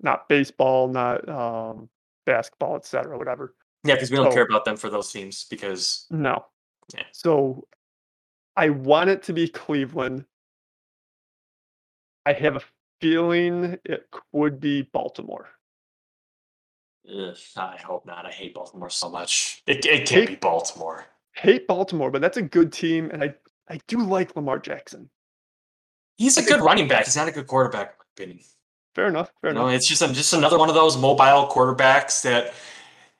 not 0.00 0.28
baseball, 0.28 0.88
not 0.88 1.28
um, 1.28 1.88
basketball, 2.24 2.76
etc. 2.76 3.16
Whatever. 3.16 3.54
Yeah, 3.84 3.94
because 3.94 4.10
we 4.10 4.16
don't 4.16 4.30
so- 4.30 4.34
care 4.34 4.46
about 4.46 4.64
them 4.64 4.76
for 4.76 4.90
those 4.90 5.12
teams 5.12 5.44
because 5.48 6.06
No. 6.10 6.46
Yeah. 6.94 7.04
So 7.12 7.66
I 8.56 8.70
want 8.70 9.10
it 9.10 9.22
to 9.24 9.32
be 9.32 9.48
Cleveland. 9.48 10.24
I 12.24 12.32
have 12.32 12.56
a 12.56 12.60
feeling 13.00 13.78
it 13.84 14.08
could 14.32 14.60
be 14.60 14.82
Baltimore. 14.92 15.48
ugh, 17.08 17.36
I 17.56 17.76
hope 17.76 18.06
not. 18.06 18.26
I 18.26 18.30
hate 18.30 18.54
Baltimore 18.54 18.90
so 18.90 19.08
much. 19.08 19.62
It, 19.66 19.84
it 19.86 20.06
can't 20.06 20.08
Hate- 20.08 20.28
be 20.28 20.34
Baltimore. 20.36 21.06
Hate 21.32 21.66
Baltimore, 21.66 22.10
but 22.10 22.22
that's 22.22 22.38
a 22.38 22.42
good 22.42 22.72
team, 22.72 23.10
and 23.12 23.22
I 23.22 23.34
I 23.68 23.78
do 23.88 23.98
like 23.98 24.34
Lamar 24.36 24.58
Jackson. 24.58 25.10
He's 26.16 26.38
a 26.38 26.42
good 26.42 26.60
running 26.62 26.88
back. 26.88 27.04
He's 27.04 27.16
not 27.16 27.28
a 27.28 27.32
good 27.32 27.46
quarterback, 27.46 27.88
in 27.90 27.96
my 27.98 28.04
opinion. 28.24 28.44
Fair 28.94 29.08
enough. 29.08 29.30
Fair 29.42 29.50
You 29.50 29.54
know, 29.56 29.66
enough. 29.68 29.76
it's 29.76 29.86
just 29.86 30.00
just 30.14 30.32
another 30.32 30.58
one 30.58 30.70
of 30.70 30.74
those 30.74 30.96
mobile 30.96 31.46
quarterbacks 31.48 32.22
that 32.22 32.54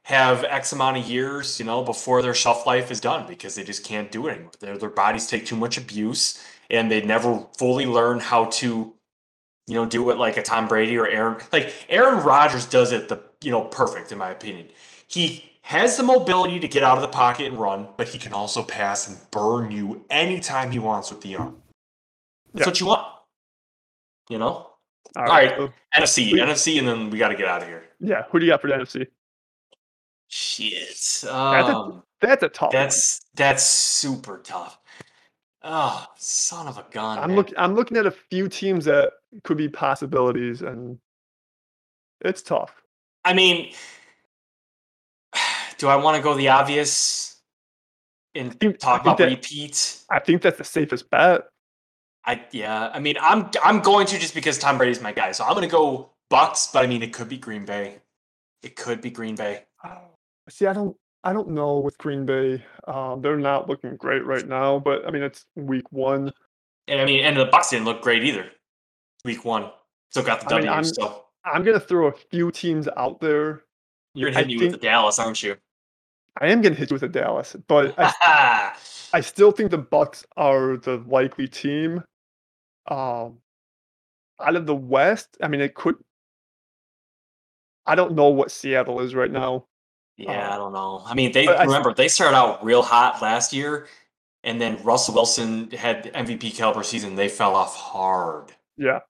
have 0.04 0.44
X 0.44 0.72
amount 0.72 0.96
of 0.96 1.04
years, 1.06 1.58
you 1.60 1.66
know, 1.66 1.82
before 1.82 2.22
their 2.22 2.32
shelf 2.32 2.66
life 2.66 2.90
is 2.90 3.00
done 3.00 3.26
because 3.26 3.54
they 3.54 3.64
just 3.64 3.84
can't 3.84 4.10
do 4.10 4.26
it 4.28 4.32
anymore. 4.32 4.52
Their 4.60 4.78
their 4.78 4.88
bodies 4.88 5.26
take 5.26 5.44
too 5.44 5.56
much 5.56 5.76
abuse 5.76 6.42
and 6.70 6.90
they 6.90 7.02
never 7.02 7.44
fully 7.58 7.84
learn 7.84 8.18
how 8.20 8.46
to, 8.46 8.94
you 9.66 9.74
know, 9.74 9.84
do 9.86 10.10
it 10.10 10.18
like 10.18 10.36
a 10.36 10.42
Tom 10.42 10.68
Brady 10.68 10.96
or 10.96 11.06
Aaron. 11.06 11.38
Like 11.52 11.72
Aaron 11.88 12.22
Rodgers 12.24 12.66
does 12.66 12.92
it 12.92 13.08
the 13.08 13.22
you 13.42 13.50
know 13.50 13.62
perfect 13.64 14.12
in 14.12 14.18
my 14.18 14.30
opinion. 14.30 14.68
He 15.08 15.50
has 15.62 15.96
the 15.96 16.02
mobility 16.04 16.60
to 16.60 16.68
get 16.68 16.82
out 16.84 16.96
of 16.98 17.02
the 17.02 17.08
pocket 17.08 17.46
and 17.46 17.58
run, 17.58 17.88
but 17.96 18.06
he 18.08 18.18
can 18.18 18.32
also 18.32 18.62
pass 18.62 19.08
and 19.08 19.18
burn 19.32 19.70
you 19.72 20.04
anytime 20.10 20.70
he 20.70 20.78
wants 20.78 21.10
with 21.10 21.20
the 21.22 21.36
arm. 21.36 21.56
That's 22.54 22.60
Yeah. 22.66 22.70
what 22.70 22.80
you 22.80 22.86
want. 22.86 23.06
You 24.28 24.38
know? 24.38 24.70
All 25.16 25.24
right. 25.24 25.56
so- 25.56 25.72
NFC, 25.96 26.32
We- 26.32 26.40
NFC, 26.40 26.78
and 26.78 26.86
then 26.86 27.10
we 27.10 27.18
got 27.18 27.28
to 27.28 27.34
get 27.36 27.46
out 27.48 27.62
of 27.62 27.68
here. 27.68 27.88
yeah. 28.00 28.24
Who 28.30 28.38
do 28.38 28.46
you 28.46 28.52
got 28.52 28.60
for 28.60 28.68
the 28.68 28.74
NFC? 28.74 29.06
Shit. 30.28 31.24
Um, 31.30 32.02
That's 32.20 32.42
a 32.42 32.48
tough 32.48 32.72
that's 32.72 33.20
that's 33.34 33.62
super 33.64 34.38
tough. 34.38 34.78
Oh, 35.68 36.06
son 36.16 36.68
of 36.68 36.78
a 36.78 36.86
gun. 36.92 37.18
I'm 37.18 37.34
looking. 37.34 37.54
I'm 37.58 37.74
looking 37.74 37.96
at 37.96 38.06
a 38.06 38.10
few 38.12 38.48
teams 38.48 38.84
that 38.84 39.12
could 39.42 39.56
be 39.56 39.68
possibilities, 39.68 40.62
and 40.62 40.98
it's 42.20 42.40
tough. 42.40 42.72
I 43.24 43.34
mean, 43.34 43.72
do 45.78 45.88
I 45.88 45.96
want 45.96 46.16
to 46.16 46.22
go 46.22 46.34
the 46.34 46.48
obvious 46.48 47.40
and 48.34 48.58
think- 48.60 48.78
talk 48.78 49.00
about 49.02 49.18
that- 49.18 49.28
repeat? 49.28 49.98
I 50.10 50.20
think 50.20 50.42
that's 50.42 50.58
the 50.58 50.64
safest 50.64 51.10
bet. 51.10 51.48
I 52.24 52.44
yeah. 52.52 52.90
I 52.92 53.00
mean, 53.00 53.16
I'm 53.20 53.50
I'm 53.64 53.80
going 53.80 54.06
to 54.08 54.18
just 54.18 54.34
because 54.34 54.58
Tom 54.58 54.78
Brady's 54.78 55.00
my 55.00 55.12
guy, 55.12 55.32
so 55.32 55.44
I'm 55.44 55.54
gonna 55.54 55.66
go 55.68 56.10
Bucs. 56.30 56.72
But 56.72 56.84
I 56.84 56.86
mean, 56.86 57.02
it 57.02 57.12
could 57.12 57.28
be 57.28 57.38
Green 57.38 57.64
Bay. 57.64 57.98
It 58.62 58.76
could 58.76 59.00
be 59.00 59.10
Green 59.10 59.34
Bay. 59.36 59.64
Oh, 59.84 59.98
See, 60.48 60.66
I 60.66 60.72
don't, 60.72 60.96
I 61.26 61.32
don't 61.32 61.48
know 61.48 61.80
with 61.80 61.98
Green 61.98 62.24
Bay. 62.24 62.64
Um, 62.86 63.20
they're 63.20 63.36
not 63.36 63.68
looking 63.68 63.96
great 63.96 64.24
right 64.24 64.46
now, 64.46 64.78
but 64.78 65.04
I 65.04 65.10
mean, 65.10 65.24
it's 65.24 65.44
week 65.56 65.90
one. 65.90 66.32
And 66.86 67.00
I 67.00 67.04
mean, 67.04 67.24
and 67.24 67.36
the 67.36 67.48
Bucs 67.48 67.70
didn't 67.70 67.84
look 67.84 68.00
great 68.00 68.22
either. 68.22 68.46
Week 69.24 69.44
one, 69.44 69.72
still 70.12 70.22
got 70.22 70.40
the 70.40 70.54
I 70.54 70.58
mean, 70.58 70.66
W. 70.66 70.70
I'm- 70.70 70.84
so 70.84 71.24
I'm 71.44 71.64
gonna 71.64 71.80
throw 71.80 72.06
a 72.06 72.12
few 72.12 72.52
teams 72.52 72.88
out 72.96 73.20
there. 73.20 73.64
you're 74.14 74.30
going 74.30 74.36
I 74.36 74.42
hitting 74.42 74.58
me 74.58 74.64
with 74.66 74.72
the 74.74 74.78
Dallas, 74.78 75.18
aren't 75.18 75.42
you? 75.42 75.56
I 76.40 76.46
am 76.46 76.62
gonna 76.62 76.76
hit 76.76 76.90
you 76.90 76.94
with 76.94 77.02
a 77.02 77.08
Dallas, 77.08 77.56
but 77.66 77.92
I, 77.98 78.72
I 79.12 79.20
still 79.20 79.50
think 79.50 79.72
the 79.72 79.82
Bucs 79.82 80.24
are 80.36 80.76
the 80.76 80.98
likely 81.08 81.48
team. 81.48 82.04
Um, 82.86 83.38
out 84.38 84.54
of 84.54 84.66
the 84.66 84.76
West, 84.76 85.36
I 85.42 85.48
mean, 85.48 85.60
it 85.60 85.74
could. 85.74 85.96
I 87.84 87.96
don't 87.96 88.14
know 88.14 88.28
what 88.28 88.52
Seattle 88.52 89.00
is 89.00 89.16
right 89.16 89.30
now. 89.30 89.66
Yeah, 90.16 90.48
Uh, 90.50 90.54
I 90.54 90.56
don't 90.56 90.72
know. 90.72 91.02
I 91.04 91.14
mean, 91.14 91.32
they 91.32 91.46
but 91.46 91.58
I 91.60 91.64
remember 91.64 91.92
they 91.92 92.08
started 92.08 92.36
out 92.36 92.64
real 92.64 92.82
hot 92.82 93.20
last 93.20 93.52
year, 93.52 93.86
and 94.44 94.60
then 94.60 94.82
Russell 94.82 95.14
Wilson 95.14 95.70
had 95.72 96.04
MVP 96.14 96.56
caliber 96.56 96.82
season. 96.82 97.14
They 97.16 97.28
fell 97.28 97.54
off 97.54 97.76
hard. 97.76 98.52
Yeah. 98.76 99.00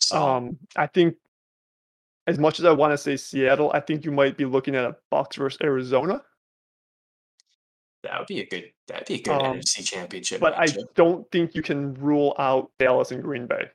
So 0.00 0.16
Um, 0.22 0.58
I 0.76 0.86
think 0.86 1.16
as 2.28 2.38
much 2.38 2.58
as 2.60 2.64
I 2.64 2.72
want 2.72 2.92
to 2.92 2.98
say 2.98 3.16
Seattle, 3.16 3.70
I 3.74 3.80
think 3.80 4.04
you 4.04 4.12
might 4.12 4.36
be 4.36 4.44
looking 4.44 4.74
at 4.76 4.84
a 4.84 4.96
Bucs 5.12 5.36
versus 5.36 5.58
Arizona. 5.62 6.22
that 8.02 8.18
would 8.20 8.28
be 8.28 8.40
a 8.40 8.46
good. 8.46 8.72
That'd 8.86 9.08
be 9.08 9.14
a 9.14 9.22
good 9.22 9.32
Um, 9.32 9.56
NFC 9.58 9.84
Championship. 9.84 10.40
But 10.40 10.54
I 10.56 10.66
don't 10.94 11.28
think 11.32 11.56
you 11.56 11.62
can 11.62 11.94
rule 11.94 12.36
out 12.38 12.70
Dallas 12.78 13.10
and 13.10 13.20
Green 13.20 13.48
Bay. 13.48 13.68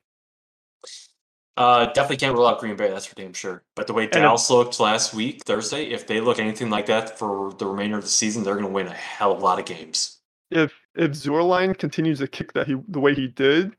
Uh, 1.58 1.86
definitely 1.88 2.18
can't 2.18 2.34
rule 2.36 2.48
out 2.48 2.60
Green 2.60 2.76
Bay. 2.76 2.90
That's 2.90 3.06
for 3.06 3.16
damn 3.16 3.34
sure. 3.34 3.64
But 3.76 3.88
the 3.88 3.94
way 3.94 4.06
if- 4.06 4.12
Dallas 4.12 4.50
looked 4.50 4.80
last 4.80 5.14
week, 5.14 5.44
Thursday, 5.46 5.86
if 5.92 6.08
they 6.08 6.22
look 6.22 6.40
anything 6.40 6.70
like 6.70 6.86
that 6.88 7.20
for 7.20 7.54
the 7.54 7.66
remainder 7.66 7.98
of 7.98 8.04
the 8.04 8.10
season, 8.10 8.44
they're 8.44 8.54
going 8.56 8.66
to 8.66 8.72
win 8.72 8.88
a 8.88 8.92
hell 8.94 9.32
of 9.34 9.42
a 9.42 9.46
lot 9.46 9.60
of 9.60 9.66
games. 9.66 10.20
If 10.50 10.74
if 10.96 11.12
Zuerlein 11.12 11.78
continues 11.78 12.20
to 12.20 12.28
kick 12.28 12.54
that 12.54 12.68
he 12.68 12.76
the 12.88 13.00
way 13.00 13.14
he 13.16 13.28
did 13.28 13.76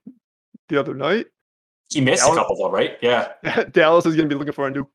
the 0.69 0.79
other 0.81 0.95
night, 0.95 1.27
He 1.91 2.01
missed 2.01 2.23
Dallas- 2.23 2.37
a 2.39 2.41
couple 2.41 2.57
though, 2.57 2.71
right? 2.71 2.97
Yeah. 3.03 3.33
Dallas 3.73 4.07
is 4.07 4.17
going 4.17 4.29
to 4.29 4.35
be 4.35 4.39
looking 4.39 4.55
for 4.55 4.67
a 4.67 4.71
new 4.71 4.87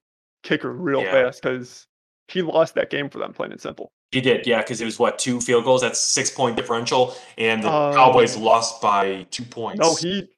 kicker 0.43 0.71
real 0.71 1.01
Yeah. 1.03 1.11
fast 1.11 1.41
because 1.43 1.87
he 2.27 2.41
lost 2.41 2.73
that 2.75 2.89
game 2.89 3.09
for 3.09 3.19
them, 3.19 3.33
plain 3.33 3.51
and 3.51 3.61
simple. 3.61 3.91
He 4.11 4.21
did, 4.21 4.47
yeah, 4.47 4.61
because 4.61 4.81
it 4.81 4.85
was 4.85 4.97
what 4.97 5.19
two 5.19 5.41
field 5.41 5.65
goals. 5.65 5.81
That's 5.81 5.99
six 5.99 6.31
point 6.31 6.55
differential, 6.55 7.15
and 7.37 7.61
the 7.63 7.71
Um, 7.71 7.93
Cowboys 7.93 8.37
lost 8.37 8.81
by 8.81 9.27
two 9.31 9.43
points. 9.43 9.79
No, 9.81 9.95
he. 9.95 10.29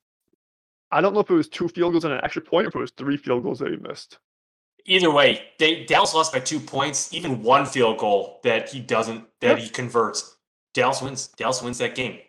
I 0.92 1.02
don't 1.02 1.14
know 1.14 1.20
if 1.20 1.30
it 1.30 1.36
was 1.36 1.48
two 1.48 1.68
field 1.68 1.94
goals 1.94 2.06
and 2.06 2.14
an 2.14 2.22
extra 2.24 2.42
point, 2.42 2.66
or 2.66 2.70
if 2.70 2.76
it 2.76 2.80
was 2.80 2.92
three 2.92 3.18
field 3.18 3.44
goals 3.44 3.60
that 3.60 3.70
he 3.70 3.78
missed. 3.78 4.18
Either 4.86 5.12
way, 5.12 5.44
they, 5.60 5.84
Dallas 5.86 6.14
lost 6.16 6.34
by 6.34 6.40
two 6.40 6.60
points. 6.60 7.14
Even 7.14 7.44
one 7.44 7.66
field 7.66 8.00
goal 8.00 8.40
that 8.44 8.70
he 8.70 8.80
doesn't, 8.80 9.26
that 9.42 9.58
Yeah. 9.60 9.64
he 9.66 9.70
converts, 9.70 10.38
Dallas 10.74 11.02
wins. 11.02 11.28
Dallas 11.28 11.62
wins 11.62 11.78
that 11.78 11.96
game. 11.96 12.20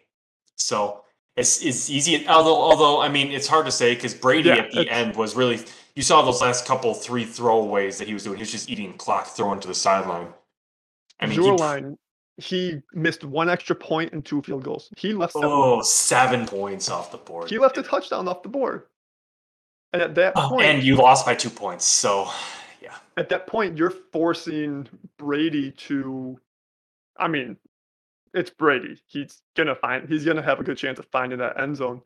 So 0.56 1.04
it's 1.36 1.64
it's 1.64 1.88
easy. 1.88 2.26
Although 2.28 2.56
although 2.56 3.00
I 3.00 3.08
mean, 3.08 3.30
it's 3.30 3.46
hard 3.46 3.64
to 3.66 3.72
say 3.72 3.94
because 3.94 4.12
Brady 4.14 4.48
Yeah, 4.50 4.56
at 4.56 4.72
the 4.72 4.88
end 4.90 5.16
was 5.16 5.34
really. 5.36 5.60
You 5.96 6.02
saw 6.02 6.22
those 6.22 6.40
last 6.40 6.66
couple 6.66 6.94
three 6.94 7.24
throwaways 7.24 7.98
that 7.98 8.06
he 8.06 8.14
was 8.14 8.24
doing. 8.24 8.36
He 8.36 8.42
was 8.42 8.50
just 8.52 8.70
eating 8.70 8.92
clock, 8.96 9.26
throwing 9.26 9.60
to 9.60 9.68
the 9.68 9.74
sideline. 9.74 10.28
I 11.18 11.26
mean, 11.26 11.40
he, 11.40 11.46
Zierlein, 11.48 11.96
he 12.42 12.80
missed 12.92 13.24
one 13.24 13.48
extra 13.48 13.76
point 13.76 14.12
and 14.12 14.24
two 14.24 14.42
field 14.42 14.64
goals. 14.64 14.90
He 14.96 15.12
left. 15.12 15.32
seven- 15.34 15.48
oh, 15.50 15.82
seven 15.82 16.46
points 16.46 16.88
off 16.88 17.10
the 17.12 17.18
board. 17.18 17.50
He 17.50 17.58
left 17.58 17.78
a 17.78 17.82
touchdown 17.82 18.26
off 18.28 18.42
the 18.42 18.48
board. 18.48 18.86
And 19.92 20.00
at 20.02 20.14
that 20.14 20.34
Oh, 20.36 20.48
point, 20.50 20.66
and 20.66 20.82
you 20.82 20.96
lost 20.96 21.26
by 21.26 21.34
two 21.34 21.50
points. 21.50 21.84
So, 21.84 22.30
yeah. 22.80 22.96
at 23.16 23.28
that 23.30 23.46
point, 23.48 23.76
you're 23.76 23.90
forcing 23.90 24.88
Brady 25.18 25.72
to. 25.72 26.38
I 27.18 27.26
mean, 27.28 27.56
it's 28.32 28.50
Brady. 28.50 29.00
He's 29.06 29.42
gonna 29.56 29.74
find. 29.74 30.08
He's 30.08 30.24
gonna 30.24 30.42
have 30.42 30.60
a 30.60 30.62
good 30.64 30.78
chance 30.78 30.98
of 31.00 31.06
finding 31.10 31.40
that 31.40 31.58
end 31.60 31.76
zone, 31.76 32.02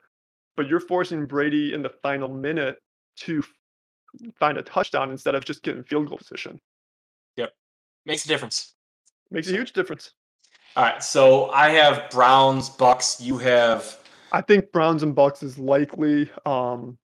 but 0.57 0.66
you're 0.66 0.80
forcing 0.80 1.26
Brady 1.26 1.74
in 1.74 1.82
the 1.82 1.91
final 2.03 2.28
minute 2.28 2.78
to 3.16 3.45
find 4.39 4.57
a 4.57 4.62
touchdown 4.62 5.11
instead 5.11 5.35
of 5.35 5.45
just 5.45 5.62
getting 5.62 5.85
field 5.85 6.09
goal 6.09 6.16
position. 6.18 6.59
Yep, 7.37 7.53
makes 8.07 8.24
a 8.24 8.28
difference. 8.28 8.74
Makes 9.30 9.49
a 9.49 9.53
huge 9.53 9.72
difference. 9.72 10.12
All 10.77 10.85
right. 10.85 11.03
So 11.03 11.51
I 11.51 11.70
have 11.70 12.11
Browns, 12.11 12.70
Bucs. 12.70 13.20
You 13.20 13.39
have 13.39 13.99
I 14.35 14.41
think 14.41 14.72
Browns 14.72 15.05
and 15.05 15.14
Bucs 15.14 15.45
is 15.45 15.59
likely, 15.59 16.29
um, 16.45 16.99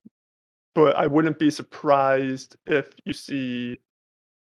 but 0.74 0.96
I 0.96 1.06
wouldn't 1.06 1.38
be 1.38 1.48
surprised 1.48 2.56
if 2.66 2.88
you 3.04 3.12
see 3.12 3.78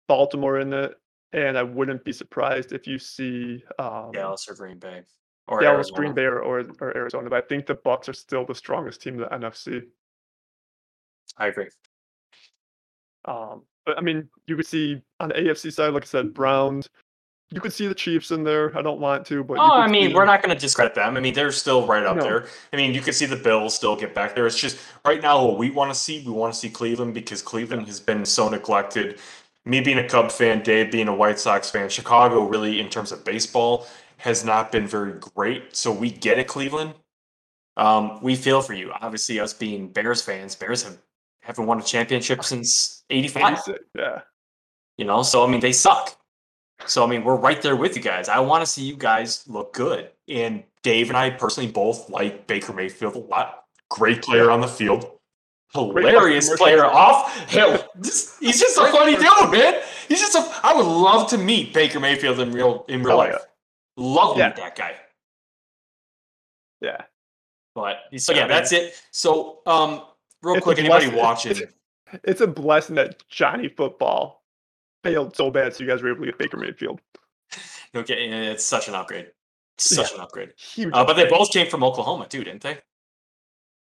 Baltimore 0.08 0.58
in 0.58 0.72
it, 0.72 0.94
and 1.32 1.56
I 1.56 1.62
wouldn't 1.62 2.04
be 2.04 2.12
surprised 2.12 2.72
if 2.72 2.88
you 2.88 2.98
see 2.98 3.62
um, 3.78 4.10
Dallas 4.12 4.48
or 4.48 4.54
Green 4.56 4.80
Bay. 4.80 5.02
Or 5.46 5.60
Dallas, 5.60 5.90
Arizona. 5.90 5.96
Green 5.96 6.14
Bay, 6.14 6.24
or, 6.24 6.40
or, 6.40 6.64
or 6.80 6.96
Arizona. 6.96 7.30
But 7.30 7.44
I 7.44 7.46
think 7.46 7.66
the 7.66 7.76
Bucs 7.76 8.08
are 8.08 8.14
still 8.14 8.44
the 8.44 8.54
strongest 8.54 9.00
team 9.00 9.14
in 9.14 9.20
the 9.20 9.26
NFC. 9.26 9.82
I 11.38 11.46
agree. 11.46 11.68
Um, 13.26 13.62
but 13.86 13.96
I 13.96 14.00
mean, 14.00 14.28
you 14.48 14.56
could 14.56 14.66
see 14.66 15.00
on 15.20 15.28
the 15.28 15.34
AFC 15.34 15.72
side, 15.72 15.94
like 15.94 16.02
I 16.02 16.06
said, 16.06 16.34
Browns. 16.34 16.88
You 17.52 17.60
could 17.60 17.72
see 17.72 17.86
the 17.86 17.94
Chiefs 17.94 18.30
in 18.30 18.44
there. 18.44 18.76
I 18.76 18.80
don't 18.82 18.98
want 19.00 19.26
to, 19.26 19.44
but 19.44 19.58
Oh, 19.58 19.72
I 19.72 19.86
mean, 19.86 20.14
we're 20.14 20.24
not 20.24 20.42
going 20.42 20.54
to 20.54 20.60
discredit 20.60 20.94
them. 20.94 21.16
I 21.16 21.20
mean, 21.20 21.34
they're 21.34 21.52
still 21.52 21.86
right 21.86 22.02
up 22.04 22.16
No. 22.16 22.22
there. 22.22 22.46
I 22.72 22.76
mean, 22.76 22.94
you 22.94 23.00
could 23.02 23.14
see 23.14 23.26
the 23.26 23.36
Bills 23.36 23.74
still 23.74 23.94
get 23.94 24.14
back 24.14 24.34
there. 24.34 24.46
It's 24.46 24.58
just 24.58 24.78
right 25.04 25.20
now 25.20 25.44
what 25.44 25.58
we 25.58 25.70
want 25.70 25.92
to 25.92 25.98
see. 25.98 26.22
We 26.24 26.32
want 26.32 26.54
to 26.54 26.58
see 26.58 26.70
Cleveland 26.70 27.12
because 27.14 27.42
Cleveland 27.42 27.86
has 27.88 28.00
been 28.00 28.24
so 28.24 28.48
neglected. 28.48 29.18
Me 29.64 29.80
being 29.80 29.98
a 29.98 30.08
Cub 30.08 30.32
fan, 30.32 30.62
Dave 30.62 30.90
being 30.90 31.08
a 31.08 31.14
White 31.14 31.38
Sox 31.38 31.70
fan, 31.70 31.88
Chicago 31.88 32.44
really, 32.48 32.80
in 32.80 32.88
terms 32.88 33.12
of 33.12 33.24
baseball, 33.24 33.86
has 34.16 34.44
not 34.44 34.72
been 34.72 34.86
very 34.86 35.12
great. 35.34 35.76
So 35.76 35.92
we 35.92 36.10
get 36.10 36.38
it, 36.38 36.48
Cleveland. 36.48 36.94
Um, 37.76 38.18
we 38.22 38.34
feel 38.36 38.60
for 38.62 38.74
you. 38.74 38.92
Obviously, 39.00 39.40
us 39.40 39.52
being 39.52 39.88
Bears 39.88 40.20
fans, 40.22 40.54
Bears 40.54 40.82
have 40.82 40.98
haven't 41.42 41.66
won 41.66 41.78
a 41.80 41.82
championship 41.82 42.44
since 42.44 43.04
'85. 43.10 43.58
Yeah, 43.96 44.20
You 44.98 45.04
know, 45.06 45.22
so 45.22 45.44
I 45.44 45.50
mean, 45.50 45.60
they 45.60 45.72
suck. 45.72 46.16
So 46.86 47.04
I 47.04 47.06
mean, 47.06 47.22
we're 47.24 47.36
right 47.36 47.60
there 47.62 47.76
with 47.76 47.96
you 47.96 48.02
guys. 48.02 48.28
I 48.28 48.40
want 48.40 48.62
to 48.64 48.66
see 48.70 48.82
you 48.82 48.96
guys 48.96 49.44
look 49.46 49.72
good. 49.72 50.10
And 50.28 50.64
Dave 50.82 51.08
and 51.10 51.16
I 51.16 51.30
personally 51.30 51.70
both 51.70 52.10
like 52.10 52.46
Baker 52.46 52.72
Mayfield 52.72 53.14
a 53.14 53.18
lot. 53.18 53.64
Great 53.88 54.22
player 54.22 54.50
on 54.50 54.60
the 54.60 54.66
field. 54.68 55.10
Hilarious 55.74 56.54
player 56.56 56.84
off. 56.84 57.34
Hell, 57.48 57.88
just- 58.02 58.38
he's 58.40 58.60
just 58.60 58.76
a 58.76 58.86
funny 58.92 59.12
dude, 59.16 59.50
man. 59.52 59.80
He's 60.08 60.20
just 60.20 60.34
a. 60.34 60.60
I 60.66 60.74
would 60.74 60.84
love 60.86 61.28
to 61.30 61.38
meet 61.38 61.72
Baker 61.72 61.98
Mayfield 62.00 62.40
in 62.40 62.52
real 62.52 62.84
in 62.88 63.02
real 63.02 63.14
Oh, 63.14 63.18
life. 63.18 63.32
yeah. 63.34 63.44
Love 63.96 64.36
Yeah. 64.38 64.48
meet 64.48 64.56
that 64.56 64.76
guy. 64.76 64.94
yeah. 66.80 67.02
But 67.74 67.98
so 68.18 68.32
yeah, 68.32 68.40
Yeah, 68.40 68.46
that's 68.48 68.72
it. 68.72 69.00
So 69.12 69.60
um, 69.66 70.02
real 70.42 70.56
It's 70.56 70.64
quick, 70.64 70.78
anybody 70.78 71.08
watching? 71.08 71.56
It's 72.24 72.42
a 72.42 72.46
blessing 72.46 72.96
that 72.96 73.26
Johnny 73.30 73.68
Football 73.68 74.41
failed 75.02 75.36
so 75.36 75.50
bad, 75.50 75.74
so 75.74 75.84
you 75.84 75.90
guys 75.90 76.02
were 76.02 76.10
able 76.10 76.20
to 76.20 76.26
get 76.26 76.38
Baker 76.38 76.56
Mayfield. 76.56 77.00
Okay, 77.94 78.28
it's 78.50 78.64
such 78.64 78.88
an 78.88 78.94
upgrade. 78.94 79.30
Such 79.78 80.14
an 80.14 80.20
upgrade. 80.20 80.52
Uh, 80.92 81.04
but 81.04 81.14
they 81.14 81.26
both 81.26 81.50
came 81.50 81.66
from 81.66 81.84
Oklahoma 81.84 82.26
too, 82.26 82.44
didn't 82.44 82.62
they? 82.62 82.78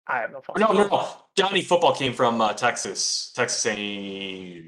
I 0.08 0.20
have 0.20 0.32
no 0.32 0.42
fucking 0.42 0.60
No, 0.60 0.74
no, 0.74 0.88
no. 0.88 1.08
Johnny 1.38 1.62
Football 1.62 1.96
came 1.96 2.14
from 2.14 2.42
uh, 2.42 2.54
Texas, 2.54 3.32
Texas 3.36 3.66
A, 3.68 4.64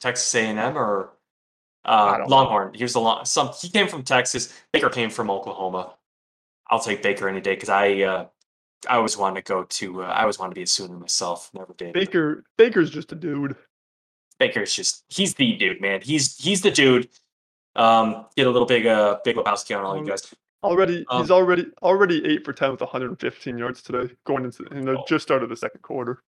Texas 0.00 0.34
A 0.34 0.40
and 0.40 0.58
M 0.58 0.76
or 0.76 1.12
uh, 1.84 2.18
don't 2.18 2.28
know. 2.28 2.36
Longhorn. 2.36 2.74
He 2.74 2.82
was 2.82 2.94
the 2.94 3.00
long. 3.00 3.24
Some 3.24 3.50
he 3.60 3.68
came 3.68 3.88
from 3.88 4.02
Texas. 4.02 4.52
Baker 4.72 4.88
came 4.88 5.10
from 5.10 5.30
Oklahoma. 5.30 5.94
I'll 6.68 6.80
take 6.80 7.02
Baker 7.02 7.28
any 7.28 7.40
day 7.40 7.54
because 7.54 7.68
I 7.68 8.00
uh, 8.02 8.26
I 8.88 8.96
always 8.96 9.16
wanted 9.16 9.44
to 9.44 9.52
go 9.52 9.64
to. 9.64 10.02
Uh, 10.02 10.06
I 10.06 10.22
always 10.22 10.38
wanted 10.38 10.50
to 10.50 10.54
be 10.54 10.62
a 10.62 10.66
Sooner 10.66 10.98
myself. 10.98 11.50
Never 11.52 11.74
did. 11.74 11.92
Baker. 11.92 12.44
Baker's 12.56 12.90
just 12.90 13.12
a 13.12 13.14
dude. 13.14 13.56
Baker's 14.38 14.74
just 14.74 15.04
he's 15.08 15.34
the 15.34 15.52
dude, 15.56 15.80
man. 15.80 16.00
He's 16.02 16.36
he's 16.36 16.60
the 16.62 16.70
dude. 16.70 17.08
Um, 17.76 18.26
get 18.36 18.46
a 18.46 18.50
little 18.50 18.66
big 18.66 18.86
uh 18.86 19.18
big 19.24 19.36
Lebowski 19.36 19.76
on 19.76 19.84
all 19.84 19.94
you 19.94 20.00
Um, 20.02 20.06
guys. 20.06 20.34
Already, 20.62 21.04
Um, 21.10 21.20
he's 21.22 21.30
already 21.30 21.66
already 21.82 22.24
eight 22.26 22.44
for 22.44 22.52
ten 22.54 22.70
with 22.70 22.80
115 22.80 23.58
yards 23.58 23.82
today, 23.82 24.14
going 24.24 24.44
into 24.44 24.64
and 24.70 24.86
they 24.88 24.92
Oh. 24.92 25.04
just 25.06 25.22
started 25.22 25.50
the 25.50 25.56
second 25.56 25.82
quarter. 25.82 26.22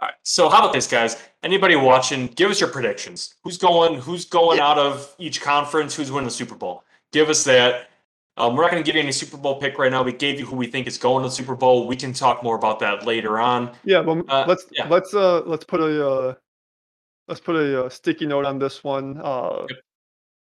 All 0.00 0.08
right. 0.08 0.14
So 0.24 0.48
how 0.48 0.60
about 0.60 0.72
this, 0.72 0.86
guys? 0.88 1.16
Anybody 1.42 1.76
watching? 1.76 2.26
Give 2.28 2.50
us 2.50 2.60
your 2.60 2.70
predictions. 2.70 3.34
Who's 3.44 3.58
going? 3.58 4.00
Who's 4.00 4.24
going 4.24 4.58
out 4.58 4.78
of 4.78 5.14
each 5.18 5.40
conference? 5.40 5.94
Who's 5.94 6.10
winning 6.10 6.28
the 6.28 6.30
Super 6.34 6.54
Bowl? 6.54 6.82
Give 7.12 7.28
us 7.28 7.44
that. 7.44 7.88
Um, 8.38 8.56
we're 8.56 8.62
not 8.62 8.70
going 8.70 8.82
to 8.82 8.86
give 8.86 8.96
you 8.96 9.02
any 9.02 9.12
Super 9.12 9.36
Bowl 9.36 9.60
pick 9.60 9.78
right 9.78 9.92
now. 9.92 10.02
We 10.02 10.12
gave 10.14 10.40
you 10.40 10.46
who 10.46 10.56
we 10.56 10.66
think 10.66 10.86
is 10.86 10.96
going 10.96 11.22
to 11.22 11.28
the 11.28 11.34
Super 11.34 11.54
Bowl. 11.54 11.86
We 11.86 11.94
can 11.96 12.14
talk 12.14 12.42
more 12.42 12.56
about 12.56 12.78
that 12.80 13.04
later 13.04 13.38
on. 13.38 13.76
Yeah, 13.84 14.00
well, 14.00 14.22
Uh, 14.28 14.44
let's 14.48 14.64
yeah. 14.72 14.88
let's 14.88 15.12
uh 15.14 15.42
let's 15.44 15.64
put 15.64 15.80
a 15.80 16.08
uh, 16.08 16.34
let's 17.28 17.40
put 17.40 17.56
a 17.56 17.84
uh, 17.84 17.88
sticky 17.88 18.26
note 18.26 18.44
on 18.44 18.58
this 18.58 18.82
one. 18.84 19.20
Uh, 19.22 19.66
Yep. 19.68 19.78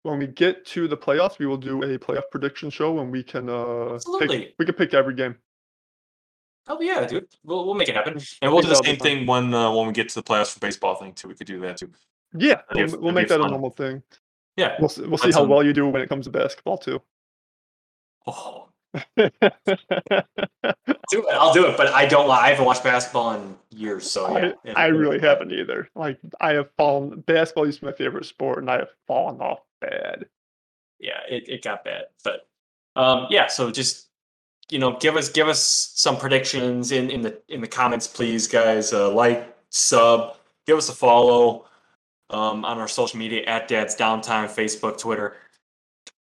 when 0.03 0.19
we 0.19 0.27
get 0.29 0.64
to 0.66 0.87
the 0.89 0.97
playoffs, 0.97 1.39
we 1.39 1.47
will 1.47 1.57
do 1.57 1.83
a 1.83 1.99
playoff 1.99 2.23
prediction 2.31 2.71
show, 2.71 2.99
and 3.01 3.11
we 3.11 3.23
can 3.23 3.49
uh 3.49 3.95
Absolutely. 3.95 4.39
pick, 4.39 4.55
we 4.59 4.64
can 4.64 4.75
pick 4.75 4.95
every 4.95 5.14
game. 5.14 5.37
Oh 6.69 6.81
yeah, 6.81 7.07
dude. 7.07 7.27
We'll, 7.45 7.64
we'll 7.66 7.75
make 7.75 7.89
it 7.89 7.95
happen, 7.97 8.19
and 8.43 8.53
we'll 8.53 8.62
do 8.62 8.69
the 8.69 8.75
same 8.77 8.97
thing 8.97 9.27
when 9.27 9.53
uh, 9.55 9.73
when 9.73 9.87
we 9.87 9.93
get 9.93 10.09
to 10.11 10.14
the 10.16 10.23
playoffs 10.23 10.53
for 10.53 10.61
baseball 10.61 10.95
thing 10.97 11.14
too. 11.14 11.29
We 11.29 11.35
could 11.35 11.47
do 11.47 11.61
that 11.61 11.79
too. 11.79 11.91
Yeah, 12.35 12.61
we'll, 12.75 13.01
we'll 13.01 13.12
make 13.12 13.29
that 13.29 13.41
a 13.41 13.49
normal 13.49 13.71
thing. 13.71 14.03
Yeah. 14.57 14.77
We'll 14.79 14.91
we'll 15.09 15.19
see 15.19 15.33
how 15.33 15.45
a- 15.45 15.49
well 15.49 15.62
you 15.64 15.73
do 15.73 15.89
when 15.89 16.03
it 16.03 16.09
comes 16.11 16.27
to 16.27 16.31
basketball 16.31 16.77
too. 16.79 17.01
Oh, 18.27 18.68
do 19.16 19.30
it. 21.20 21.26
I'll 21.32 21.53
do 21.53 21.66
it. 21.66 21.76
But 21.76 21.89
I 21.89 22.07
don't. 22.07 22.30
I 22.30 22.49
haven't 22.51 22.64
watched 22.64 22.84
basketball 22.84 23.32
in 23.34 23.57
years, 23.70 24.11
so 24.11 24.36
yeah. 24.36 24.53
I, 24.76 24.84
I 24.84 24.86
really 24.86 25.20
haven't 25.20 25.53
either. 25.53 25.89
Like 25.95 26.18
I 26.41 26.55
have 26.55 26.70
fallen. 26.76 27.20
Basketball 27.20 27.66
used 27.66 27.80
to 27.80 27.86
be 27.86 27.91
my 27.91 27.97
favorite 27.97 28.24
sport, 28.24 28.59
and 28.59 28.70
I 28.70 28.78
have 28.78 28.91
fallen 29.07 29.41
off 29.41 29.61
bad. 29.80 30.26
yeah, 30.99 31.20
it, 31.28 31.49
it 31.49 31.62
got 31.62 31.84
bad. 31.84 32.05
But 32.24 32.47
um, 32.97 33.26
yeah, 33.30 33.47
so 33.47 33.70
just 33.70 34.09
you 34.70 34.78
know, 34.78 34.97
give 34.99 35.16
us 35.16 35.28
give 35.28 35.49
us 35.49 35.93
some 35.95 36.16
predictions 36.16 36.93
in 36.93 37.11
in 37.11 37.22
the 37.22 37.41
in 37.49 37.61
the 37.61 37.68
comments, 37.68 38.07
please, 38.07 38.47
guys. 38.47 38.93
Uh, 38.93 39.11
like, 39.11 39.57
sub, 39.70 40.36
give 40.66 40.76
us 40.76 40.89
a 40.89 40.93
follow 40.95 41.66
um, 42.30 42.64
on 42.64 42.78
our 42.78 42.89
social 42.89 43.18
media 43.18 43.45
at 43.45 43.68
Dad's 43.68 43.97
Downtime, 43.97 44.47
Facebook, 44.47 44.99
Twitter. 44.99 45.36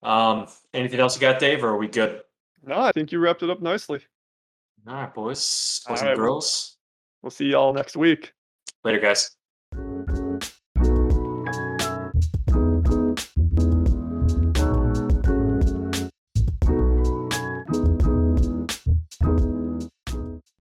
Um, 0.04 0.48
anything 0.74 1.00
else 1.00 1.16
you 1.16 1.22
got, 1.22 1.40
Dave? 1.40 1.64
Or 1.64 1.70
are 1.70 1.78
we 1.78 1.88
good? 1.88 2.22
No, 2.68 2.82
I 2.82 2.92
think 2.92 3.14
you 3.14 3.20
wrapped 3.20 3.44
it 3.44 3.50
up 3.50 3.62
nicely. 3.62 4.02
All 4.86 4.94
right, 4.94 5.14
boys, 5.14 5.84
boys 5.88 6.02
All 6.02 6.10
and 6.10 6.10
right, 6.10 6.18
girls. 6.18 6.76
We'll 7.24 7.32
see 7.32 7.46
y'all 7.46 7.74
next 7.74 7.96
week. 7.96 8.34
Later, 8.84 9.00
guys. 9.00 9.37